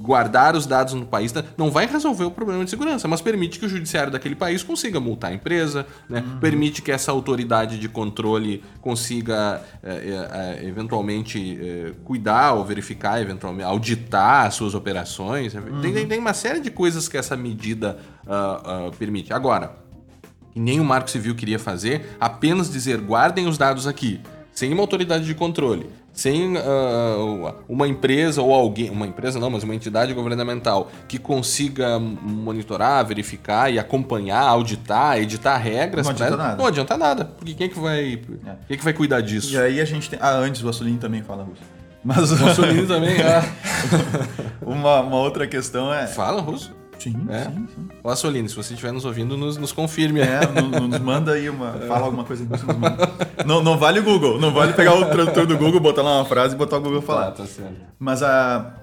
guardar 0.00 0.56
os 0.56 0.66
dados 0.66 0.92
no 0.92 1.06
país 1.06 1.32
não 1.56 1.70
vai 1.70 1.86
resolver 1.86 2.24
o 2.24 2.30
problema 2.32 2.64
de 2.64 2.70
segurança, 2.70 3.06
mas 3.06 3.20
permite 3.20 3.60
que 3.60 3.66
o 3.66 3.68
judiciário 3.68 4.10
daquele 4.10 4.34
país 4.34 4.62
consiga 4.64 4.98
multar 4.98 5.30
a 5.30 5.34
empresa, 5.34 5.86
né? 6.08 6.24
permite 6.40 6.82
que 6.82 6.90
essa 6.90 7.12
autoridade 7.12 7.78
de 7.78 7.88
controle 7.88 8.64
consiga 8.80 9.62
eh, 9.84 10.26
eh, 10.62 10.66
eventualmente 10.66 11.58
eh, 11.60 11.92
cuidar 12.02 12.54
ou 12.54 12.64
verificar, 12.64 13.20
eventualmente 13.22 13.64
auditar 13.64 14.46
as 14.46 14.54
suas 14.54 14.74
operações. 14.74 15.52
Tem- 15.52 15.92
Tem, 15.92 16.08
tem 16.08 16.18
uma 16.18 16.34
série 16.34 16.58
de 16.60 16.70
coisas 16.72 17.06
que 17.06 17.16
essa 17.16 17.36
medida 17.36 17.98
ah, 18.26 18.62
ah, 18.88 18.90
permite. 18.98 19.32
Agora, 19.32 19.76
nem 20.56 20.80
o 20.80 20.84
Marco 20.84 21.10
Civil 21.10 21.34
queria 21.34 21.58
fazer, 21.58 22.16
apenas 22.18 22.70
dizer 22.70 23.00
guardem 23.00 23.46
os 23.46 23.58
dados 23.58 23.86
aqui, 23.86 24.20
sem 24.54 24.72
uma 24.72 24.82
autoridade 24.82 25.24
de 25.24 25.34
controle, 25.34 25.90
sem 26.12 26.56
ah, 26.56 27.54
uma 27.68 27.88
empresa 27.88 28.40
ou 28.40 28.52
alguém, 28.54 28.88
uma 28.90 29.06
empresa 29.06 29.40
não, 29.40 29.50
mas 29.50 29.64
uma 29.64 29.74
entidade 29.74 30.14
governamental 30.14 30.90
que 31.08 31.18
consiga 31.18 31.98
monitorar, 31.98 33.04
verificar 33.04 33.72
e 33.72 33.78
acompanhar, 33.78 34.42
auditar, 34.42 35.18
editar 35.18 35.56
regras, 35.56 36.06
Não 36.06 36.12
adianta 36.12 36.36
pra- 36.36 36.44
nada. 36.44 36.56
não 36.56 36.66
adianta 36.66 36.96
nada, 36.96 37.24
porque 37.24 37.54
quem 37.54 37.66
é 37.66 37.68
que 37.68 37.78
vai, 37.80 38.20
quem 38.68 38.74
é 38.74 38.76
que 38.76 38.84
vai 38.84 38.92
cuidar 38.92 39.20
disso? 39.22 39.52
E 39.52 39.58
aí 39.58 39.80
a 39.80 39.84
gente 39.84 40.08
tem. 40.08 40.18
Ah, 40.22 40.36
antes 40.36 40.62
o 40.62 40.68
Assolini 40.68 40.98
também 40.98 41.22
fala 41.22 41.42
russo. 41.42 41.62
Mas 42.06 42.30
O 42.32 42.36
Mussolini 42.36 42.86
também 42.86 43.16
ah, 43.22 43.42
uma, 44.60 45.00
uma 45.00 45.16
outra 45.16 45.46
questão 45.46 45.92
é. 45.92 46.06
fala 46.06 46.40
russo. 46.42 46.70
Sim, 46.98 47.26
É? 47.28 47.44
sim, 47.44 47.66
sim. 47.74 48.48
Se 48.48 48.54
você 48.56 48.72
estiver 48.74 48.92
nos 48.92 49.04
ouvindo, 49.04 49.36
nos, 49.36 49.56
nos 49.56 49.72
confirme. 49.72 50.20
É, 50.20 50.40
no- 50.46 50.88
nos 50.88 50.98
manda 51.00 51.32
aí 51.32 51.48
uma. 51.50 51.72
Fala 51.88 52.06
alguma 52.06 52.24
coisa 52.24 52.44
nos 52.44 52.62
manda. 52.62 53.10
Não, 53.44 53.62
não 53.62 53.76
vale 53.78 54.00
o 54.00 54.02
Google. 54.02 54.40
Não 54.40 54.52
vale 54.52 54.72
pegar 54.72 54.94
o 54.94 55.04
tradutor 55.06 55.46
do 55.46 55.56
Google, 55.58 55.80
botar 55.80 56.02
lá 56.02 56.18
uma 56.18 56.24
frase 56.24 56.54
e 56.54 56.58
botar 56.58 56.76
o 56.78 56.80
Google 56.80 57.02
falar. 57.02 57.28
Ah, 57.28 57.32
tá 57.32 57.46
certo. 57.46 57.74
Mas 57.98 58.22
a, 58.22 58.74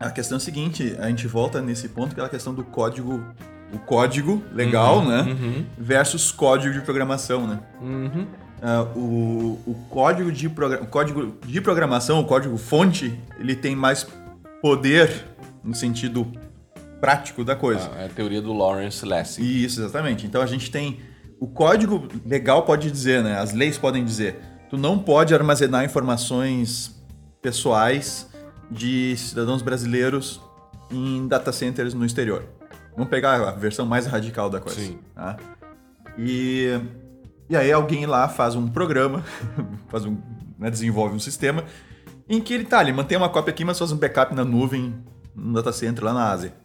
a 0.00 0.10
questão 0.10 0.36
é 0.36 0.38
a 0.38 0.40
seguinte, 0.40 0.96
a 0.98 1.08
gente 1.08 1.26
volta 1.26 1.60
nesse 1.60 1.88
ponto, 1.88 2.12
aquela 2.12 2.28
questão 2.28 2.54
do 2.54 2.64
código, 2.64 3.22
o 3.72 3.78
código 3.78 4.42
legal, 4.52 5.04
né? 5.04 5.22
Uhum, 5.22 5.66
Versus 5.78 6.30
código 6.32 6.72
de 6.74 6.80
programação, 6.80 7.46
né? 7.46 7.58
uhum. 7.80 8.26
Ah, 8.64 8.82
o, 8.94 9.58
o, 9.66 9.74
código 9.90 10.30
de 10.30 10.46
o 10.46 10.86
código 10.86 11.34
de 11.44 11.60
programação, 11.60 12.20
o 12.20 12.24
código 12.24 12.56
fonte, 12.56 13.18
ele 13.40 13.56
tem 13.56 13.74
mais 13.74 14.06
poder 14.62 15.26
no 15.64 15.74
sentido 15.74 16.30
prático 17.02 17.44
da 17.44 17.56
coisa. 17.56 17.90
Ah, 17.96 18.02
é 18.02 18.06
a 18.06 18.08
teoria 18.08 18.40
do 18.40 18.52
Lawrence 18.52 19.04
Lessig. 19.04 19.64
Isso, 19.64 19.80
exatamente. 19.80 20.24
Então 20.24 20.40
a 20.40 20.46
gente 20.46 20.70
tem. 20.70 21.00
O 21.40 21.48
código 21.48 22.06
legal 22.24 22.62
pode 22.62 22.88
dizer, 22.88 23.24
né? 23.24 23.36
As 23.36 23.52
leis 23.52 23.76
podem 23.76 24.04
dizer. 24.04 24.40
Tu 24.70 24.78
não 24.78 24.96
pode 24.96 25.34
armazenar 25.34 25.84
informações 25.84 27.02
pessoais 27.42 28.30
de 28.70 29.16
cidadãos 29.16 29.60
brasileiros 29.62 30.40
em 30.92 31.26
data 31.26 31.50
centers 31.50 31.92
no 31.92 32.06
exterior. 32.06 32.44
Vamos 32.94 33.10
pegar 33.10 33.48
a 33.48 33.50
versão 33.50 33.84
mais 33.84 34.06
radical 34.06 34.48
da 34.48 34.60
coisa. 34.60 34.80
Sim. 34.80 35.00
tá? 35.12 35.36
E 36.16 36.80
E 37.50 37.56
aí 37.56 37.72
alguém 37.72 38.06
lá 38.06 38.28
faz 38.28 38.54
um 38.54 38.68
programa, 38.68 39.24
faz 39.90 40.04
um, 40.04 40.16
né, 40.56 40.70
desenvolve 40.70 41.16
um 41.16 41.18
sistema 41.18 41.64
em 42.28 42.40
que 42.40 42.54
ele 42.54 42.64
tá, 42.64 42.80
ele 42.80 42.92
mantém 42.92 43.18
uma 43.18 43.28
cópia 43.28 43.50
aqui, 43.50 43.64
mas 43.64 43.76
faz 43.76 43.90
um 43.90 43.96
backup 43.96 44.32
na 44.34 44.44
nuvem, 44.44 44.94
no 45.34 45.52
data 45.54 45.72
center 45.72 46.04
lá 46.04 46.14
na 46.14 46.30
Ásia. 46.30 46.61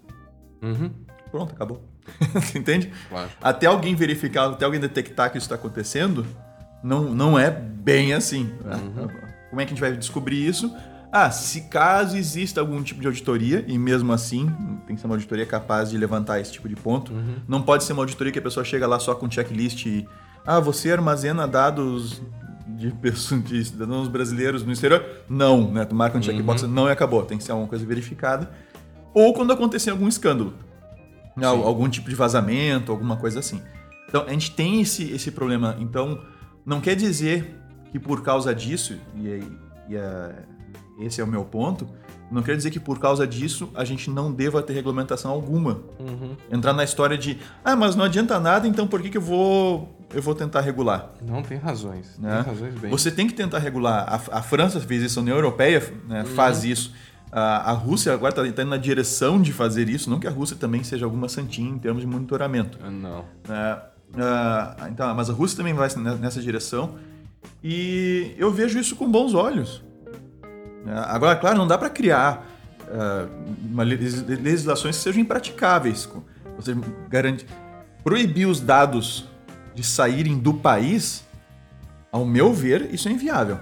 Uhum. 0.61 0.91
Pronto, 1.31 1.53
acabou. 1.53 1.83
Entende? 2.55 2.91
Claro. 3.09 3.29
Até 3.41 3.67
alguém 3.67 3.95
verificar, 3.95 4.49
até 4.49 4.65
alguém 4.65 4.79
detectar 4.79 5.31
que 5.31 5.37
isso 5.37 5.45
está 5.45 5.55
acontecendo, 5.55 6.25
não, 6.83 7.03
não 7.13 7.37
é 7.37 7.51
bem 7.51 8.13
assim. 8.13 8.49
né? 8.63 8.79
Como 9.49 9.61
é 9.61 9.65
que 9.65 9.73
a 9.73 9.75
gente 9.75 9.81
vai 9.81 9.95
descobrir 9.95 10.45
isso? 10.45 10.73
Ah, 11.11 11.31
se 11.31 11.61
caso 11.61 12.17
exista 12.17 12.59
algum 12.59 12.83
tipo 12.83 12.99
de 12.99 13.07
auditoria, 13.07 13.63
e 13.67 13.77
mesmo 13.77 14.11
assim 14.11 14.45
tem 14.85 14.95
que 14.95 15.01
ser 15.01 15.07
uma 15.07 15.15
auditoria 15.15 15.45
capaz 15.45 15.89
de 15.89 15.97
levantar 15.97 16.39
esse 16.39 16.51
tipo 16.51 16.67
de 16.67 16.75
ponto, 16.75 17.13
não 17.47 17.61
pode 17.61 17.83
ser 17.85 17.93
uma 17.93 18.01
auditoria 18.03 18.31
que 18.31 18.39
a 18.39 18.41
pessoa 18.41 18.63
chega 18.63 18.85
lá 18.85 18.99
só 18.99 19.15
com 19.15 19.29
checklist 19.29 19.85
e. 19.85 20.07
Ah, 20.45 20.59
você 20.59 20.91
armazena 20.91 21.45
dados 21.47 22.21
de 22.67 22.91
pessoas, 22.91 23.43
de 23.47 23.65
cidadãos 23.65 24.07
brasileiros 24.07 24.63
no 24.63 24.71
exterior? 24.71 25.03
Não, 25.29 25.71
né? 25.71 25.83
Tu 25.85 25.95
marca 25.95 26.17
um 26.17 26.21
checkbox, 26.21 26.63
não 26.63 26.87
e 26.87 26.91
acabou. 26.91 27.23
Tem 27.25 27.37
que 27.37 27.43
ser 27.43 27.51
alguma 27.51 27.67
coisa 27.67 27.85
verificada. 27.85 28.49
Ou 29.17 29.33
quando 29.33 29.51
acontecer 29.53 29.89
algum 29.89 30.07
escândalo. 30.07 30.53
Sim. 31.51 31.63
algum 31.63 31.87
tipo 31.87 32.09
de 32.09 32.15
vazamento, 32.15 32.91
alguma 32.91 33.15
coisa 33.17 33.39
assim. 33.39 33.61
Então, 34.09 34.23
a 34.25 34.31
gente 34.31 34.51
tem 34.51 34.81
esse, 34.81 35.03
esse 35.11 35.29
problema. 35.31 35.75
Então, 35.79 36.19
não 36.65 36.81
quer 36.81 36.95
dizer 36.95 37.55
que 37.91 37.99
por 37.99 38.23
causa 38.23 38.53
disso, 38.55 38.95
e, 39.15 39.27
aí- 39.31 39.51
e 39.89 39.97
a- 39.97 40.33
esse 40.99 41.21
é 41.21 41.23
o 41.23 41.27
meu 41.27 41.43
ponto, 41.45 41.87
não 42.31 42.41
quer 42.41 42.55
dizer 42.57 42.71
que 42.71 42.79
por 42.79 42.99
causa 42.99 43.25
disso 43.27 43.69
a 43.75 43.85
gente 43.85 44.09
não 44.09 44.31
deva 44.33 44.61
ter 44.63 44.73
regulamentação 44.73 45.31
alguma. 45.31 45.81
Uhum. 45.99 46.35
Entrar 46.51 46.73
na 46.73 46.83
história 46.83 47.17
de, 47.17 47.37
ah, 47.63 47.75
mas 47.75 47.95
não 47.95 48.03
adianta 48.05 48.39
nada, 48.39 48.67
então 48.67 48.87
por 48.87 49.01
que, 49.01 49.09
que 49.09 49.17
eu, 49.17 49.21
vou, 49.21 49.95
eu 50.13 50.21
vou 50.21 50.33
tentar 50.35 50.61
regular? 50.61 51.11
Não 51.21 51.41
tem 51.43 51.57
razões. 51.57 52.17
né? 52.19 52.41
Tem 52.43 52.53
razões 52.53 52.73
bem. 52.75 52.89
Você 52.91 53.11
tem 53.11 53.27
que 53.27 53.33
tentar 53.33 53.59
regular. 53.59 54.05
A, 54.31 54.39
a 54.39 54.41
França 54.41 54.79
fez 54.81 55.03
isso, 55.03 55.19
a 55.19 55.21
União 55.21 55.35
Europeia 55.37 55.81
né, 56.07 56.25
faz 56.25 56.63
isso. 56.63 56.93
A, 57.31 57.71
a 57.71 57.73
Rússia 57.73 58.13
agora 58.13 58.47
está 58.47 58.63
indo 58.63 58.69
na 58.69 58.77
direção 58.77 59.41
de 59.41 59.51
fazer 59.51 59.89
isso. 59.89 60.09
Não 60.09 60.19
que 60.19 60.27
a 60.27 60.31
Rússia 60.31 60.55
também 60.55 60.83
seja 60.83 61.05
alguma 61.05 61.27
santinha 61.27 61.69
em 61.69 61.77
termos 61.77 62.01
de 62.01 62.07
monitoramento. 62.07 62.79
Ah, 62.81 62.89
Não. 62.89 63.25
né? 63.47 63.81
Ah, 64.17 64.87
então, 64.89 65.13
mas 65.13 65.29
a 65.29 65.33
Rússia 65.33 65.57
também 65.57 65.73
vai 65.73 65.89
nessa 66.19 66.41
direção. 66.41 66.95
E 67.63 68.33
eu 68.37 68.51
vejo 68.51 68.79
isso 68.79 68.95
com 68.95 69.09
bons 69.09 69.33
olhos. 69.33 69.83
Né? 70.85 70.93
Agora, 71.07 71.35
claro, 71.35 71.57
não 71.57 71.67
dá 71.67 71.77
para 71.77 71.89
criar 71.89 72.47
uma 73.69 73.83
legislações 73.83 74.95
que 74.97 75.03
sejam 75.03 75.21
impraticáveis. 75.21 76.09
Ou 76.55 76.61
seja, 76.61 76.79
garante, 77.09 77.45
proibir 78.03 78.47
os 78.47 78.61
dados 78.61 79.25
de 79.75 79.83
saírem 79.83 80.39
do 80.39 80.53
país, 80.53 81.25
ao 82.11 82.25
meu 82.25 82.53
ver, 82.53 82.93
isso 82.93 83.07
é 83.09 83.11
inviável. 83.11 83.59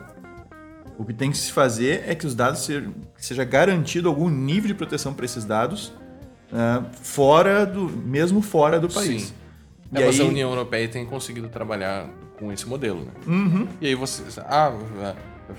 O 0.97 1.03
que 1.05 1.13
tem 1.13 1.29
que 1.31 1.37
se 1.37 1.51
fazer 1.51 2.03
é 2.07 2.15
que 2.15 2.25
os 2.25 2.33
dados 2.35 2.61
sejam, 2.65 2.93
seja 3.17 3.43
garantido 3.43 4.07
algum 4.07 4.29
nível 4.29 4.67
de 4.67 4.73
proteção 4.73 5.13
para 5.13 5.25
esses 5.25 5.43
dados, 5.43 5.91
ah, 6.53 6.83
fora 7.01 7.65
do, 7.65 7.89
mesmo 7.89 8.41
fora 8.41 8.79
do 8.79 8.87
país. 8.87 9.23
Sim. 9.23 9.33
E 9.93 10.01
É, 10.01 10.05
mas 10.05 10.19
a 10.19 10.23
aí- 10.23 10.29
União 10.29 10.49
Europeia 10.49 10.87
tem 10.87 11.05
conseguido 11.05 11.47
trabalhar 11.49 12.07
com 12.39 12.51
esse 12.51 12.65
modelo, 12.67 13.01
né? 13.05 13.11
Uhum. 13.27 13.67
E 13.79 13.87
aí 13.87 13.95
você. 13.95 14.23
Ah, 14.41 14.71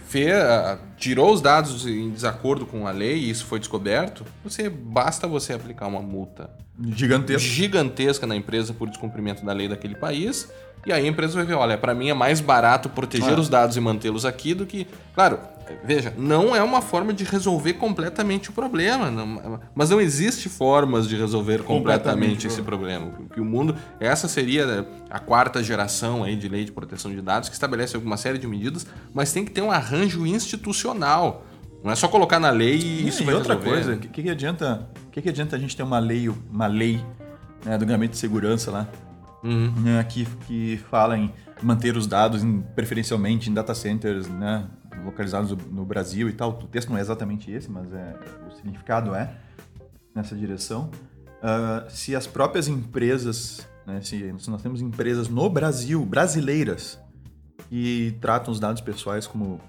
Fê 0.06 0.32
ah, 0.32 0.78
tirou 0.96 1.32
os 1.32 1.40
dados 1.40 1.86
em 1.86 2.10
desacordo 2.10 2.66
com 2.66 2.86
a 2.86 2.90
lei 2.90 3.16
e 3.16 3.30
isso 3.30 3.44
foi 3.46 3.58
descoberto. 3.58 4.24
Você 4.42 4.68
basta 4.68 5.26
você 5.28 5.52
aplicar 5.52 5.86
uma 5.86 6.00
multa 6.02 6.50
Gigantesco. 6.92 7.40
gigantesca 7.48 8.26
na 8.26 8.34
empresa 8.36 8.74
por 8.74 8.88
descumprimento 8.88 9.44
da 9.44 9.52
lei 9.52 9.68
daquele 9.68 9.94
país. 9.94 10.50
E 10.84 10.92
aí 10.92 11.04
a 11.04 11.08
empresa 11.08 11.34
vai 11.34 11.44
ver, 11.44 11.54
olha, 11.54 11.76
para 11.78 11.94
mim 11.94 12.10
é 12.10 12.14
mais 12.14 12.40
barato 12.40 12.88
proteger 12.88 13.34
Ah. 13.34 13.40
os 13.40 13.48
dados 13.48 13.76
e 13.76 13.80
mantê-los 13.80 14.24
aqui 14.24 14.54
do 14.54 14.66
que, 14.66 14.86
claro, 15.14 15.38
veja, 15.84 16.12
não 16.16 16.54
é 16.54 16.62
uma 16.62 16.80
forma 16.80 17.12
de 17.12 17.24
resolver 17.24 17.74
completamente 17.74 18.50
o 18.50 18.52
problema, 18.52 19.10
não- 19.10 19.60
mas 19.74 19.90
não 19.90 20.00
existe 20.00 20.48
formas 20.48 21.08
de 21.08 21.16
resolver 21.16 21.58
completamente, 21.62 21.96
Completamente, 22.04 22.46
esse 22.46 22.62
problema. 22.62 23.10
Que 23.32 23.40
o 23.40 23.44
mundo, 23.44 23.74
essa 24.00 24.28
seria 24.28 24.86
a 25.10 25.18
quarta 25.18 25.62
geração 25.62 26.22
aí 26.24 26.36
de 26.36 26.48
lei 26.48 26.64
de 26.64 26.72
proteção 26.72 27.10
de 27.10 27.20
dados 27.20 27.48
que 27.48 27.54
estabelece 27.54 27.96
alguma 27.96 28.16
série 28.16 28.38
de 28.38 28.46
medidas, 28.46 28.86
mas 29.12 29.32
tem 29.32 29.44
que 29.44 29.50
ter 29.50 29.62
um 29.62 29.70
arranjo 29.70 30.26
institucional. 30.26 31.44
Não 31.84 31.90
é 31.92 31.94
só 31.94 32.08
colocar 32.08 32.40
na 32.40 32.50
lei 32.50 32.76
e 32.76 33.06
isso 33.08 33.22
e 33.22 33.26
vai 33.26 33.34
outra 33.34 33.54
resolver. 33.54 33.74
coisa, 33.76 33.94
o 33.94 33.98
que, 33.98 34.08
que, 34.08 34.22
que 34.24 34.30
adianta, 34.30 34.88
que, 35.12 35.22
que 35.22 35.28
adianta 35.28 35.54
a 35.56 35.58
gente 35.58 35.76
ter 35.76 35.82
uma 35.82 35.98
lei, 35.98 36.28
uma 36.50 36.66
lei 36.66 37.00
né, 37.64 37.78
do 37.78 37.86
gabinete 37.86 38.12
de 38.12 38.18
segurança 38.18 38.70
lá, 38.70 38.88
Uhum. 39.44 39.72
né, 39.82 40.04
que, 40.08 40.26
que 40.46 40.80
fala 40.90 41.16
em 41.16 41.32
manter 41.62 41.96
os 41.96 42.06
dados 42.08 42.42
em- 42.42 42.62
preferencialmente 42.74 43.48
em 43.48 43.54
data 43.54 43.74
centers 43.74 44.26
né, 44.28 44.64
localizados 45.04 45.50
no- 45.70 45.84
Brasil 45.84 46.28
e 46.28 46.32
tal. 46.32 46.50
O 46.50 46.66
texto 46.66 46.88
não 46.90 46.98
é 46.98 47.00
exatamente 47.00 47.50
esse, 47.50 47.70
mas 47.70 47.92
é, 47.92 48.16
o 48.50 48.54
significado 48.56 49.14
é 49.14 49.34
nessa 50.14 50.34
direção. 50.34 50.90
Ah, 51.42 51.84
se 51.88 52.14
as 52.16 52.26
próprias 52.26 52.66
empresas, 52.68 53.66
né, 53.86 54.00
se, 54.02 54.34
se 54.38 54.50
nós 54.50 54.62
temos 54.62 54.80
empresas 54.80 55.28
no 55.28 55.48
Brasil, 55.50 56.04
brasileiras, 56.04 56.98
que 57.68 58.16
tratam 58.20 58.52
os 58.52 58.60
dados 58.60 58.80
pessoais 58.80 59.26
como 59.26 59.60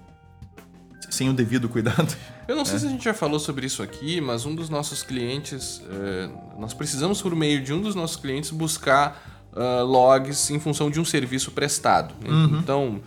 sem 1.10 1.28
o 1.28 1.32
devido 1.32 1.68
cuidado, 1.68 2.14
Eu 2.46 2.56
não 2.56 2.64
sei 2.64 2.76
É. 2.76 2.78
se 2.78 2.86
a 2.86 2.88
gente 2.90 3.04
já 3.04 3.12
falou 3.14 3.38
sobre 3.38 3.66
isso 3.66 3.82
aqui, 3.82 4.20
mas 4.22 4.46
um 4.46 4.54
dos 4.54 4.68
nossos 4.70 5.02
clientes, 5.02 5.82
eh, 5.90 6.30
nós 6.58 6.72
precisamos 6.72 7.20
por 7.20 7.34
meio 7.34 7.62
de 7.62 7.72
um 7.74 7.80
dos 7.82 7.94
nossos 7.94 8.16
clientes 8.16 8.50
buscar 8.50 9.44
ah, 9.54 9.82
logs 9.82 10.50
em 10.50 10.58
função 10.60 10.90
de 10.90 10.98
um 11.00 11.04
serviço 11.04 11.50
prestado. 11.50 12.14
Uhum. 12.26 12.58
Então, 12.58 13.00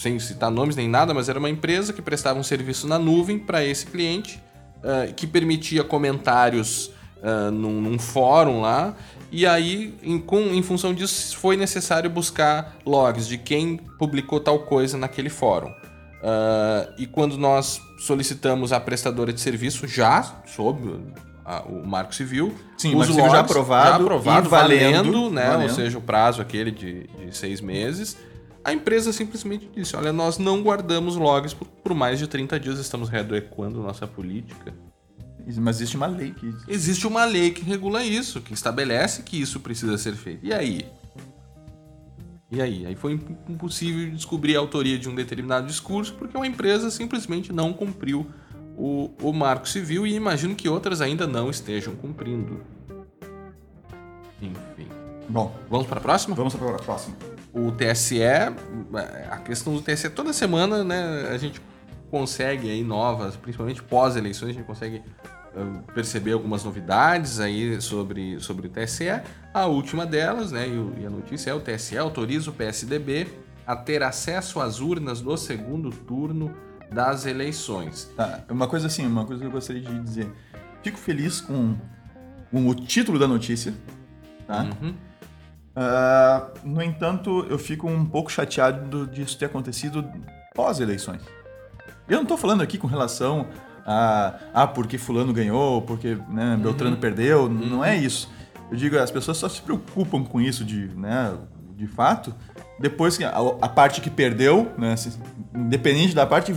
sem 0.00 0.18
citar 0.18 0.50
nomes 0.50 0.76
nem 0.76 0.88
nada, 0.88 1.12
mas 1.12 1.28
era 1.28 1.38
uma 1.38 1.50
empresa 1.50 1.92
que 1.92 2.00
prestava 2.00 2.38
um 2.38 2.42
serviço 2.42 2.88
na 2.88 2.98
nuvem 2.98 3.38
para 3.38 3.62
esse 3.62 3.84
cliente, 3.84 4.42
ah, 4.82 5.12
que 5.14 5.26
permitia 5.26 5.84
comentários 5.84 6.90
ah, 7.22 7.50
num, 7.50 7.82
num 7.82 7.98
fórum 7.98 8.62
lá. 8.62 8.94
E 9.30 9.46
aí, 9.46 9.94
em, 10.02 10.18
com- 10.18 10.54
em 10.54 10.62
função 10.62 10.94
disso, 10.94 11.36
foi 11.36 11.54
necessário 11.56 12.08
buscar 12.08 12.76
logs 12.86 13.28
de 13.28 13.36
quem 13.36 13.76
publicou 13.98 14.40
tal 14.40 14.60
coisa 14.60 14.96
naquele 14.96 15.28
fórum. 15.28 15.70
Ah, 16.22 16.88
e 16.96 17.06
quando 17.06 17.36
nós 17.36 17.80
solicitamos 17.98 18.72
a 18.72 18.80
prestadora 18.80 19.32
de 19.34 19.40
serviço, 19.40 19.86
já 19.86 20.22
sob 20.46 20.98
a- 21.44 21.62
o 21.62 21.86
Marco 21.86 22.14
Civil, 22.14 22.54
Sim, 22.78 22.94
o 22.94 22.98
Marco 22.98 23.12
Civil 23.12 23.30
já 23.30 23.40
aprovado 23.40 23.88
já 23.90 23.96
aprovado, 23.96 24.48
valendo, 24.48 25.12
valendo, 25.12 25.30
né? 25.30 25.46
valendo. 25.46 25.68
Ou 25.68 25.74
seja, 25.74 25.98
o 25.98 26.00
prazo 26.00 26.40
aquele 26.40 26.70
de, 26.70 27.06
de 27.06 27.36
seis 27.36 27.60
meses. 27.60 28.16
A 28.64 28.72
empresa 28.72 29.12
simplesmente 29.12 29.68
disse: 29.74 29.96
olha, 29.96 30.12
nós 30.12 30.38
não 30.38 30.62
guardamos 30.62 31.16
logs 31.16 31.54
por, 31.54 31.66
por 31.66 31.94
mais 31.94 32.18
de 32.18 32.26
30 32.26 32.60
dias, 32.60 32.78
estamos 32.78 33.08
readequando 33.08 33.82
nossa 33.82 34.06
política. 34.06 34.74
mas 35.58 35.76
existe 35.76 35.96
uma 35.96 36.06
lei 36.06 36.32
que 36.32 36.54
Existe 36.68 37.06
uma 37.06 37.24
lei 37.24 37.50
que 37.52 37.62
regula 37.62 38.04
isso, 38.04 38.40
que 38.40 38.52
estabelece 38.52 39.22
que 39.22 39.40
isso 39.40 39.60
precisa 39.60 39.96
ser 39.96 40.14
feito. 40.14 40.44
E 40.44 40.52
aí? 40.52 40.84
E 42.52 42.60
aí? 42.60 42.84
Aí 42.84 42.96
foi 42.96 43.12
imp- 43.12 43.30
impossível 43.48 44.10
descobrir 44.10 44.56
a 44.56 44.58
autoria 44.58 44.98
de 44.98 45.08
um 45.08 45.14
determinado 45.14 45.66
discurso 45.66 46.12
porque 46.14 46.36
uma 46.36 46.46
empresa 46.46 46.90
simplesmente 46.90 47.52
não 47.52 47.72
cumpriu 47.72 48.26
o, 48.76 49.10
o 49.22 49.32
marco 49.32 49.68
civil 49.68 50.06
e 50.06 50.14
imagino 50.14 50.54
que 50.56 50.68
outras 50.68 51.00
ainda 51.00 51.26
não 51.26 51.48
estejam 51.48 51.94
cumprindo. 51.94 52.60
Enfim. 54.42 54.88
Bom, 55.28 55.54
Vamos 55.70 55.86
para 55.86 55.98
a 55.98 56.02
próxima? 56.02 56.34
vamos 56.34 56.54
para 56.56 56.74
a 56.74 56.78
próxima. 56.78 57.16
O 57.52 57.72
TSE, 57.72 58.22
a 59.30 59.36
questão 59.38 59.74
do 59.74 59.82
TSE, 59.82 60.08
toda 60.10 60.32
semana, 60.32 60.84
né, 60.84 61.28
a 61.32 61.36
gente 61.36 61.60
consegue 62.10 62.70
aí 62.70 62.82
novas, 62.82 63.36
principalmente 63.36 63.82
pós-eleições, 63.82 64.50
a 64.50 64.52
gente 64.52 64.66
consegue 64.66 65.02
eh, 65.54 65.92
perceber 65.94 66.32
algumas 66.32 66.64
novidades 66.64 67.40
aí 67.40 67.80
sobre, 67.80 68.38
sobre 68.40 68.66
o 68.66 68.70
TSE. 68.70 69.08
A 69.52 69.66
última 69.66 70.06
delas, 70.06 70.52
né, 70.52 70.68
e, 70.68 71.02
e 71.02 71.06
a 71.06 71.10
notícia 71.10 71.50
é 71.50 71.54
o 71.54 71.60
TSE 71.60 71.96
autoriza 71.98 72.50
o 72.50 72.52
PSDB 72.52 73.28
a 73.66 73.76
ter 73.76 74.02
acesso 74.02 74.60
às 74.60 74.80
urnas 74.80 75.20
do 75.20 75.36
segundo 75.36 75.90
turno 75.90 76.54
das 76.90 77.26
eleições. 77.26 78.10
Tá, 78.16 78.44
uma 78.48 78.66
coisa 78.66 78.86
assim, 78.86 79.06
uma 79.06 79.24
coisa 79.24 79.40
que 79.40 79.46
eu 79.46 79.52
gostaria 79.52 79.82
de 79.82 79.98
dizer. 80.00 80.32
Fico 80.82 80.98
feliz 80.98 81.40
com, 81.40 81.76
com 82.50 82.68
o 82.68 82.74
título 82.74 83.18
da 83.18 83.28
notícia, 83.28 83.72
tá? 84.46 84.68
Uhum. 84.82 84.94
Ah, 85.82 86.48
no 86.62 86.82
entanto, 86.82 87.46
eu 87.48 87.58
fico 87.58 87.88
um 87.88 88.04
pouco 88.04 88.30
chateado 88.30 88.86
do- 88.86 89.06
disso 89.10 89.38
ter 89.38 89.46
acontecido 89.46 90.04
pós-eleições. 90.54 91.22
Eu 92.06 92.16
não 92.16 92.22
estou 92.24 92.36
falando 92.36 92.60
aqui 92.60 92.76
com 92.76 92.86
relação 92.86 93.46
a 93.86 94.34
ah, 94.52 94.66
porque 94.66 94.98
fulano 94.98 95.32
ganhou, 95.32 95.80
porque 95.82 96.18
né, 96.28 96.58
Beltrano 96.60 96.96
perdeu, 96.98 97.48
não 97.48 97.82
é 97.82 97.96
isso. 97.96 98.28
Eu 98.70 98.76
digo, 98.76 98.98
as 98.98 99.10
pessoas 99.10 99.38
só 99.38 99.48
se 99.48 99.62
preocupam 99.62 100.22
com 100.22 100.38
isso 100.38 100.64
de, 100.64 100.88
né, 100.96 101.32
de 101.76 101.86
fato, 101.86 102.34
depois 102.78 103.16
que 103.16 103.24
a, 103.24 103.30
a 103.62 103.68
parte 103.68 104.02
que 104.02 104.10
perdeu, 104.10 104.70
né, 104.76 104.94
se- 104.96 105.18
independente 105.54 106.14
da 106.14 106.26
parte, 106.26 106.52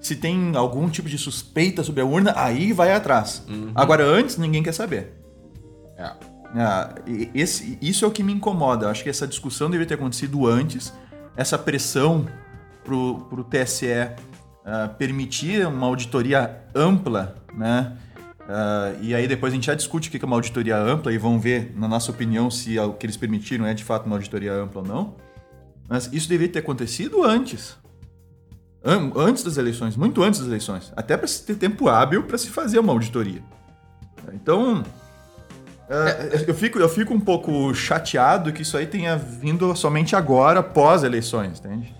se 0.00 0.16
tem 0.16 0.54
algum 0.54 0.86
tipo 0.90 1.08
de 1.08 1.16
suspeita 1.16 1.82
sobre 1.82 2.02
a 2.02 2.04
urna, 2.04 2.34
aí 2.36 2.72
vai 2.74 2.92
atrás. 2.92 3.42
Agora, 3.74 4.04
antes, 4.04 4.36
ninguém 4.36 4.62
quer 4.62 4.72
saber. 4.74 5.14
É. 5.96 6.10
Ah, 6.56 6.94
esse, 7.34 7.78
isso 7.82 8.04
é 8.04 8.08
o 8.08 8.10
que 8.10 8.22
me 8.22 8.32
incomoda. 8.32 8.86
Eu 8.86 8.90
acho 8.90 9.02
que 9.02 9.10
essa 9.10 9.26
discussão 9.26 9.68
deveria 9.68 9.86
ter 9.88 9.94
acontecido 9.94 10.46
antes. 10.46 10.92
Essa 11.36 11.58
pressão 11.58 12.26
pro, 12.84 13.20
pro 13.28 13.44
TSE 13.44 13.86
ah, 14.64 14.88
permitir 14.96 15.66
uma 15.66 15.86
auditoria 15.86 16.62
ampla, 16.74 17.36
né? 17.54 17.96
Ah, 18.48 18.94
e 19.00 19.14
aí 19.14 19.26
depois 19.28 19.52
a 19.52 19.56
gente 19.56 19.66
já 19.66 19.74
discute 19.74 20.08
o 20.08 20.10
que 20.10 20.16
é 20.16 20.26
uma 20.26 20.36
auditoria 20.36 20.78
ampla 20.78 21.12
e 21.12 21.18
vão 21.18 21.38
ver, 21.38 21.72
na 21.76 21.86
nossa 21.88 22.10
opinião, 22.10 22.50
se 22.50 22.78
o 22.78 22.94
que 22.94 23.04
eles 23.04 23.16
permitiram 23.16 23.66
é 23.66 23.74
de 23.74 23.84
fato 23.84 24.06
uma 24.06 24.16
auditoria 24.16 24.52
ampla 24.54 24.80
ou 24.82 24.88
não. 24.88 25.14
Mas 25.88 26.08
isso 26.12 26.28
deveria 26.28 26.52
ter 26.52 26.60
acontecido 26.60 27.22
antes. 27.22 27.76
An- 28.84 29.12
Antes 29.16 29.42
das 29.42 29.56
eleições, 29.56 29.96
muito 29.96 30.22
antes 30.22 30.40
das 30.40 30.48
eleições. 30.48 30.92
Até 30.96 31.16
para 31.16 31.26
se 31.26 31.44
ter 31.44 31.56
tempo 31.56 31.88
hábil 31.88 32.22
para 32.22 32.38
se 32.38 32.48
fazer 32.50 32.78
uma 32.78 32.92
auditoria. 32.92 33.42
Então, 34.32 34.82
é, 35.88 36.44
eu, 36.48 36.54
fico, 36.54 36.78
eu 36.78 36.88
fico 36.88 37.14
um 37.14 37.20
pouco 37.20 37.72
chateado 37.74 38.52
que 38.52 38.62
isso 38.62 38.76
aí 38.76 38.86
tenha 38.86 39.16
vindo 39.16 39.74
somente 39.76 40.14
agora, 40.16 40.62
pós 40.62 41.02
eleições, 41.04 41.58
entende? 41.60 41.94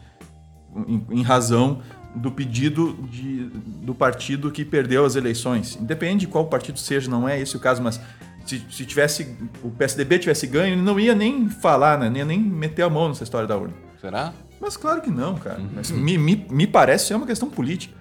Em, 0.86 1.06
em 1.10 1.22
razão 1.22 1.80
do 2.14 2.30
pedido 2.30 2.94
de- 3.10 3.50
do 3.82 3.94
partido 3.94 4.50
que 4.50 4.64
perdeu 4.64 5.04
as 5.04 5.16
eleições. 5.16 5.76
Independe 5.80 6.20
de 6.20 6.26
qual 6.26 6.46
partido 6.46 6.78
seja, 6.78 7.10
não 7.10 7.28
é 7.28 7.38
esse 7.40 7.56
o 7.56 7.60
caso, 7.60 7.82
mas 7.82 8.00
se, 8.44 8.62
se 8.70 8.84
tivesse 8.86 9.36
o 9.62 9.70
PSDB 9.70 10.18
tivesse 10.18 10.46
ganho, 10.46 10.74
ele 10.74 10.82
não 10.82 10.98
ia 11.00 11.14
nem 11.14 11.48
falar, 11.48 11.98
né? 11.98 12.08
nem 12.08 12.18
ia 12.18 12.24
nem 12.24 12.38
meter 12.40 12.82
a 12.82 12.90
mão 12.90 13.08
nessa 13.08 13.24
história 13.24 13.46
da 13.46 13.56
urna. 13.56 13.74
Será? 14.00 14.32
Mas 14.60 14.76
claro 14.76 15.00
que 15.02 15.10
não, 15.10 15.34
cara. 15.34 15.60
Mas 15.74 15.90
me, 15.90 16.16
me, 16.16 16.46
me 16.50 16.66
parece 16.66 17.06
ser 17.08 17.14
uma 17.14 17.26
questão 17.26 17.50
política. 17.50 17.94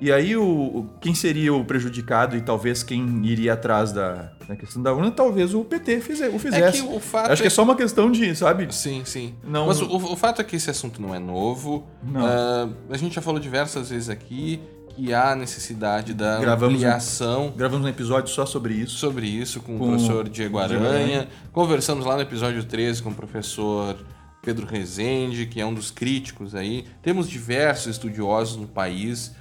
E 0.00 0.10
aí, 0.10 0.36
o, 0.36 0.42
o- 0.44 0.90
quem 1.00 1.14
seria 1.14 1.54
o 1.54 1.64
prejudicado 1.64 2.36
e 2.36 2.40
talvez 2.40 2.82
quem 2.82 3.24
iria 3.24 3.52
atrás 3.52 3.92
da, 3.92 4.32
da 4.48 4.56
questão 4.56 4.82
da 4.82 4.92
urna, 4.92 5.10
talvez 5.10 5.54
o 5.54 5.64
PT 5.64 6.00
fize, 6.00 6.26
o 6.28 6.38
fizesse. 6.38 6.80
É 6.80 6.82
que 6.82 6.88
o 6.96 6.98
fato 7.00 7.30
Acho 7.32 7.42
que 7.42 7.46
é 7.46 7.48
é 7.48 7.50
só 7.50 7.62
uma 7.62 7.76
questão 7.76 8.10
de, 8.10 8.34
sabe? 8.34 8.66
Sim, 8.74 9.02
sim. 9.04 9.34
Não- 9.44 9.66
Mas 9.66 9.80
o, 9.80 9.86
o 9.96 10.16
fato 10.16 10.40
é 10.40 10.44
que 10.44 10.56
esse 10.56 10.68
assunto 10.70 11.00
não 11.00 11.14
é 11.14 11.18
novo. 11.18 11.86
Não. 12.02 12.24
Ah, 12.26 12.68
a 12.90 12.96
gente 12.96 13.14
já 13.14 13.22
falou 13.22 13.38
diversas 13.38 13.90
vezes 13.90 14.08
aqui 14.08 14.60
que 14.94 15.14
há 15.14 15.34
necessidade 15.34 16.12
da 16.12 16.38
Gravamos 16.38 16.74
um- 16.74 16.76
ampliação 16.76 17.54
Gravamos 17.56 17.86
um 17.86 17.88
episódio 17.88 18.30
só 18.32 18.44
sobre 18.44 18.74
isso. 18.74 18.98
sobre 18.98 19.26
isso 19.26 19.60
com, 19.60 19.78
Com 19.78 19.84
o 19.84 19.88
professor 19.92 20.28
Diego 20.28 20.58
Aranha. 20.58 21.28
Conversamos 21.52 22.04
lá 22.04 22.16
no 22.16 22.22
episódio 22.22 22.62
13 22.64 23.02
com 23.02 23.08
o 23.10 23.14
professor 23.14 23.96
Pedro 24.42 24.66
Rezende, 24.66 25.46
que 25.46 25.60
é 25.60 25.64
um 25.64 25.72
dos 25.72 25.90
críticos 25.90 26.54
aí. 26.54 26.84
Temos 27.00 27.28
diversos 27.28 27.86
estudiosos 27.86 28.56
no 28.56 28.66
país 28.66 29.32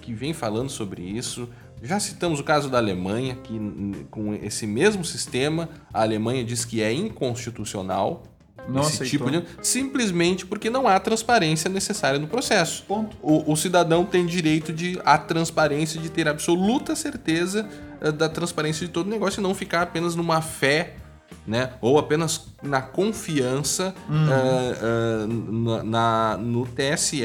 que 0.00 0.12
vêm 0.12 0.32
falando 0.32 0.70
sobre 0.70 1.02
isso. 1.02 1.48
Já 1.82 2.00
citamos 2.00 2.40
o 2.40 2.44
caso 2.44 2.68
da 2.68 2.78
Alemanha, 2.78 3.36
que 3.36 3.58
com 4.10 4.34
esse 4.34 4.66
mesmo 4.66 5.04
sistema, 5.04 5.68
a 5.94 6.02
Alemanha 6.02 6.44
diz 6.44 6.64
que 6.64 6.82
é 6.82 6.92
inconstitucional. 6.92 8.22
Não 8.68 8.82
esse 8.82 9.02
aceitou. 9.02 9.28
tipo 9.28 9.30
de 9.30 9.66
simplesmente 9.66 10.44
porque 10.44 10.68
não 10.68 10.86
há 10.86 10.98
transparência 11.00 11.70
necessária 11.70 12.18
no 12.18 12.26
processo. 12.26 12.84
Ponto. 12.86 13.16
O, 13.22 13.52
o 13.52 13.56
cidadão 13.56 14.04
tem 14.04 14.26
direito 14.26 14.72
de 14.74 15.00
a 15.06 15.16
transparência, 15.16 15.98
de 15.98 16.10
ter 16.10 16.28
absoluta 16.28 16.94
certeza 16.94 17.66
eh, 18.00 18.12
da 18.12 18.28
transparência 18.28 18.86
de 18.86 18.92
todo 18.92 19.06
o 19.06 19.10
negócio 19.10 19.40
e 19.40 19.42
não 19.42 19.54
ficar 19.54 19.82
apenas 19.82 20.14
numa 20.14 20.42
fé, 20.42 20.96
né? 21.46 21.70
Ou 21.80 21.98
apenas 21.98 22.48
na 22.62 22.82
confiança 22.82 23.94
eh, 24.10 24.78
eh, 24.82 25.26
na, 25.50 25.82
na- 25.82 26.36
no 26.36 26.66
TSE, 26.66 27.22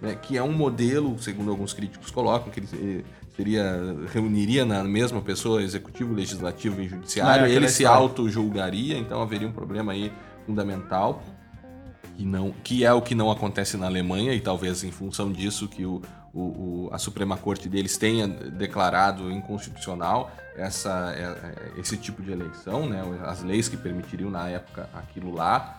né? 0.00 0.14
que 0.20 0.36
é 0.36 0.42
um 0.42 0.52
modelo, 0.52 1.18
segundo 1.18 1.50
alguns 1.50 1.72
críticos 1.72 2.10
colocam, 2.10 2.50
que 2.50 2.60
ele 2.60 3.04
seria 3.36 3.94
reuniria 4.12 4.64
na 4.64 4.82
mesma 4.82 5.20
pessoa 5.20 5.62
executivo, 5.62 6.14
legislativo 6.14 6.80
e 6.80 6.88
judiciário, 6.88 7.44
é 7.46 7.50
ele 7.50 7.68
se 7.68 7.84
auto-julgaria, 7.84 8.96
então 8.98 9.20
haveria 9.20 9.46
um 9.48 9.52
problema 9.52 9.92
aí 9.92 10.10
fundamental 10.46 11.22
que, 12.16 12.24
não, 12.24 12.50
que 12.64 12.84
é 12.84 12.92
o 12.92 13.02
que 13.02 13.14
não 13.14 13.30
acontece 13.30 13.76
na 13.76 13.86
Alemanha, 13.86 14.32
e 14.32 14.40
talvez 14.40 14.82
em 14.84 14.90
função 14.90 15.30
disso 15.30 15.68
que 15.68 15.84
o, 15.84 16.00
o- 16.32 16.40
o- 16.40 16.88
a 16.92 16.98
Suprema 16.98 17.36
Corte 17.36 17.68
deles 17.68 17.98
tenha 17.98 18.26
declarado 18.26 19.30
inconstitucional 19.30 20.30
essa, 20.56 21.12
é- 21.14 21.76
é- 21.76 21.80
esse 21.80 21.96
tipo 21.98 22.22
de 22.22 22.32
eleição, 22.32 22.88
né? 22.88 23.02
as 23.26 23.42
leis 23.42 23.68
que 23.68 23.76
permitiriam 23.76 24.30
na 24.30 24.48
época 24.48 24.88
aquilo 24.94 25.34
lá. 25.34 25.78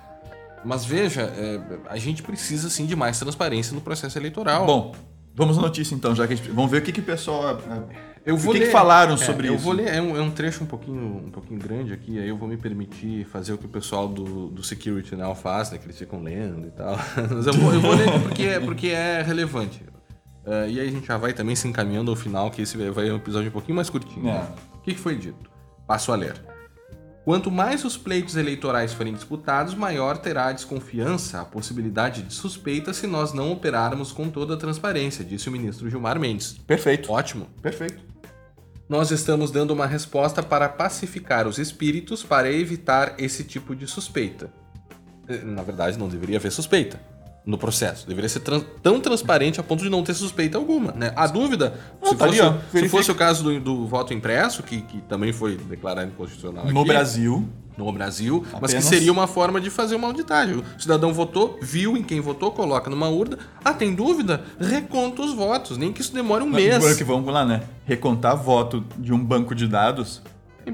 Mas 0.65 0.83
veja, 0.85 1.21
é, 1.21 1.59
a 1.89 1.97
gente 1.97 2.21
precisa 2.23 2.69
sim 2.69 2.85
de 2.85 2.95
mais 2.95 3.19
transparência 3.19 3.73
no 3.73 3.81
processo 3.81 4.17
eleitoral. 4.17 4.65
Bom, 4.65 4.95
vamos 5.35 5.57
à 5.57 5.61
notícia 5.61 5.93
então, 5.95 6.15
já 6.15 6.25
que 6.27 6.33
a 6.33 6.35
gente, 6.35 6.49
vamos 6.51 6.69
ver 6.71 6.79
o 6.79 6.81
que, 6.81 6.91
que 6.91 6.99
o 6.99 7.03
pessoal. 7.03 7.49
é, 7.69 8.07
eu 8.25 8.35
o 8.35 8.37
vou 8.37 8.51
que, 8.53 8.59
que 8.59 8.65
ler- 8.65 8.71
falaram 8.71 9.13
é, 9.13 9.17
sobre 9.17 9.47
eu 9.47 9.55
isso. 9.55 9.63
vou 9.63 9.71
ler, 9.73 9.87
é 9.87 10.01
um, 10.01 10.17
é 10.17 10.21
um 10.21 10.29
trecho 10.31 10.63
um 10.63 10.67
pouquinho, 10.67 11.23
um 11.27 11.31
pouquinho 11.31 11.59
grande 11.59 11.93
aqui, 11.93 12.19
aí 12.19 12.27
eu 12.27 12.35
vou 12.35 12.49
me 12.49 12.57
permitir 12.57 13.25
fazer 13.25 13.53
o 13.53 13.57
que 13.57 13.65
o 13.65 13.69
pessoal 13.69 14.07
do, 14.07 14.49
do 14.49 14.61
Security 14.63 15.15
Now 15.15 15.33
faz, 15.35 15.71
né? 15.71 15.77
Que 15.77 15.85
eles 15.85 15.97
ficam 15.97 16.21
lendo 16.21 16.67
e 16.67 16.71
tal. 16.71 16.97
Mas 17.33 17.47
eu 17.47 17.53
vou, 17.53 17.73
eu 17.73 17.79
vou 17.79 17.93
ler 17.95 18.19
porque, 18.23 18.43
é- 18.43 18.59
porque 18.59 18.87
é 18.87 19.21
relevante. 19.21 19.81
É, 20.45 20.69
e 20.69 20.79
aí 20.79 20.87
a 20.87 20.91
gente 20.91 21.05
já 21.05 21.17
vai 21.17 21.33
também 21.33 21.55
se 21.55 21.67
encaminhando 21.67 22.09
ao 22.09 22.15
final, 22.17 22.49
que 22.51 22.61
esse 22.61 22.77
vai 22.77 23.05
ser 23.05 23.11
um 23.13 23.17
episódio 23.17 23.49
um 23.49 23.51
pouquinho 23.51 23.75
mais 23.75 23.89
curtinho. 23.89 24.27
É. 24.29 24.41
O 24.75 24.79
que, 24.81 24.93
que 24.93 24.99
foi 24.99 25.15
dito? 25.15 25.49
Passo 25.85 26.11
a 26.11 26.15
ler. 26.15 26.33
Quanto 27.27 27.51
mais 27.51 27.83
os 27.83 27.97
pleitos 27.97 28.37
eleitorais 28.37 28.93
forem 28.93 29.13
disputados, 29.13 29.75
maior 29.75 30.17
terá 30.17 30.47
a 30.47 30.53
desconfiança, 30.53 31.41
a 31.41 31.43
possibilidade 31.43 32.21
de 32.21 32.33
suspeita 32.33 32.93
se 32.93 33.05
nós 33.05 33.33
não 33.33 33.51
operarmos 33.51 34.13
com 34.13 34.29
toda 34.29 34.53
a 34.53 34.57
transparência, 34.57 35.25
disse 35.25 35.49
o 35.49 35.51
ministro 35.51 35.89
Gilmar 35.89 36.17
Mendes. 36.17 36.53
Perfeito. 36.65 37.11
Ótimo. 37.11 37.49
Perfeito. 37.61 38.01
Nós 38.87 39.11
estamos 39.11 39.51
dando 39.51 39.71
uma 39.71 39.85
resposta 39.85 40.41
para 40.41 40.69
pacificar 40.69 41.49
os 41.49 41.57
espíritos 41.57 42.23
para 42.23 42.49
evitar 42.49 43.15
esse 43.17 43.43
tipo 43.43 43.75
de 43.75 43.87
suspeita. 43.87 44.49
Eh, 45.27 45.43
Na 45.43 45.63
verdade, 45.63 45.99
não 45.99 46.07
deveria 46.07 46.37
haver 46.37 46.53
suspeita 46.53 46.97
no 47.47 47.57
processo. 47.57 48.05
Deveria 48.05 48.27
ser 48.27 48.41
tão 48.83 48.99
transparente 48.99 49.57
a 49.57 49.63
ponto 49.63 49.81
de 49.81 49.89
não 49.89 50.03
ter 50.03 50.13
suspeita 50.13 50.57
alguma. 50.57 50.91
Né? 50.91 51.13
A 51.15 51.25
dúvida, 51.27 51.79
se, 52.03 52.13
tá 52.15 52.27
fosse, 52.27 52.41
ali, 52.41 52.59
se 52.73 52.89
fosse 52.89 53.09
o 53.09 53.15
caso 53.15 53.41
do, 53.41 53.59
do 53.59 53.87
voto 53.87 54.13
impresso, 54.13 54.61
que, 54.61 54.81
que 54.81 54.99
também 55.03 55.31
foi 55.31 55.55
declarado 55.55 56.09
inconstitucional 56.11 56.65
No 56.65 56.81
aqui, 56.81 56.89
Brasil, 56.89 57.47
no 57.77 57.89
Brasil, 57.93 58.43
mas 58.51 58.59
que 58.59 58.65
Apenas- 58.65 58.83
seria 58.85 59.11
uma 59.13 59.27
forma 59.27 59.61
de 59.61 59.69
fazer 59.69 59.95
uma 59.95 60.07
auditagem. 60.07 60.57
O 60.57 60.63
cidadão 60.77 61.13
votou, 61.13 61.57
viu 61.61 61.95
em 61.95 62.03
quem 62.03 62.19
votou, 62.19 62.51
coloca 62.51 62.89
numa 62.89 63.07
urna. 63.07 63.37
Ah, 63.63 63.73
tem 63.73 63.95
dúvida? 63.95 64.43
Reconta 64.59 65.21
os 65.21 65.33
votos, 65.33 65.77
nem 65.77 65.93
que 65.93 66.01
isso 66.01 66.13
demore 66.13 66.43
um 66.43 66.49
mês. 66.49 66.75
Agora 66.75 66.95
que 66.95 67.03
vamos 67.05 67.33
lá, 67.33 67.45
né? 67.45 67.61
Recontar 67.85 68.35
voto 68.35 68.83
de 68.97 69.13
um 69.13 69.23
banco 69.23 69.55
de 69.55 69.67
dados 69.67 70.21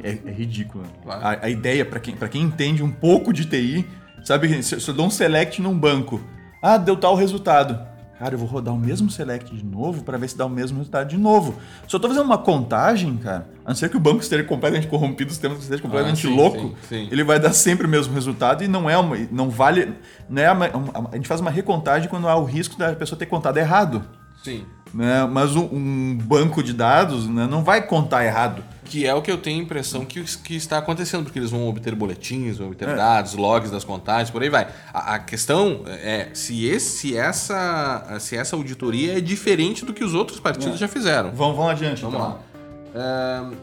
é, 0.01 0.17
é 0.25 0.31
ridículo. 0.31 0.85
Claro. 1.03 1.23
A, 1.23 1.45
a 1.45 1.49
ideia, 1.51 1.85
pra 1.85 1.99
quem, 1.99 2.15
pra 2.15 2.27
quem 2.27 2.41
entende 2.41 2.81
um 2.81 2.89
pouco 2.91 3.31
de 3.31 3.45
TI, 3.45 3.85
sabe, 4.23 4.63
se, 4.63 4.79
se 4.81 4.89
eu 4.89 4.95
dou 4.95 5.05
um 5.05 5.11
select 5.11 5.61
num 5.61 5.77
banco, 5.77 6.19
ah, 6.63 6.77
deu 6.77 6.95
tal 6.95 7.13
resultado. 7.15 7.91
Cara, 8.19 8.35
eu 8.35 8.39
vou 8.39 8.47
rodar 8.47 8.73
o 8.73 8.77
mesmo 8.79 9.09
select 9.09 9.53
de 9.53 9.65
novo 9.65 10.01
pra 10.03 10.17
ver 10.17 10.29
se 10.29 10.37
dá 10.37 10.45
o 10.45 10.49
mesmo 10.49 10.77
resultado 10.77 11.09
de 11.09 11.17
novo. 11.17 11.55
Se 11.89 11.93
eu 11.93 11.99
tô 11.99 12.07
fazendo 12.07 12.23
uma 12.25 12.37
contagem, 12.37 13.17
cara, 13.17 13.47
a 13.65 13.69
não 13.69 13.75
ser 13.75 13.89
que 13.89 13.97
o 13.97 13.99
banco 13.99 14.21
esteja 14.21 14.43
completamente 14.45 14.87
corrompido, 14.87 15.29
o 15.29 15.33
sistema 15.33 15.55
esteja 15.55 15.81
completamente 15.81 16.25
Ah, 16.25 16.29
sim, 16.29 16.35
louco, 16.35 16.59
sim, 16.59 16.75
sim. 16.87 17.07
ele 17.11 17.23
vai 17.23 17.37
dar 17.37 17.51
sempre 17.51 17.85
o 17.85 17.89
mesmo 17.89 18.13
resultado 18.13 18.63
e 18.63 18.67
não 18.67 18.89
é 18.89 18.97
uma, 18.97 19.17
não 19.29 19.49
vale, 19.49 19.93
não 20.29 20.41
é 20.41 20.49
uma- 20.51 21.09
a 21.11 21.15
gente 21.17 21.27
faz 21.27 21.41
uma 21.41 21.51
recontagem 21.51 22.07
quando 22.07 22.29
há 22.29 22.35
o 22.37 22.45
risco 22.45 22.77
da 22.77 22.93
pessoa 22.93 23.19
ter 23.19 23.25
contado 23.25 23.57
errado 23.57 24.03
Sim. 24.41 24.63
né? 24.93 25.25
Mas 25.29 25.55
um, 25.57 25.63
um 25.73 26.17
banco 26.23 26.63
de 26.63 26.71
dados 26.71 27.27
né, 27.27 27.45
não 27.49 27.61
vai 27.63 27.81
contar 27.85 28.23
errado. 28.23 28.63
Que 28.93 29.07
é 29.07 29.13
o 29.15 29.23
que 29.23 29.31
eu 29.31 29.37
tenho 29.39 29.59
a 29.59 29.63
impressão 29.63 30.05
que, 30.05 30.21
que 30.23 30.55
está 30.55 30.77
acontecendo, 30.77 31.23
porque 31.23 31.39
eles 31.39 31.49
vão 31.49 31.67
obter 31.67 31.95
boletins, 31.95 32.59
vão 32.59 32.67
obter 32.67 32.87
É. 32.89 32.95
dados, 32.95 33.33
logs 33.33 33.71
das 33.71 33.83
contagens, 33.83 34.29
por 34.29 34.43
aí 34.43 34.49
vai. 34.49 34.67
A, 34.93 35.15
a 35.15 35.19
questão 35.19 35.81
é 35.87 36.29
se, 36.35 36.65
esse, 36.67 36.97
se, 36.99 37.17
essa, 37.17 38.17
se 38.19 38.37
essa 38.37 38.55
auditoria 38.55 39.17
é 39.17 39.19
diferente 39.19 39.83
do 39.83 39.93
que 39.95 40.03
os 40.03 40.13
outros 40.13 40.39
partidos 40.39 40.75
É. 40.75 40.77
já 40.77 40.87
fizeram. 40.87 41.31
Vamos, 41.31 41.57
vamos 41.57 41.71
adiante, 41.71 42.03
Vamos 42.03 42.19
então. 42.19 42.39
lá. 42.93 43.41
Ahn, 43.41 43.53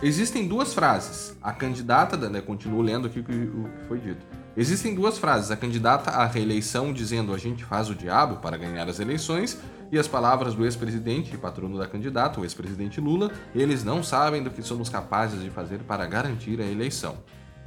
existem 0.00 0.46
duas 0.46 0.72
frases. 0.72 1.34
A 1.42 1.52
candidata, 1.52 2.16
da- 2.16 2.28
né, 2.30 2.40
continuo 2.40 2.80
lendo 2.80 3.08
aqui 3.08 3.18
o 3.18 3.24
que 3.24 3.50
foi 3.88 3.98
dito. 3.98 4.24
Existem 4.60 4.94
duas 4.94 5.16
frases. 5.16 5.50
A 5.50 5.56
candidata 5.56 6.10
à 6.10 6.26
reeleição 6.26 6.92
dizendo 6.92 7.32
a 7.32 7.38
gente 7.38 7.64
faz 7.64 7.88
o 7.88 7.94
diabo 7.94 8.36
para 8.42 8.58
ganhar 8.58 8.86
as 8.90 9.00
eleições 9.00 9.58
e 9.90 9.98
as 9.98 10.06
palavras 10.06 10.54
do 10.54 10.66
ex-presidente 10.66 11.34
e 11.34 11.38
patrono 11.38 11.78
da 11.78 11.86
candidata, 11.86 12.38
o 12.38 12.44
ex-presidente 12.44 13.00
Lula, 13.00 13.32
eles 13.54 13.82
não 13.82 14.02
sabem 14.02 14.42
do 14.42 14.50
que 14.50 14.62
somos 14.62 14.90
capazes 14.90 15.42
de 15.42 15.48
fazer 15.48 15.78
para 15.78 16.04
garantir 16.04 16.60
a 16.60 16.66
eleição. 16.66 17.16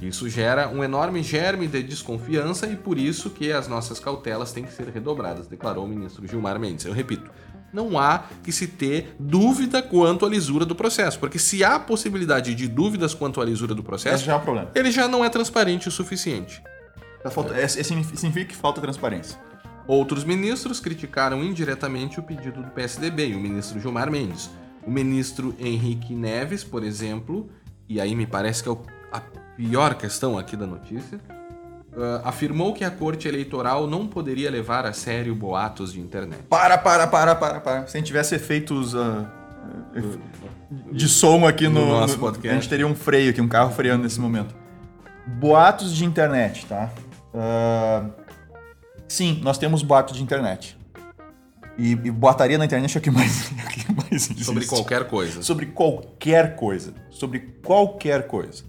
Isso 0.00 0.28
gera 0.28 0.68
um 0.68 0.84
enorme 0.84 1.20
germe 1.20 1.66
de 1.66 1.82
desconfiança 1.82 2.68
e 2.68 2.76
por 2.76 2.96
isso 2.96 3.28
que 3.28 3.50
as 3.50 3.66
nossas 3.66 3.98
cautelas 3.98 4.52
têm 4.52 4.62
que 4.62 4.72
ser 4.72 4.86
redobradas, 4.86 5.48
declarou 5.48 5.86
o 5.86 5.88
ministro 5.88 6.24
Gilmar 6.28 6.60
Mendes. 6.60 6.84
Eu 6.84 6.92
repito, 6.92 7.28
não 7.72 7.98
há 7.98 8.22
que 8.40 8.52
se 8.52 8.68
ter 8.68 9.16
dúvida 9.18 9.82
quanto 9.82 10.24
à 10.24 10.28
lisura 10.28 10.64
do 10.64 10.76
processo, 10.76 11.18
porque 11.18 11.40
se 11.40 11.64
há 11.64 11.76
possibilidade 11.76 12.54
de 12.54 12.68
dúvidas 12.68 13.14
quanto 13.14 13.40
à 13.40 13.44
lisura 13.44 13.74
do 13.74 13.82
processo, 13.82 14.24
já 14.24 14.36
é 14.36 14.38
problema. 14.38 14.70
ele 14.76 14.92
já 14.92 15.08
não 15.08 15.24
é 15.24 15.28
transparente 15.28 15.88
o 15.88 15.90
suficiente. 15.90 16.62
Tá 17.24 17.30
falta- 17.30 17.54
é- 17.54 17.64
é- 17.64 17.68
significa 17.68 18.44
que 18.44 18.54
falta 18.56 18.80
transparência. 18.80 19.36
Outros 19.86 20.22
ministros 20.24 20.78
criticaram 20.78 21.42
indiretamente 21.42 22.20
o 22.20 22.22
pedido 22.22 22.62
do 22.62 22.70
PSDB 22.70 23.34
o 23.34 23.40
ministro 23.40 23.80
Gilmar 23.80 24.10
Mendes. 24.10 24.50
O 24.86 24.90
ministro 24.90 25.54
Henrique 25.58 26.14
Neves, 26.14 26.62
por 26.62 26.84
exemplo, 26.84 27.48
e 27.88 28.00
aí 28.00 28.14
me 28.14 28.26
parece 28.26 28.62
que 28.62 28.68
é 28.68 28.72
o- 28.72 28.80
a 29.10 29.20
pior 29.56 29.94
questão 29.94 30.38
aqui 30.38 30.56
da 30.56 30.66
notícia. 30.66 31.18
Uh, 31.96 32.20
afirmou 32.24 32.74
que 32.74 32.82
a 32.84 32.90
corte 32.90 33.28
eleitoral 33.28 33.86
não 33.86 34.06
poderia 34.06 34.50
levar 34.50 34.84
a 34.84 34.92
sério 34.92 35.32
boatos 35.34 35.92
de 35.92 36.00
internet. 36.00 36.42
Para, 36.48 36.76
para, 36.76 37.06
para, 37.06 37.34
para, 37.36 37.60
para. 37.60 37.86
Se 37.86 37.96
a 37.96 38.00
gente 38.00 38.08
tivesse 38.08 38.34
efeitos 38.34 38.94
uh, 38.94 39.26
de 40.92 41.08
som 41.08 41.46
aqui 41.46 41.68
no, 41.68 41.86
No 41.86 42.00
nosso 42.00 42.14
no- 42.14 42.20
podcast. 42.20 42.48
A 42.48 42.60
gente 42.60 42.68
teria 42.68 42.86
um 42.86 42.94
freio 42.96 43.30
aqui, 43.30 43.40
um 43.40 43.46
carro 43.48 43.70
freando 43.72 44.02
nesse 44.02 44.20
momento. 44.20 44.54
Boatos 45.26 45.94
de 45.94 46.04
internet, 46.04 46.66
tá? 46.66 46.90
Ah, 47.34 48.06
sim, 49.08 49.40
nós 49.42 49.58
temos 49.58 49.82
boatos 49.82 50.16
de 50.16 50.22
internet. 50.22 50.78
E, 51.76 51.90
e 51.90 52.10
boataria 52.10 52.56
na 52.56 52.64
internet 52.64 52.96
é 52.96 52.98
o 53.00 53.02
que 53.02 53.10
mais, 53.10 53.50
é 53.58 53.64
o 53.64 53.68
que 53.68 53.92
mais 53.92 54.12
existe. 54.12 54.44
Sobre 54.44 54.64
qualquer 54.64 55.08
coisa. 55.08 55.42
Sobre 55.42 55.66
qualquer 55.66 56.56
coisa. 56.56 56.94
Sobre 57.10 57.40
qualquer 57.64 58.26
coisa. 58.28 58.62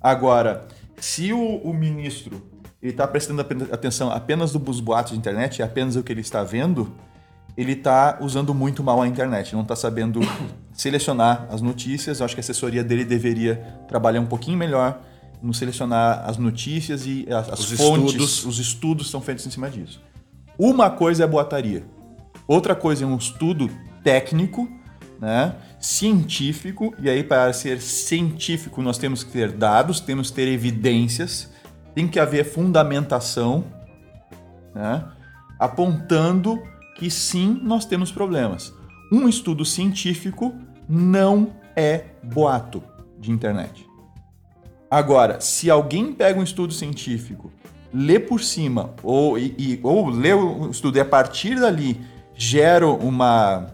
Agora, 0.00 0.66
se 0.96 1.32
o, 1.32 1.56
o 1.58 1.72
ministro 1.72 2.42
está 2.82 3.06
prestando 3.06 3.40
atenção 3.70 4.10
apenas 4.10 4.52
dos 4.52 4.80
boatos 4.80 5.12
de 5.12 5.18
internet, 5.18 5.58
e 5.58 5.62
apenas 5.62 5.94
o 5.94 6.02
que 6.02 6.12
ele 6.12 6.20
está 6.20 6.42
vendo, 6.42 6.92
ele 7.56 7.72
está 7.72 8.18
usando 8.20 8.52
muito 8.52 8.82
mal 8.82 9.00
a 9.00 9.06
internet. 9.06 9.54
Não 9.54 9.62
está 9.62 9.76
sabendo 9.76 10.20
selecionar 10.74 11.46
as 11.48 11.62
notícias. 11.62 12.18
Eu 12.18 12.24
acho 12.24 12.34
que 12.34 12.40
a 12.40 12.42
assessoria 12.42 12.82
dele 12.82 13.04
deveria 13.04 13.56
trabalhar 13.86 14.20
um 14.20 14.26
pouquinho 14.26 14.58
melhor 14.58 15.00
no 15.42 15.52
selecionar 15.52 16.22
as 16.24 16.36
notícias 16.36 17.04
e 17.06 17.26
as, 17.28 17.50
as 17.50 17.60
Os 17.60 17.72
fontes. 17.72 18.12
estudos. 18.12 18.46
Os 18.46 18.58
estudos 18.58 19.10
são 19.10 19.20
feitos 19.20 19.46
em 19.46 19.50
cima 19.50 19.68
disso. 19.68 20.00
Uma 20.58 20.88
coisa 20.90 21.24
é 21.24 21.26
boataria. 21.26 21.84
Outra 22.46 22.74
coisa 22.74 23.04
é 23.04 23.06
um 23.06 23.16
estudo 23.16 23.70
técnico, 24.04 24.68
né, 25.20 25.54
científico, 25.80 26.94
e 26.98 27.08
aí 27.08 27.22
para 27.22 27.52
ser 27.52 27.80
científico 27.80 28.82
nós 28.82 28.98
temos 28.98 29.22
que 29.22 29.30
ter 29.30 29.52
dados, 29.52 30.00
temos 30.00 30.30
que 30.30 30.36
ter 30.36 30.48
evidências, 30.48 31.50
tem 31.94 32.08
que 32.08 32.18
haver 32.18 32.44
fundamentação, 32.44 33.64
né, 34.74 35.04
apontando 35.58 36.60
que 36.96 37.10
sim, 37.10 37.60
nós 37.62 37.84
temos 37.84 38.10
problemas. 38.10 38.72
Um 39.12 39.28
estudo 39.28 39.64
científico 39.64 40.54
não 40.88 41.52
é 41.76 42.04
boato 42.22 42.82
de 43.18 43.30
internet. 43.30 43.86
Agora, 44.96 45.40
se 45.40 45.70
alguém 45.70 46.12
pega 46.12 46.38
um 46.38 46.42
estudo 46.42 46.70
científico, 46.74 47.50
lê 47.94 48.18
por 48.20 48.42
cima, 48.42 48.90
ou, 49.02 49.38
e, 49.38 49.54
e- 49.58 49.80
ou 49.82 50.10
lê 50.10 50.34
o 50.34 50.70
estudo 50.70 50.98
e 50.98 51.00
a 51.00 51.04
partir 51.04 51.58
dali 51.58 51.98
gera 52.34 52.86
uma, 52.86 53.68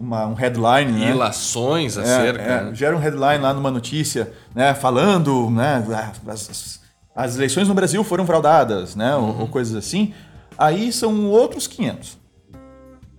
uma- 0.00 0.26
um 0.26 0.34
headline, 0.34 0.90
né? 0.90 1.10
Ilações 1.12 1.96
É, 1.96 2.00
acerca. 2.02 2.42
é, 2.42 2.64
né? 2.64 2.74
gera 2.74 2.96
um 2.96 2.98
headline 2.98 3.38
lá 3.40 3.54
numa 3.54 3.70
notícia, 3.70 4.32
né, 4.52 4.74
falando, 4.74 5.48
né, 5.48 5.84
as, 6.26 6.80
as- 7.14 7.36
eleições 7.36 7.68
no 7.68 7.74
Brasil 7.74 8.02
foram 8.02 8.26
fraudadas, 8.26 8.96
né, 8.96 9.14
ou- 9.14 9.42
ou, 9.42 9.46
coisas 9.46 9.76
assim. 9.76 10.12
Aí 10.58 10.92
são 10.92 11.26
outros 11.30 11.68
500. 11.68 12.18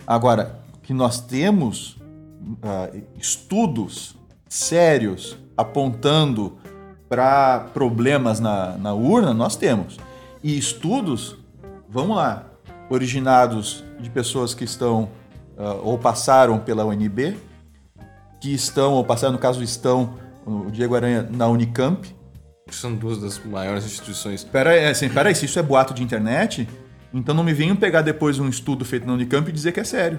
Agora, 0.06 0.60
que 0.82 0.94
nós 0.94 1.22
temos 1.22 1.96
ah, 2.62 2.90
estudos 3.18 4.14
sérios 4.50 5.38
apontando 5.56 6.58
para 7.14 7.60
problemas 7.76 8.40
na, 8.40 8.76
na 8.76 8.92
urna, 8.92 9.36
nós 9.36 9.56
temos. 9.56 10.00
E 10.44 10.58
estudos, 10.58 11.38
vamos 11.88 12.18
lá, 12.18 12.46
originados 12.90 13.84
de 14.00 14.10
pessoas 14.10 14.56
que 14.56 14.64
estão 14.64 15.10
ah, 15.56 15.78
ou 15.84 15.96
passaram 15.96 16.58
pela 16.58 16.84
UNB, 16.84 17.38
que 18.42 18.52
estão, 18.52 18.94
ou 18.94 19.04
passaram, 19.04 19.34
no 19.34 19.38
caso, 19.38 19.62
estão, 19.62 20.16
o 20.44 20.72
Diego 20.72 20.96
Aranha, 20.96 21.30
na 21.30 21.48
Unicamp. 21.48 22.04
São 22.72 22.96
duas 22.96 23.20
das 23.20 23.38
maiores 23.46 23.86
instituições. 23.86 24.44
Pera 24.44 24.72
aí, 24.72 24.88
assim, 24.88 25.08
pera 25.08 25.30
aí, 25.30 25.36
se 25.36 25.46
isso 25.46 25.60
é 25.60 25.62
boato 25.62 25.94
de 25.94 26.02
internet, 26.02 26.68
então 27.14 27.36
não 27.36 27.44
me 27.44 27.54
venham 27.54 27.76
pegar 27.76 28.02
depois 28.02 28.40
um 28.40 28.50
estudo 28.50 28.84
feito 28.84 29.06
na 29.06 29.14
Unicamp 29.14 29.48
e 29.48 29.54
dizer 29.54 29.72
que 29.72 29.80
é 29.80 29.84
sério. 29.84 30.18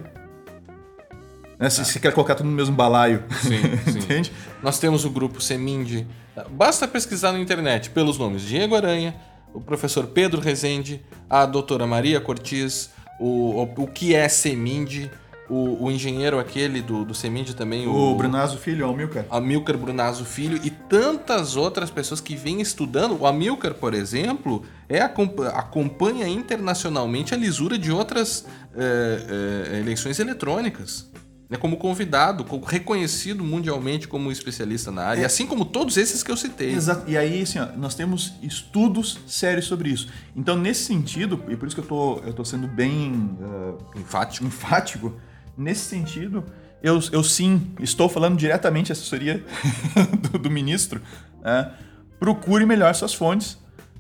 Né, 1.65 1.71
Se 1.71 1.85
você 1.85 1.99
quer 1.99 2.13
colocar 2.13 2.35
tudo 2.35 2.49
no 2.49 2.55
mesmo 2.55 2.75
balaio. 2.75 3.23
Sim, 3.43 3.61
sim. 3.91 3.99
Entende? 3.99 4.33
Nós 4.63 4.79
temos 4.79 5.05
o 5.05 5.11
grupo 5.11 5.41
Seminde. 5.41 6.07
Basta 6.51 6.87
pesquisar 6.87 7.33
na 7.33 7.39
internet 7.39 7.91
pelos 7.91 8.19
nomes 8.19 8.43
Diego 8.43 8.75
Aranha, 8.77 9.15
o 9.55 9.61
professor 9.61 10.07
Pedro 10.09 10.41
Rezende, 10.41 11.01
a 11.31 11.47
doutora 11.47 11.87
Maria 11.87 12.21
Cortiz, 12.21 12.91
o, 13.21 13.63
o, 13.63 13.85
o 13.85 13.87
que 13.87 14.15
é 14.15 14.29
Seminde, 14.29 15.11
o, 15.49 15.85
o 15.85 15.91
engenheiro 15.91 16.39
aquele 16.39 16.83
do, 16.83 17.05
do 17.05 17.15
Seminde 17.15 17.55
também, 17.55 17.87
O 17.87 18.15
Brunazo 18.15 18.59
Filho, 18.59 18.91
o 18.91 18.97
Milcar. 18.97 19.25
Amilcar 19.31 19.77
Brunazzo 19.79 20.25
Filho 20.25 20.59
e 20.65 20.71
tantas 20.71 21.55
outras 21.57 21.91
pessoas 21.91 22.21
que 22.21 22.35
vêm 22.35 22.61
estudando. 22.61 23.17
O 23.21 23.27
Amilcar, 23.27 23.75
por 23.75 23.95
exemplo, 23.95 24.65
é 24.89 25.01
acompa- 25.01 25.49
acompanha 25.49 26.27
internacionalmente 26.27 27.33
a 27.33 27.37
lisura 27.37 27.79
de 27.79 27.93
outras 27.93 28.45
eh, 28.77 29.71
eh, 29.75 29.79
eleições 29.81 30.19
eletrônicas. 30.19 31.13
Né, 31.49 31.59
como 31.59 31.77
convidado, 31.77 32.43
como 32.43 32.65
reconhecido 32.65 33.45
mundialmente 33.45 34.09
como 34.09 34.33
especialista 34.33 34.91
na 34.91 35.03
área, 35.03 35.27
assim 35.27 35.47
como 35.47 35.67
todos 35.67 35.99
esses 35.99 36.23
que 36.23 36.31
eu 36.31 36.37
citei. 36.39 36.73
Exato. 36.73 37.11
E 37.11 37.19
aí, 37.19 37.43
assim, 37.43 37.59
ó, 37.59 37.67
nós 37.77 37.95
temos 37.95 38.33
estudos 38.43 39.19
sérios 39.27 39.67
sobre 39.67 39.91
isso. 39.91 40.09
Então, 40.35 40.57
nesse 40.57 40.85
sentido, 40.85 41.45
e 41.49 41.55
por 41.55 41.67
isso 41.67 41.77
que 41.77 41.83
eu 41.83 41.87
tô, 41.87 42.19
eu 42.21 42.33
tô 42.33 42.45
sendo 42.47 42.67
bem 42.67 43.37
ah, 43.43 43.99
Enfático. 43.99 44.47
enfático, 44.47 45.13
nesse 45.57 45.83
sentido, 45.83 46.43
eu, 46.83 46.99
eu 47.13 47.23
sim 47.23 47.71
estou 47.79 48.09
falando 48.09 48.39
diretamente 48.39 48.91
à 48.91 48.95
assessoria 48.95 49.45
do, 50.33 50.39
do 50.39 50.51
ministro. 50.51 51.01
né? 51.43 51.73
procure 52.19 52.65
melhor 52.65 52.95
suas 52.95 53.13
fontes, 53.13 53.59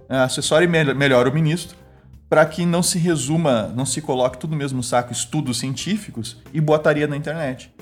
né? 0.08 0.18
assessore 0.22 0.66
me- 0.66 0.94
melhor 0.94 1.28
o 1.28 1.32
ministro, 1.34 1.76
para 2.28 2.44
que 2.46 2.64
não 2.66 2.82
se 2.82 2.98
resuma, 2.98 3.68
não 3.74 3.86
se 3.86 4.00
coloque 4.00 4.38
tudo 4.38 4.50
no 4.52 4.56
mesmo 4.56 4.82
saco 4.82 5.12
estudos 5.12 5.58
científicos 5.58 6.40
e 6.52 6.60
botaria 6.60 7.06
na 7.06 7.16
internet. 7.16 7.72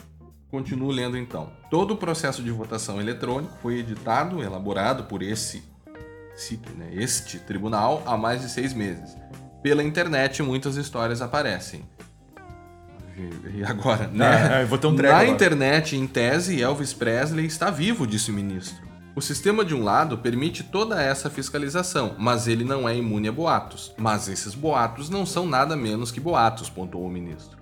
Continuo 0.50 0.90
lendo 0.90 1.16
então. 1.16 1.50
Todo 1.70 1.94
o 1.94 1.96
processo 1.96 2.42
de 2.42 2.50
votação 2.50 3.00
eletrônico 3.00 3.56
foi 3.62 3.78
editado, 3.78 4.42
elaborado 4.42 5.04
por 5.04 5.22
esse, 5.22 5.62
esse- 6.36 6.60
né, 6.76 6.90
este 6.92 7.38
tribunal 7.38 8.02
há 8.04 8.16
mais 8.18 8.42
de 8.42 8.50
seis 8.50 8.74
meses. 8.74 9.16
Pela 9.62 9.82
internet, 9.82 10.42
muitas 10.42 10.76
histórias 10.76 11.22
aparecem. 11.22 11.82
E- 13.54 13.62
agora, 13.64 14.08
né? 14.08 14.58
É, 14.60 14.62
eu 14.62 14.66
vou 14.66 14.76
ter 14.78 14.86
um 14.88 14.92
Na 14.92 15.08
agora. 15.08 15.28
internet, 15.28 15.96
em 15.96 16.06
tese, 16.06 16.60
Elvis 16.60 16.92
Presley 16.92 17.46
está 17.46 17.70
vivo, 17.70 18.06
disse 18.06 18.30
o 18.30 18.34
ministro. 18.34 18.82
O 19.14 19.20
sistema, 19.20 19.62
de 19.62 19.74
um 19.74 19.84
lado, 19.84 20.16
permite 20.16 20.62
toda 20.62 21.02
essa 21.02 21.28
fiscalização, 21.28 22.16
mas 22.18 22.48
ele 22.48 22.64
não 22.64 22.88
é 22.88 22.96
imune 22.96 23.28
a 23.28 23.32
boatos. 23.32 23.92
Mas 23.98 24.26
esses 24.26 24.54
boatos 24.54 25.10
não 25.10 25.26
são 25.26 25.46
nada 25.46 25.76
menos 25.76 26.10
que 26.10 26.18
boatos, 26.18 26.70
pontuou 26.70 27.06
o 27.06 27.10
ministro. 27.10 27.58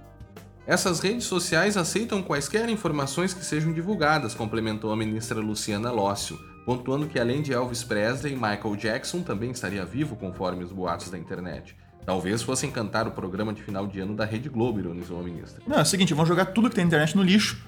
Essas 0.64 1.00
redes 1.00 1.24
sociais 1.24 1.76
aceitam 1.76 2.22
quaisquer 2.22 2.68
informações 2.68 3.34
que 3.34 3.44
sejam 3.44 3.72
divulgadas, 3.72 4.32
complementou 4.32 4.92
a 4.92 4.96
ministra 4.96 5.40
Luciana 5.40 5.90
Lócio, 5.90 6.38
pontuando 6.64 7.08
que 7.08 7.18
além 7.18 7.42
de 7.42 7.52
Elvis 7.52 7.82
Presley, 7.82 8.34
Michael 8.34 8.76
Jackson 8.76 9.22
também 9.22 9.50
estaria 9.50 9.84
vivo 9.84 10.14
conforme 10.14 10.62
os 10.62 10.70
boatos 10.70 11.10
da 11.10 11.18
internet. 11.18 11.76
Talvez 12.06 12.42
fossem 12.42 12.70
cantar 12.70 13.08
o 13.08 13.10
programa 13.10 13.52
de 13.52 13.60
final 13.60 13.88
de 13.88 13.98
ano 13.98 14.14
da 14.14 14.24
Rede 14.24 14.48
Globo, 14.48 14.78
ironizou 14.78 15.18
a 15.18 15.22
ministra. 15.24 15.60
Não, 15.66 15.78
é 15.78 15.82
o 15.82 15.84
seguinte, 15.84 16.14
vão 16.14 16.24
jogar 16.24 16.46
tudo 16.46 16.68
que 16.68 16.76
tem 16.76 16.84
na 16.84 16.88
internet 16.88 17.16
no 17.16 17.24
lixo. 17.24 17.60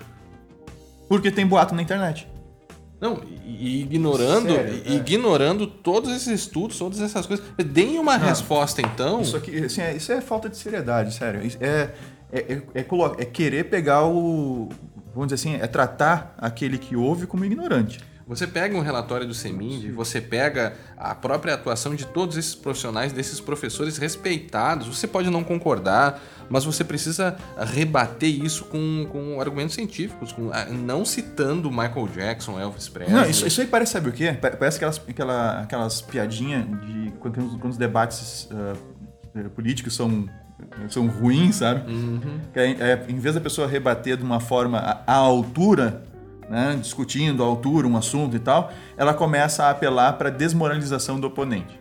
Porque 1.09 1.33
tem 1.33 1.45
boato 1.45 1.74
na 1.74 1.83
internet. 1.83 2.28
Não, 3.03 3.20
e, 3.44 3.80
ignorando, 3.82 4.48
Sério, 4.55 4.80
e- 4.86 4.92
é. 4.92 4.94
ignorando 4.94 5.66
todos 5.66 6.09
esses 6.12 6.28
estudos, 6.28 6.78
todas 6.78 7.00
essas 7.00 7.26
coisas. 7.26 7.44
Deem 7.57 7.98
uma 7.98 8.16
resposta 8.16 8.80
então. 8.80 9.20
Isso, 9.20 9.36
aqui, 9.36 9.64
assim, 9.64 9.80
é, 9.80 9.96
isso 9.96 10.12
é 10.12 10.20
falta 10.20 10.48
de 10.48 10.57
seriedade, 10.57 11.12
sério. 11.12 11.44
Isso 11.44 11.59
É, 11.61 11.90
é, 12.32 12.38
é, 12.40 12.62
é 12.80 12.86
é 13.18 13.24
querer 13.24 13.64
pegar 13.64 14.07
o. 14.07 14.68
Vamos 15.12 15.32
dizer 15.32 15.34
assim, 15.34 15.61
é 15.61 15.66
tratar 15.66 16.32
aquele 16.38 16.78
que 16.78 16.94
ouve 16.94 17.26
como 17.26 17.44
ignorante. 17.44 17.98
Você 18.26 18.46
pega 18.46 18.76
um 18.76 18.80
relatório 18.80 19.26
do 19.26 19.34
CEMIND, 19.34 19.90
você 19.92 20.20
pega 20.20 20.74
a 20.96 21.14
própria 21.14 21.54
atuação 21.54 21.94
de 21.94 22.06
todos 22.06 22.36
esses 22.36 22.54
profissionais, 22.54 23.12
desses 23.12 23.40
professores 23.40 23.98
respeitados. 23.98 24.86
Você 24.86 25.06
pode 25.06 25.28
não 25.28 25.42
concordar, 25.42 26.20
mas 26.48 26.64
você 26.64 26.84
precisa 26.84 27.36
rebater 27.58 28.28
isso 28.30 28.64
com, 28.66 29.06
com 29.10 29.40
argumentos 29.40 29.74
científicos, 29.74 30.32
com, 30.32 30.50
ah, 30.52 30.64
não 30.66 31.04
citando 31.04 31.70
Michael 31.70 32.08
Jackson, 32.14 32.58
Elvis 32.60 32.88
Presley. 32.88 33.14
Não, 33.16 33.28
isso, 33.28 33.46
isso 33.46 33.60
aí 33.60 33.66
parece, 33.66 33.92
sabe 33.92 34.08
o 34.08 34.12
quê? 34.12 34.32
Pa- 34.40 34.50
Parece 34.50 34.76
aquelas, 34.76 35.00
aquela, 35.08 35.60
aquelas 35.60 36.00
piadinhas 36.00 36.64
de 36.86 37.12
quando, 37.18 37.34
tem 37.34 37.44
os- 37.44 37.56
quando 37.56 37.72
os 37.72 37.76
debates 37.78 38.48
eh, 39.34 39.48
políticos 39.54 39.94
são, 39.94 40.28
são 40.88 41.06
ruins, 41.08 41.56
sabe? 41.56 41.82
Que 42.52 42.60
é, 42.60 42.70
é, 42.70 43.04
em 43.08 43.18
vez 43.18 43.34
da 43.34 43.40
pessoa 43.40 43.66
rebater 43.66 44.16
de 44.16 44.22
uma 44.22 44.38
forma 44.40 44.78
à 45.06 45.14
altura, 45.14 46.04
né, 46.53 46.76
discutindo 46.78 47.42
à 47.42 47.46
altura 47.46 47.88
um 47.88 47.96
assunto 47.96 48.36
e 48.36 48.38
tal, 48.38 48.70
ela 48.96 49.14
começa 49.14 49.64
a 49.64 49.70
apelar 49.70 50.12
para 50.18 50.28
desmoralização 50.28 51.18
do 51.18 51.26
oponente. 51.26 51.80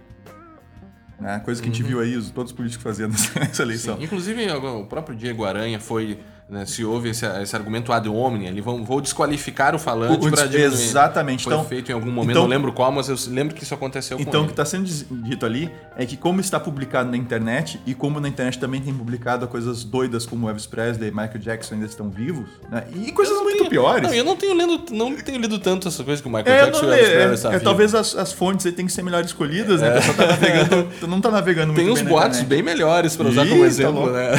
Né? 1.19 1.39
Coisa 1.43 1.61
que 1.61 1.67
a 1.69 1.71
gente 1.71 1.83
viu 1.83 1.99
aí 1.99 2.15
os- 2.15 2.31
todos 2.31 2.51
os 2.51 2.55
políticos 2.57 2.81
fazendo 2.81 3.11
nessa 3.37 3.61
eleição. 3.61 3.97
Sim, 3.97 4.03
Inclusive, 4.05 4.49
o 4.51 4.85
próprio 4.85 5.13
Diego 5.15 5.43
Aranha 5.45 5.77
foi 5.79 6.19
né, 6.51 6.65
se 6.65 6.83
houve 6.83 7.09
esse, 7.09 7.25
esse 7.25 7.55
argumento 7.55 7.93
ad 7.93 8.09
hominem, 8.09 8.49
ali 8.49 8.59
vão, 8.59 8.83
vou 8.83 8.99
desqualificar 8.99 9.73
o 9.73 9.79
falante 9.79 10.29
para 10.29 10.45
diminuir. 10.47 10.73
exatamente. 10.73 11.45
Foi 11.45 11.53
Então- 11.53 11.65
feito 11.65 11.89
em 11.89 11.93
algum 11.93 12.11
momento, 12.11 12.31
então- 12.31 12.41
não 12.43 12.49
lembro 12.49 12.73
qual, 12.73 12.91
mas 12.91 13.07
eu 13.07 13.15
lembro 13.29 13.55
que 13.55 13.63
isso 13.63 13.73
aconteceu 13.73 14.17
com 14.17 14.23
Então, 14.23 14.41
o 14.41 14.45
que 14.45 14.51
está 14.51 14.65
sendo 14.65 14.85
dito 15.23 15.45
ali 15.45 15.71
é 15.95 16.05
que, 16.05 16.17
como 16.17 16.41
está 16.41 16.59
publicado 16.59 17.09
na 17.09 17.15
internet, 17.15 17.79
e 17.85 17.93
como 17.93 18.19
na 18.19 18.27
internet 18.27 18.59
também 18.59 18.81
tem 18.81 18.93
publicado 18.93 19.47
coisas 19.47 19.85
doidas 19.85 20.25
como 20.25 20.49
Elvis 20.49 20.65
Presley 20.65 21.07
e 21.07 21.11
Michael 21.11 21.39
Jackson 21.39 21.75
ainda 21.75 21.85
estão 21.85 22.09
vivos, 22.09 22.49
né? 22.69 22.83
e 22.93 23.13
coisas 23.13 23.33
muito 23.41 23.59
tenho- 23.59 23.69
piores. 23.69 24.09
Não, 24.09 24.13
eu 24.13 24.25
não 24.25 24.35
tenho, 24.35 24.53
lendo, 24.53 24.81
não 24.91 25.15
tenho 25.15 25.39
lido 25.39 25.57
tanto 25.57 25.87
essa 25.87 26.03
coisa 26.03 26.21
que 26.21 26.27
o 26.27 26.31
Michael 26.31 26.53
É, 26.53 26.65
Jackson 26.65 26.81
não, 26.85 26.89
e 26.89 26.91
o 26.91 26.93
Elvis 26.95 27.07
é, 27.07 27.11
Presley 27.13 27.31
é, 27.31 27.33
está 27.35 27.53
é, 27.53 27.59
talvez 27.59 27.95
as, 27.95 28.13
as 28.13 28.33
fontes 28.33 28.65
aí 28.65 28.73
têm 28.73 28.85
que 28.85 28.91
ser 28.91 29.03
melhor 29.03 29.23
escolhidas, 29.23 29.79
né? 29.79 29.87
A 29.87 29.91
pessoa 29.93 30.17
tá 30.17 30.27
navegando, 30.27 30.89
não 31.07 31.21
tá 31.21 31.31
navegando 31.31 31.73
Tem 31.75 31.85
muito 31.85 31.93
uns 31.97 32.01
bem 32.01 32.03
na 32.03 32.09
boatos 32.19 32.39
internet. 32.39 32.63
bem 32.63 32.75
melhores 32.75 33.15
para 33.15 33.29
usar 33.29 33.47
como 33.47 33.61
tá 33.61 33.65
exemplo, 33.67 33.93
louco. 34.01 34.11
né? 34.11 34.31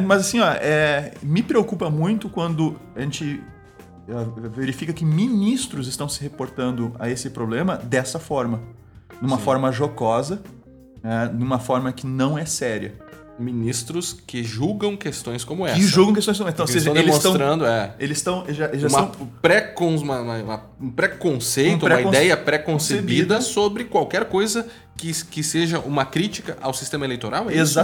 Não, 0.00 0.06
mas 0.08 0.20
assim, 0.22 0.40
ó, 0.40 0.50
é, 0.50 1.12
me 1.28 1.42
preocupa 1.42 1.90
muito 1.90 2.28
quando 2.28 2.76
a 2.96 3.00
gente 3.00 3.42
é, 4.08 4.48
verifica 4.48 4.92
que 4.92 5.04
ministros 5.04 5.86
estão 5.86 6.08
se 6.08 6.22
reportando 6.22 6.94
a 6.98 7.08
esse 7.10 7.30
problema 7.30 7.76
dessa 7.76 8.18
forma. 8.18 8.60
Numa 9.20 9.36
forma 9.38 9.70
jocosa, 9.72 10.40
é, 11.02 11.26
numa 11.32 11.58
forma 11.58 11.92
que 11.92 12.06
não 12.06 12.38
é 12.38 12.44
séria. 12.44 12.94
Ministros 13.38 14.12
que 14.26 14.42
julgam 14.42 14.96
questões 14.96 15.44
como 15.44 15.64
essa. 15.64 15.76
Que 15.76 15.82
julgam 15.82 16.12
questões... 16.14 16.40
Então, 16.40 16.64
ou 16.64 16.70
Eles 16.72 16.82
seja, 16.82 16.90
eles 16.90 17.14
estão... 17.14 17.32
demonstrando, 17.32 17.66
é. 17.66 17.94
Eles 18.00 18.18
estão... 18.18 18.44
Já, 18.48 18.74
já 18.74 18.88
uma 18.88 18.98
são... 18.98 19.10
pré-con- 19.40 19.96
uma- 19.96 20.20
uma- 20.20 20.42
uma- 20.42 20.62
um 20.80 20.90
preconceito, 20.90 21.84
Um 21.84 21.86
uma 21.86 21.94
preconce- 21.94 22.16
ideia 22.16 22.36
pré-concebida 22.36 23.36
concebida. 23.36 23.40
sobre 23.40 23.84
qualquer 23.84 24.24
coisa 24.24 24.66
que, 24.96 25.12
que 25.26 25.44
seja 25.44 25.78
uma 25.78 26.04
crítica 26.04 26.56
ao 26.60 26.74
sistema 26.74 27.04
eleitoral. 27.04 27.48
É 27.48 27.54
isso? 27.54 27.74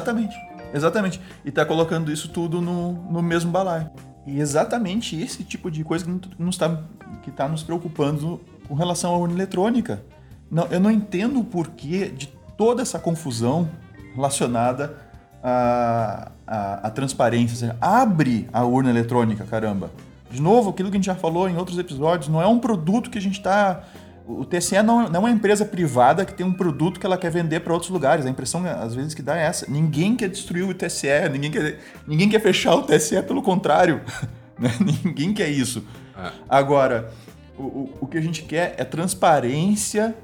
Exatamente. 0.74 1.20
E 1.44 1.50
tá 1.50 1.64
colocando 1.64 2.10
isso 2.12 2.28
tudo 2.28 2.60
no, 2.60 2.92
no 3.10 3.22
mesmo 3.22 3.50
balaio. 3.50 3.88
E 4.26 4.40
exatamente 4.40 5.20
esse 5.20 5.44
tipo 5.44 5.70
de 5.70 5.84
coisa 5.84 6.04
que 6.04 6.10
não- 6.10 6.20
nos 6.38 6.56
tá, 6.56 6.80
que 7.22 7.30
está 7.30 7.46
nos 7.48 7.62
preocupando 7.62 8.40
com 8.66 8.74
relação 8.74 9.14
à 9.14 9.18
urna 9.18 9.34
eletrônica. 9.34 10.02
Não, 10.50 10.66
eu 10.66 10.80
não 10.80 10.90
entendo 10.90 11.40
o 11.40 11.44
porquê 11.44 12.08
de 12.08 12.26
toda 12.56 12.82
essa 12.82 12.98
confusão 12.98 13.68
relacionada 14.14 14.96
à, 15.42 16.32
à, 16.46 16.86
à 16.86 16.90
transparência. 16.90 17.56
Seja, 17.56 17.76
abre 17.80 18.48
a 18.52 18.64
urna 18.64 18.90
eletrônica, 18.90 19.44
caramba. 19.44 19.90
De 20.30 20.40
novo, 20.42 20.70
aquilo 20.70 20.90
que 20.90 20.96
a 20.96 20.98
gente 20.98 21.06
já 21.06 21.14
falou 21.14 21.48
em 21.48 21.56
outros 21.56 21.78
episódios, 21.78 22.28
não 22.28 22.42
é 22.42 22.46
um 22.46 22.58
produto 22.58 23.10
que 23.10 23.18
a 23.18 23.20
gente 23.20 23.38
está. 23.38 23.82
O 24.26 24.44
TSE 24.44 24.82
não, 24.82 25.08
não 25.08 25.16
é 25.16 25.18
uma 25.18 25.30
empresa 25.30 25.64
privada 25.66 26.24
que 26.24 26.32
tem 26.32 26.46
um 26.46 26.52
produto 26.52 26.98
que 26.98 27.04
ela 27.04 27.18
quer 27.18 27.30
vender 27.30 27.60
para 27.60 27.72
outros 27.74 27.90
lugares. 27.90 28.24
A 28.24 28.30
impressão, 28.30 28.64
às 28.64 28.94
vezes, 28.94 29.12
que 29.12 29.20
dá 29.20 29.36
é 29.36 29.42
essa. 29.44 29.66
Ninguém 29.70 30.16
quer 30.16 30.28
destruir 30.30 30.64
o 30.64 30.72
TSE, 30.72 31.06
ninguém 31.30 31.50
quer, 31.50 31.78
ninguém 32.06 32.28
quer 32.30 32.40
fechar 32.40 32.74
o 32.74 32.82
TSE, 32.82 33.22
pelo 33.22 33.42
contrário. 33.42 34.00
né? 34.58 34.70
ninguém 35.04 35.34
quer 35.34 35.48
isso. 35.50 35.84
É. 36.16 36.30
Agora, 36.48 37.10
o, 37.58 37.62
o, 37.62 37.90
o 38.00 38.06
que 38.06 38.16
a 38.16 38.20
gente 38.22 38.42
quer 38.44 38.74
é 38.78 38.84
transparência 38.84 40.14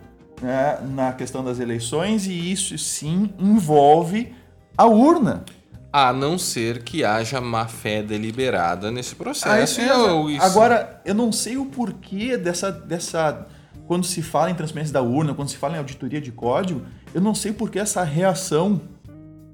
né, 0.40 0.78
na 0.94 1.12
questão 1.12 1.44
das 1.44 1.61
eleições 1.61 2.26
e 2.26 2.51
isso 2.53 2.76
sim 2.78 3.32
envolve 3.38 4.32
a 4.78 4.86
urna. 4.86 5.44
A 5.92 6.12
não 6.12 6.38
ser 6.38 6.84
que 6.84 7.05
haja 7.05 7.40
má 7.40 7.66
fé 7.66 8.01
deliberada 8.03 8.90
nesse 8.90 9.14
processo. 9.16 9.80
Ah, 9.80 9.84
e 9.84 9.88
é, 9.88 9.92
eu- 9.92 10.30
isso- 10.30 10.42
Agora, 10.46 11.03
eu 11.05 11.14
não 11.14 11.32
sei 11.32 11.57
o 11.57 11.66
porquê 11.66 12.36
dessa, 12.38 12.70
dessa. 12.70 13.46
Quando 13.91 14.07
se 14.07 14.22
fala 14.22 14.53
em 14.53 14.55
transparência 14.55 14.93
da 14.95 15.03
urna, 15.03 15.34
quando 15.34 15.49
se 15.49 15.57
fala 15.57 15.74
em 15.74 15.78
auditoria 15.78 16.20
de 16.20 16.30
código, 16.30 16.82
eu 17.12 17.20
não 17.20 17.34
sei 17.34 17.53
por 17.53 17.68
que 17.72 17.76
essa 17.76 18.05
reação 18.05 18.80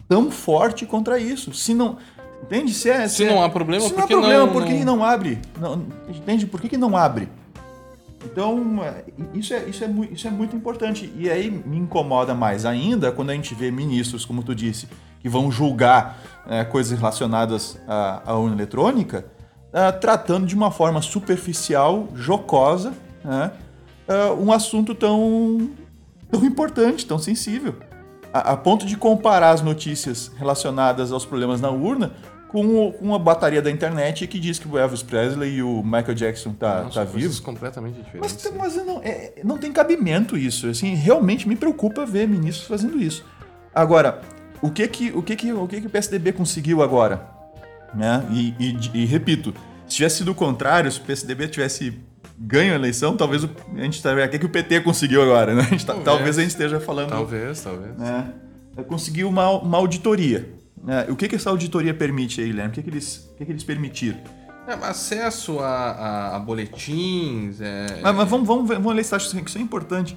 tão 0.07 0.31
forte 0.31 0.85
contra 0.85 1.19
isso. 1.19 1.55
Se 1.55 1.73
não. 1.73 1.97
Entende? 2.43 2.75
Se, 2.75 2.91
é, 2.91 3.09
Se 3.09 3.25
não 3.25 3.43
há 3.43 3.49
problema, 3.49 3.85
se 3.85 3.89
por 3.89 3.97
não 3.97 4.05
há 4.05 4.07
que 4.07 4.13
problema, 4.13 4.45
não- 4.45 4.53
por 4.53 4.65
que 4.67 4.75
não- 4.85 4.97
não 4.99 5.03
abre? 5.03 5.39
Não, 5.59 5.87
entende? 6.07 6.47
Por 6.47 6.61
que, 6.61 6.69
que 6.69 6.77
não 6.77 6.95
abre? 6.95 7.31
Então, 8.27 8.85
é, 8.85 9.05
isso 9.33 9.55
é, 9.55 9.65
isso, 9.71 9.83
é, 9.83 9.91
isso 10.13 10.29
é 10.29 10.31
muito 10.31 10.55
importante. 10.55 11.11
E 11.17 11.31
aí 11.31 11.51
me 11.51 11.79
incomoda 11.79 12.35
mais 12.35 12.67
ainda 12.67 13.11
quando 13.11 13.31
a 13.31 13.33
gente 13.35 13.55
vê 13.55 13.71
ministros, 13.71 14.27
como 14.27 14.43
tu 14.43 14.55
disse, 14.55 14.87
que 15.19 15.31
vão 15.31 15.51
julgar 15.51 16.19
é, 16.47 16.63
coisas 16.63 16.99
relacionadas 16.99 17.79
à, 17.89 18.21
à 18.27 18.35
urna 18.37 18.55
eletrônica, 18.55 19.25
ah, 19.73 19.93
tratando 19.93 20.47
de 20.47 20.55
uma 20.55 20.71
forma 20.71 21.01
superficial, 21.01 22.09
jocosa, 22.15 22.93
né, 23.25 23.51
ah, 24.09 24.33
um 24.35 24.53
assunto 24.53 24.95
tão, 24.95 25.71
tão 26.31 26.45
importante, 26.45 27.05
tão 27.07 27.19
sensível. 27.19 27.75
A, 28.33 28.53
a 28.53 28.57
ponto 28.57 28.85
de 28.87 28.97
comparar 28.97 29.51
as 29.51 29.63
notícias 29.63 30.31
relacionadas 30.37 31.11
aos 31.13 31.25
problemas 31.25 31.61
na 31.61 31.71
urna 31.71 32.13
com, 32.49 32.65
o- 32.89 32.93
com 32.93 33.15
a 33.15 33.19
bateria 33.19 33.61
da 33.63 33.71
internet 33.71 34.27
que 34.27 34.39
diz 34.39 34.59
que 34.59 34.69
o 34.69 34.79
Elvis 34.79 35.03
Presley 35.03 35.57
e 35.57 35.63
o 35.63 35.83
Michael 35.83 36.15
Jackson 36.15 36.53
tá, 36.53 36.83
Não, 36.83 36.91
tá 36.91 37.05
vivos. 37.05 37.41
completamente 37.41 37.99
Mas, 38.19 38.33
diferentes. 38.37 38.53
mas 38.57 38.77
não, 38.87 39.01
é- 39.03 39.35
não 39.45 39.59
tem 39.59 39.73
cabimento 39.73 40.37
isso. 40.37 40.69
Assim, 40.69 40.95
realmente 40.95 41.49
me 41.49 41.57
preocupa 41.57 42.05
ver 42.07 42.29
ministros 42.29 42.67
fazendo 42.69 43.01
isso. 43.01 43.25
Agora, 43.75 44.21
o 44.63 44.71
que 44.71 44.87
que 44.89 45.11
o, 45.13 45.23
que 45.23 45.37
que, 45.37 45.53
o, 45.53 45.67
que 45.67 45.81
que 45.81 45.87
o 45.87 45.91
PSDB 45.91 46.33
conseguiu 46.33 46.83
agora? 46.83 47.27
Né? 47.95 48.23
E, 48.31 48.55
e- 48.59 49.03
e 49.03 49.07
repito, 49.07 49.55
se 49.89 49.97
tivesse 49.97 50.19
sido 50.19 50.33
o 50.33 50.35
contrário, 50.35 50.91
se 50.91 50.99
o 51.01 51.03
PSDB 51.03 51.49
tivesse 51.49 51.99
ganho 52.39 52.73
a 52.73 52.77
eleição, 52.77 53.17
talvez 53.17 53.45
o, 53.45 53.51
a 53.77 53.81
gente 53.83 53.95
estaria. 53.95 54.25
O 54.25 54.29
que, 54.29 54.39
que 54.39 54.47
o 54.47 54.49
PT 54.49 54.81
conseguiu 54.81 55.23
agora? 55.23 55.55
Né? 55.55 55.63
A 55.63 55.65
gente 55.65 55.85
tá- 55.87 55.93
Talvez. 55.95 56.05
talvez 56.05 56.39
a 56.39 56.41
gente 56.43 56.51
esteja 56.51 56.81
falando 56.81 57.09
Talvez, 57.11 57.61
talvez. 57.63 57.97
né, 57.97 58.33
conseguiu 58.89 59.29
uma, 59.29 59.49
uma 59.51 59.79
auditoria. 59.79 60.49
né? 60.83 61.07
O 61.09 61.17
que, 61.17 61.29
que 61.29 61.37
essa 61.37 61.51
auditoria 61.51 61.95
permite 61.95 62.41
aí, 62.41 62.49
Guilherme? 62.49 62.71
O 62.71 62.73
que, 62.75 62.83
que, 62.83 62.91
eles, 62.91 63.31
o 63.33 63.37
que, 63.37 63.45
que 63.45 63.53
eles 63.53 63.65
permitiram? 63.65 64.19
É, 64.69 64.73
acesso 64.73 65.61
a, 65.61 65.67
a- 65.69 66.37
a 66.37 66.39
boletins. 66.41 67.61
É, 67.61 68.01
Mas, 68.03 68.15
mas 68.17 68.29
vamos, 68.29 68.47
vamos, 68.47 68.69
ver- 68.69 68.77
vamos 68.77 68.95
ler 68.97 69.05
se 69.05 69.15
acha 69.15 69.29
que 69.41 69.49
isso 69.49 69.59
é 69.59 69.61
importante. 69.61 70.17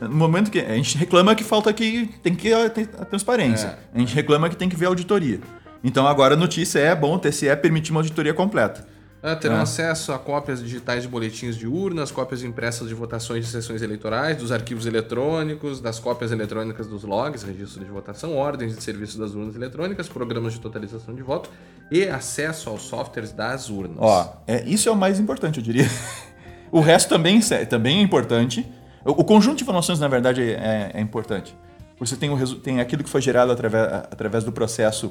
No 0.00 0.10
momento 0.10 0.50
que 0.50 0.60
a 0.60 0.74
gente 0.74 0.96
reclama 0.96 1.34
que 1.34 1.42
falta 1.42 1.72
que 1.72 2.08
tem 2.22 2.32
que 2.34 2.50
ter 2.70 2.88
a 3.00 3.04
transparência. 3.04 3.66
É. 3.68 3.96
A 3.96 3.98
gente 3.98 4.14
reclama 4.14 4.48
que 4.48 4.56
tem 4.56 4.68
que 4.68 4.76
ver 4.76 4.86
a 4.86 4.88
auditoria. 4.90 5.40
Então 5.82 6.06
agora 6.06 6.34
a 6.34 6.36
notícia 6.36 6.78
é, 6.78 6.94
bom, 6.94 7.14
o 7.14 7.18
TSE 7.18 7.54
permitir 7.56 7.90
uma 7.90 8.00
auditoria 8.00 8.32
completa. 8.34 8.86
É, 9.20 9.34
terão 9.34 9.56
É. 9.56 9.60
acesso 9.62 10.12
a 10.12 10.18
cópias 10.18 10.60
digitais 10.62 11.02
de 11.02 11.08
boletins 11.08 11.56
de 11.56 11.66
urnas, 11.66 12.10
cópias 12.12 12.44
impressas 12.44 12.86
de 12.88 12.94
votações 12.94 13.44
de 13.46 13.50
sessões 13.50 13.82
eleitorais, 13.82 14.36
dos 14.36 14.52
arquivos 14.52 14.86
eletrônicos, 14.86 15.80
das 15.80 15.98
cópias 15.98 16.30
eletrônicas 16.30 16.86
dos 16.86 17.02
logs, 17.02 17.42
registro 17.42 17.84
de 17.84 17.90
votação, 17.90 18.36
ordens 18.36 18.76
de 18.76 18.82
serviço 18.82 19.18
das 19.18 19.32
urnas 19.34 19.56
eletrônicas, 19.56 20.08
programas 20.08 20.52
de 20.52 20.60
totalização 20.60 21.14
de 21.14 21.22
voto 21.22 21.50
e 21.90 22.04
acesso 22.04 22.70
aos 22.70 22.82
softwares 22.82 23.32
das 23.32 23.68
urnas. 23.68 23.96
Ó, 23.98 24.36
é, 24.46 24.62
isso 24.64 24.88
é 24.88 24.92
o 24.92 24.96
mais 24.96 25.18
importante, 25.18 25.58
eu 25.58 25.64
diria. 25.64 25.86
O 26.70 26.80
resto 26.80 27.08
também, 27.08 27.40
é- 27.50 27.64
também 27.64 27.98
é 27.98 28.02
importante. 28.02 28.64
O, 29.02 29.12
o 29.22 29.24
conjunto 29.24 29.56
de 29.56 29.62
informações, 29.62 29.98
na 29.98 30.06
verdade, 30.06 30.42
é, 30.42 30.90
é 30.92 31.00
importante. 31.00 31.56
Você 31.98 32.14
tem, 32.14 32.28
o, 32.30 32.54
tem 32.56 32.78
aquilo 32.78 33.02
que 33.02 33.08
foi 33.08 33.22
gerado 33.22 33.50
através, 33.50 33.86
através 33.90 34.44
do 34.44 34.52
processo 34.52 35.10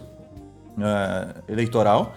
ah, 0.80 1.34
eleitoral, 1.49 2.16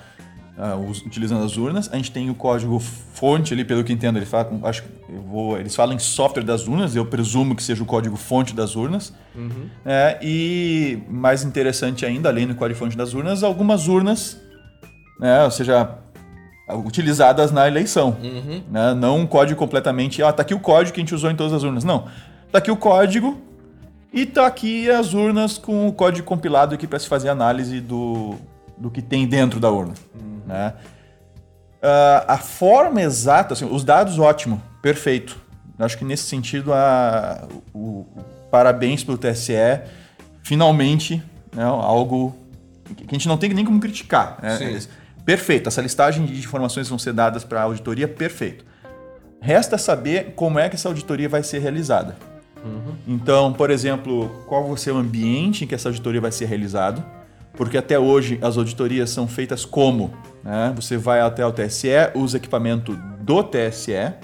us- 0.88 1.02
utilizando 1.04 1.44
as 1.44 1.56
urnas. 1.56 1.88
A 1.92 1.96
gente 1.96 2.11
tem 2.12 2.28
o 2.30 2.34
código 2.34 2.78
fonte 2.78 3.52
ali, 3.54 3.64
pelo 3.64 3.82
que 3.84 3.92
entendo, 3.92 4.16
ele 4.18 4.26
fala, 4.26 4.50
acho, 4.64 4.84
vou, 5.28 5.58
eles 5.58 5.74
falam 5.74 5.94
em 5.94 5.98
software 5.98 6.42
das 6.44 6.66
urnas, 6.68 6.94
eu 6.96 7.04
presumo 7.06 7.54
que 7.56 7.62
seja 7.62 7.82
o 7.82 7.86
código 7.86 8.16
fonte 8.16 8.54
das 8.54 8.76
urnas. 8.76 9.12
É, 9.84 10.18
e 10.22 10.98
mais 11.08 11.42
interessante 11.44 12.04
ainda, 12.04 12.28
além 12.28 12.46
do 12.46 12.54
código 12.54 12.78
fonte 12.78 12.96
das 12.96 13.14
urnas, 13.14 13.42
algumas 13.42 13.88
urnas, 13.88 14.40
né, 15.18 15.44
ou 15.44 15.50
seja, 15.50 15.96
utilizadas 16.86 17.50
na 17.50 17.66
eleição. 17.66 18.16
Uhum. 18.22 18.62
né? 18.70 18.94
Não 18.94 19.18
um 19.18 19.26
código 19.26 19.58
completamente. 19.58 20.22
Ah, 20.22 20.32
tá 20.32 20.42
aqui 20.42 20.54
o 20.54 20.61
código 20.61 20.94
que 20.94 21.00
a 21.00 21.02
gente 21.02 21.14
usou 21.14 21.30
em 21.30 21.34
todas 21.36 21.52
as 21.52 21.62
urnas. 21.62 21.84
Não. 21.84 22.06
Tá 22.52 22.58
aqui 22.58 22.70
o 22.70 22.76
código 22.76 23.38
e 24.12 24.24
tá 24.26 24.46
aqui 24.46 24.90
as 24.90 25.12
urnas 25.14 25.58
com 25.58 25.88
o 25.88 25.92
código 25.92 26.26
compilado 26.26 26.74
aqui 26.74 26.86
para 26.86 26.98
se 26.98 27.06
fazer 27.08 27.28
análise 27.28 27.80
do, 27.80 28.34
do 28.78 28.90
que 28.90 29.02
tem 29.02 29.26
dentro 29.26 29.58
da 29.61 29.70
urna. 29.70 29.94
Né? 30.51 30.74
Ah, 31.82 32.24
a 32.34 32.38
forma 32.38 33.01
exata, 33.01 33.55
assim, 33.55 33.64
os 33.64 33.82
dados, 33.84 34.18
ótimo, 34.18 34.61
perfeito. 34.82 35.38
Acho 35.78 35.96
que 35.96 36.05
nesse 36.05 36.24
sentido, 36.24 36.72
a, 36.74 37.48
o, 37.72 37.78
o- 37.78 38.07
parabéns 38.51 39.03
pelo 39.03 39.16
TSE. 39.16 39.55
Finalmente, 40.42 41.22
né, 41.55 41.62
algo 41.64 42.36
que 42.96 43.05
a 43.09 43.12
gente 43.14 43.28
não 43.28 43.36
tem 43.38 43.51
nem 43.55 43.64
como 43.64 43.80
criticar. 43.80 44.38
né? 44.42 44.59
Perfeito, 45.24 45.68
essa 45.68 45.80
listagem 45.80 46.26
de 46.26 46.38
informações 46.38 46.88
vão 46.88 46.98
ser 46.98 47.12
dadas 47.12 47.44
para 47.44 47.61
a 47.61 47.64
auditoria, 47.64 48.09
perfeito. 48.09 48.64
Resta 49.40 49.78
saber 49.78 50.32
como 50.34 50.59
é 50.59 50.68
que 50.68 50.74
essa 50.76 50.88
auditoria 50.88 51.28
vai 51.28 51.42
ser 51.42 51.61
realizada. 51.61 52.16
Então, 53.07 53.53
por 53.55 53.70
exemplo, 53.70 54.28
qual 54.46 54.66
vai 54.66 54.76
ser 54.76 54.90
o 54.92 54.96
ambiente 54.98 55.64
em 55.64 55.66
que 55.66 55.74
essa 55.74 55.88
auditoria 55.88 56.20
vai 56.20 56.32
ser 56.32 56.44
realizada? 56.46 57.05
Porque 57.61 57.76
até 57.76 57.98
hoje 57.98 58.38
as 58.40 58.56
auditorias 58.56 59.11
são 59.11 59.28
feitas 59.28 59.66
como? 59.66 60.11
né? 60.42 60.72
Você 60.76 60.96
vai 60.96 61.20
até 61.20 61.44
o 61.44 61.52
TSE, 61.52 61.88
usa 62.14 62.38
equipamento 62.38 62.98
do 63.20 63.42
TSE. 63.42 64.14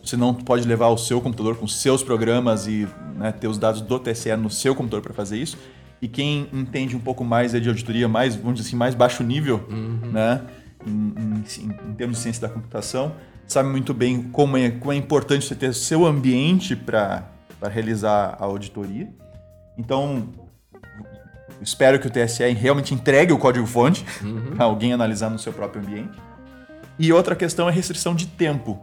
Você 0.00 0.16
não 0.16 0.32
pode 0.32 0.64
levar 0.64 0.86
o 0.86 0.96
seu 0.96 1.20
computador 1.20 1.56
com 1.56 1.66
seus 1.66 2.00
programas 2.00 2.68
e 2.68 2.86
né, 3.16 3.32
ter 3.32 3.48
os 3.48 3.58
dados 3.58 3.80
do 3.80 3.98
TSE 3.98 4.36
no 4.36 4.48
seu 4.48 4.72
computador 4.72 5.02
para 5.02 5.12
fazer 5.12 5.36
isso. 5.36 5.58
E 6.00 6.06
quem 6.06 6.46
entende 6.52 6.94
um 6.94 7.00
pouco 7.00 7.24
mais 7.24 7.60
de 7.60 7.68
auditoria, 7.68 8.06
mais, 8.06 8.36
vamos 8.36 8.54
dizer 8.54 8.68
assim, 8.68 8.76
mais 8.76 8.94
baixo 8.94 9.24
nível, 9.24 9.66
né? 10.12 10.42
Em, 10.86 10.90
em, 10.90 11.70
em, 11.90 11.94
termos 11.94 12.18
de 12.18 12.22
ciência 12.22 12.42
da 12.42 12.48
computação, 12.48 13.16
sabe 13.48 13.68
muito 13.68 13.92
bem 13.92 14.22
como 14.30 14.56
é, 14.56 14.70
como 14.70 14.92
é 14.92 14.96
importante 14.96 15.44
você 15.44 15.56
ter 15.56 15.74
seu 15.74 16.06
ambiente 16.06 16.76
para 16.76 17.24
realizar 17.68 18.36
a 18.38 18.44
auditoria. 18.44 19.08
Então, 19.76 20.28
espero 21.62 21.98
que 21.98 22.06
o 22.06 22.10
TSE 22.10 22.42
realmente 22.52 22.94
entregue 22.94 23.32
o 23.32 23.38
código-fonte 23.38 24.04
uhum. 24.22 24.56
para 24.56 24.64
alguém 24.64 24.92
analisar 24.92 25.30
no 25.30 25.38
seu 25.38 25.52
próprio 25.52 25.82
ambiente. 25.82 26.18
E 26.98 27.12
outra 27.12 27.34
questão 27.34 27.68
é 27.68 27.72
restrição 27.72 28.14
de 28.14 28.26
tempo. 28.26 28.80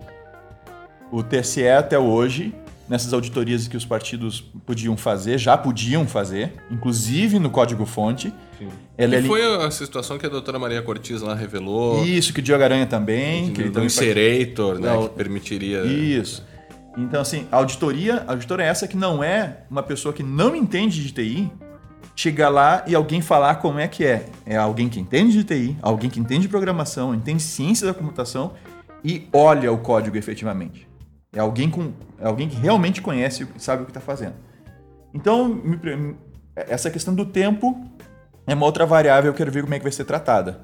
O 1.11 1.23
TSE 1.23 1.67
até 1.67 1.97
hoje, 1.97 2.53
nessas 2.87 3.13
auditorias 3.13 3.67
que 3.67 3.77
os 3.77 3.85
partidos 3.85 4.41
podiam 4.65 4.97
fazer, 4.97 5.37
já 5.37 5.57
podiam 5.57 6.07
fazer, 6.07 6.53
inclusive 6.71 7.39
no 7.39 7.49
código-fonte. 7.49 8.33
Ela 8.97 9.17
e 9.17 9.23
foi 9.23 9.43
a 9.65 9.71
situação 9.71 10.17
que 10.17 10.25
a 10.25 10.29
doutora 10.29 10.59
Maria 10.59 10.81
Cortiz 10.81 11.21
lá 11.21 11.33
revelou. 11.33 12.03
Isso, 12.03 12.33
que 12.33 12.39
o 12.39 12.43
Diogo 12.43 12.63
Aranha 12.63 12.85
também. 12.85 13.51
Que 13.53 13.61
ele 13.61 13.69
do 13.69 13.83
Inserator, 13.83 14.79
né? 14.79 14.97
Que 15.03 15.09
permitiria. 15.09 15.83
Isso. 15.85 16.45
Então, 16.97 17.21
assim, 17.21 17.47
a 17.51 17.57
auditoria, 17.57 18.23
a 18.27 18.31
auditora 18.31 18.63
é 18.63 18.67
essa 18.67 18.87
que 18.87 18.97
não 18.97 19.23
é 19.23 19.59
uma 19.69 19.81
pessoa 19.83 20.13
que 20.13 20.23
não 20.23 20.55
entende 20.55 21.01
de 21.01 21.11
TI, 21.11 21.49
chegar 22.19 22.49
lá 22.49 22.83
e 22.85 22.93
alguém 22.93 23.21
falar 23.21 23.55
como 23.55 23.79
é 23.79 23.87
que 23.87 24.03
é. 24.03 24.25
É 24.45 24.57
alguém 24.57 24.89
que 24.89 24.99
entende 24.99 25.31
de 25.31 25.43
TI, 25.45 25.77
alguém 25.81 26.09
que 26.09 26.19
entende 26.19 26.41
de 26.41 26.49
programação, 26.49 27.15
entende 27.15 27.41
ciência 27.41 27.87
da 27.87 27.93
computação 27.93 28.55
e 29.01 29.29
olha 29.31 29.71
o 29.71 29.77
código 29.77 30.17
efetivamente. 30.17 30.85
É 31.31 31.39
alguém, 31.39 31.69
com, 31.69 31.93
é 32.19 32.27
alguém 32.27 32.49
que 32.49 32.57
realmente 32.57 33.01
conhece 33.01 33.47
e 33.55 33.61
sabe 33.61 33.83
o 33.83 33.85
que 33.85 33.91
está 33.91 34.01
fazendo. 34.01 34.33
Então, 35.13 35.61
essa 36.57 36.91
questão 36.91 37.15
do 37.15 37.25
tempo 37.25 37.81
é 38.45 38.53
uma 38.53 38.65
outra 38.65 38.85
variável, 38.85 39.31
eu 39.31 39.35
quero 39.35 39.49
ver 39.49 39.63
como 39.63 39.73
é 39.73 39.77
que 39.77 39.83
vai 39.83 39.91
ser 39.93 40.03
tratada. 40.03 40.59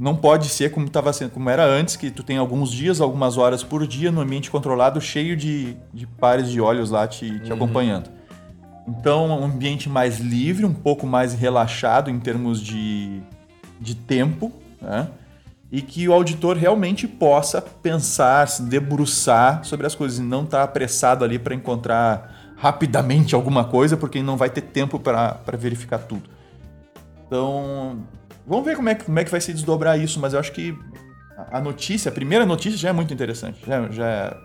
Não 0.00 0.16
pode 0.16 0.48
ser 0.48 0.70
como 0.70 0.86
estava 0.86 1.12
sendo, 1.12 1.32
como 1.32 1.50
era 1.50 1.66
antes, 1.66 1.94
que 1.94 2.10
tu 2.10 2.22
tem 2.22 2.38
alguns 2.38 2.70
dias, 2.72 3.02
algumas 3.02 3.36
horas 3.36 3.62
por 3.62 3.86
dia 3.86 4.10
no 4.10 4.22
ambiente 4.22 4.50
controlado, 4.50 4.98
cheio 4.98 5.36
de, 5.36 5.76
de 5.92 6.06
pares 6.06 6.48
de 6.48 6.58
olhos 6.58 6.90
lá 6.90 7.06
te, 7.06 7.38
te 7.40 7.50
uhum. 7.50 7.56
acompanhando. 7.56 8.17
Então, 8.88 9.26
um 9.26 9.44
ambiente 9.44 9.86
mais 9.86 10.18
livre, 10.18 10.64
um 10.64 10.72
pouco 10.72 11.06
mais 11.06 11.34
relaxado 11.34 12.10
em 12.10 12.18
termos 12.18 12.58
de, 12.58 13.20
de 13.78 13.94
tempo, 13.94 14.50
né? 14.80 15.08
e 15.70 15.82
que 15.82 16.08
o 16.08 16.12
auditor 16.14 16.56
realmente 16.56 17.06
possa 17.06 17.60
pensar, 17.60 18.48
se 18.48 18.62
debruçar 18.62 19.62
sobre 19.64 19.86
as 19.86 19.94
coisas 19.94 20.18
e 20.18 20.22
não 20.22 20.44
estar 20.44 20.58
tá 20.58 20.64
apressado 20.64 21.22
ali 21.22 21.38
para 21.38 21.54
encontrar 21.54 22.54
rapidamente 22.56 23.34
alguma 23.34 23.64
coisa, 23.64 23.94
porque 23.94 24.22
não 24.22 24.38
vai 24.38 24.48
ter 24.48 24.62
tempo 24.62 24.98
para 24.98 25.38
verificar 25.58 25.98
tudo. 25.98 26.30
Então, 27.26 27.98
vamos 28.46 28.64
ver 28.64 28.74
como 28.74 28.88
é, 28.88 28.94
que, 28.94 29.04
como 29.04 29.18
é 29.18 29.24
que 29.24 29.30
vai 29.30 29.40
se 29.42 29.52
desdobrar 29.52 30.00
isso, 30.00 30.18
mas 30.18 30.32
eu 30.32 30.40
acho 30.40 30.52
que 30.52 30.74
a 31.50 31.60
notícia, 31.60 32.08
a 32.08 32.12
primeira 32.12 32.44
notícia 32.44 32.78
já 32.78 32.88
é 32.88 32.92
muito 32.92 33.12
interessante. 33.12 33.58
Já, 33.66 33.88
já, 33.90 34.36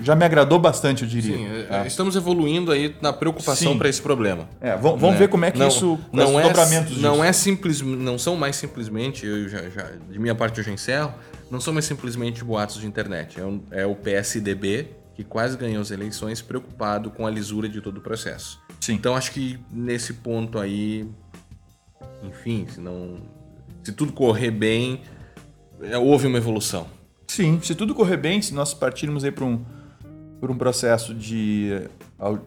já 0.00 0.14
me 0.14 0.24
agradou 0.24 0.58
bastante, 0.58 1.02
eu 1.02 1.08
diria. 1.08 1.36
Sim, 1.36 1.46
é. 1.46 1.82
é. 1.82 1.86
estamos 1.86 2.16
evoluindo 2.16 2.70
aí 2.70 2.94
na 3.00 3.12
preocupação 3.12 3.78
para 3.78 3.88
esse 3.88 4.00
problema. 4.00 4.48
É, 4.60 4.76
vamos, 4.76 5.02
né? 5.02 5.16
ver 5.16 5.28
como 5.28 5.44
é 5.44 5.50
que 5.50 5.58
não, 5.58 5.68
isso. 5.68 5.98
Não 6.12 6.40
é, 6.40 6.52
não 7.00 7.24
é 7.24 7.32
simples, 7.32 7.80
não 7.80 8.18
são 8.18 8.36
mais 8.36 8.56
simplesmente, 8.56 9.26
eu 9.26 9.48
já, 9.48 9.68
já, 9.68 9.90
de 10.10 10.18
minha 10.18 10.34
parte 10.34 10.58
eu 10.58 10.64
já 10.64 10.72
encerro, 10.72 11.14
não 11.50 11.60
são 11.60 11.72
mais 11.72 11.84
simplesmente 11.84 12.44
boatos 12.44 12.80
de 12.80 12.86
internet. 12.86 13.40
É, 13.40 13.44
um, 13.44 13.62
é 13.70 13.86
o 13.86 13.94
PSDB 13.94 14.88
que 15.14 15.22
quase 15.22 15.56
ganhou 15.56 15.82
as 15.82 15.90
eleições 15.90 16.40
preocupado 16.40 17.10
com 17.10 17.26
a 17.26 17.30
lisura 17.30 17.68
de 17.68 17.80
todo 17.80 17.98
o 17.98 18.00
processo. 18.00 18.60
Sim. 18.80 18.94
Então 18.94 19.14
acho 19.14 19.32
que 19.32 19.58
nesse 19.70 20.14
ponto 20.14 20.58
aí, 20.58 21.06
enfim, 22.22 22.66
se 22.68 22.80
não, 22.80 23.18
se 23.82 23.92
tudo 23.92 24.12
correr 24.12 24.50
bem 24.50 25.02
houve 26.00 26.26
uma 26.26 26.38
evolução. 26.38 26.86
Sim, 27.26 27.60
se 27.62 27.74
tudo 27.74 27.94
correr 27.94 28.16
bem, 28.16 28.42
se 28.42 28.54
nós 28.54 28.74
partirmos 28.74 29.24
aí 29.24 29.30
para 29.30 29.44
um, 29.44 29.60
por 30.40 30.50
um 30.50 30.56
processo 30.56 31.14
de, 31.14 31.88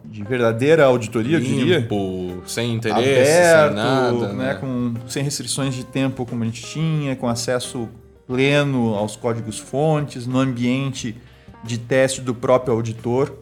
de 0.04 0.22
verdadeira 0.22 0.84
auditoria, 0.84 1.38
Limpo, 1.38 1.94
eu 1.94 2.28
diria. 2.28 2.42
sem 2.46 2.74
interesse, 2.74 3.32
aberto, 3.32 3.66
sem 3.68 3.76
nada. 3.76 4.32
Né, 4.32 4.44
né? 4.44 4.54
Com, 4.54 4.94
sem 5.08 5.24
restrições 5.24 5.74
de 5.74 5.84
tempo 5.84 6.24
como 6.24 6.42
a 6.42 6.46
gente 6.46 6.62
tinha, 6.62 7.16
com 7.16 7.28
acesso 7.28 7.88
pleno 8.26 8.94
aos 8.94 9.16
códigos 9.16 9.58
fontes, 9.58 10.26
no 10.26 10.38
ambiente 10.38 11.16
de 11.64 11.78
teste 11.78 12.20
do 12.20 12.34
próprio 12.34 12.74
auditor. 12.74 13.32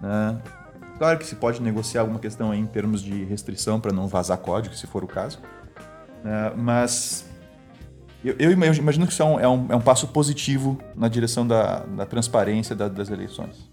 Né? 0.00 0.38
Claro 0.98 1.18
que 1.18 1.26
se 1.26 1.36
pode 1.36 1.62
negociar 1.62 2.02
alguma 2.02 2.18
questão 2.18 2.50
aí 2.50 2.58
em 2.58 2.66
termos 2.66 3.02
de 3.02 3.24
restrição 3.24 3.80
para 3.80 3.92
não 3.92 4.06
vazar 4.06 4.38
código, 4.38 4.74
se 4.74 4.86
for 4.86 5.02
o 5.04 5.06
caso. 5.06 5.38
Né? 6.22 6.52
Mas 6.56 7.24
eu, 8.24 8.34
eu, 8.38 8.50
imagino 8.50 9.06
que 9.06 9.12
isso 9.12 9.22
é 9.22 9.24
um, 9.24 9.40
é 9.40 9.48
um, 9.48 9.66
é 9.70 9.76
um, 9.76 9.80
passo 9.80 10.08
positivo 10.08 10.78
na 10.94 11.08
direção 11.08 11.46
da, 11.46 11.80
da 11.80 12.04
transparência 12.04 12.76
da, 12.76 12.88
das 12.88 13.10
eleições. 13.10 13.70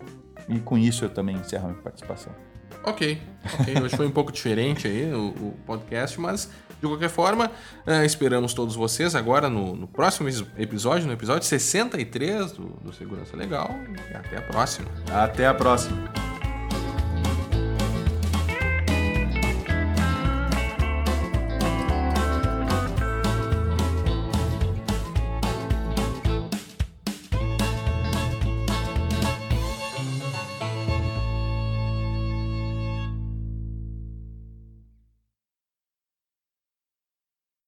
E 0.47 0.59
com 0.59 0.77
isso 0.77 1.03
eu 1.03 1.09
também 1.09 1.35
encerro 1.35 1.65
a 1.65 1.69
minha 1.71 1.81
participação. 1.81 2.31
Ok, 2.83 3.21
ok. 3.59 3.81
Hoje 3.83 3.97
foi 3.97 4.07
um 4.07 4.11
pouco 4.11 4.31
diferente 4.31 4.87
aí 4.87 5.13
o, 5.13 5.27
o 5.29 5.57
podcast, 5.65 6.19
mas 6.21 6.49
de 6.79 6.87
qualquer 6.87 7.09
forma, 7.09 7.51
uh, 7.85 8.05
esperamos 8.05 8.53
todos 8.53 8.75
vocês 8.75 9.15
agora 9.15 9.49
no, 9.49 9.75
no, 9.75 9.87
próximo 9.87 10.29
episódio, 10.57 11.07
no 11.07 11.13
episódio 11.13 11.45
63 11.45 12.51
do, 12.51 12.65
do 12.83 12.93
Segurança 12.93 13.35
Legal. 13.35 13.69
E 14.11 14.15
até 14.15 14.37
a 14.37 14.41
próxima. 14.41 14.87
Até 15.11 15.47
a 15.47 15.53
próxima. 15.53 16.36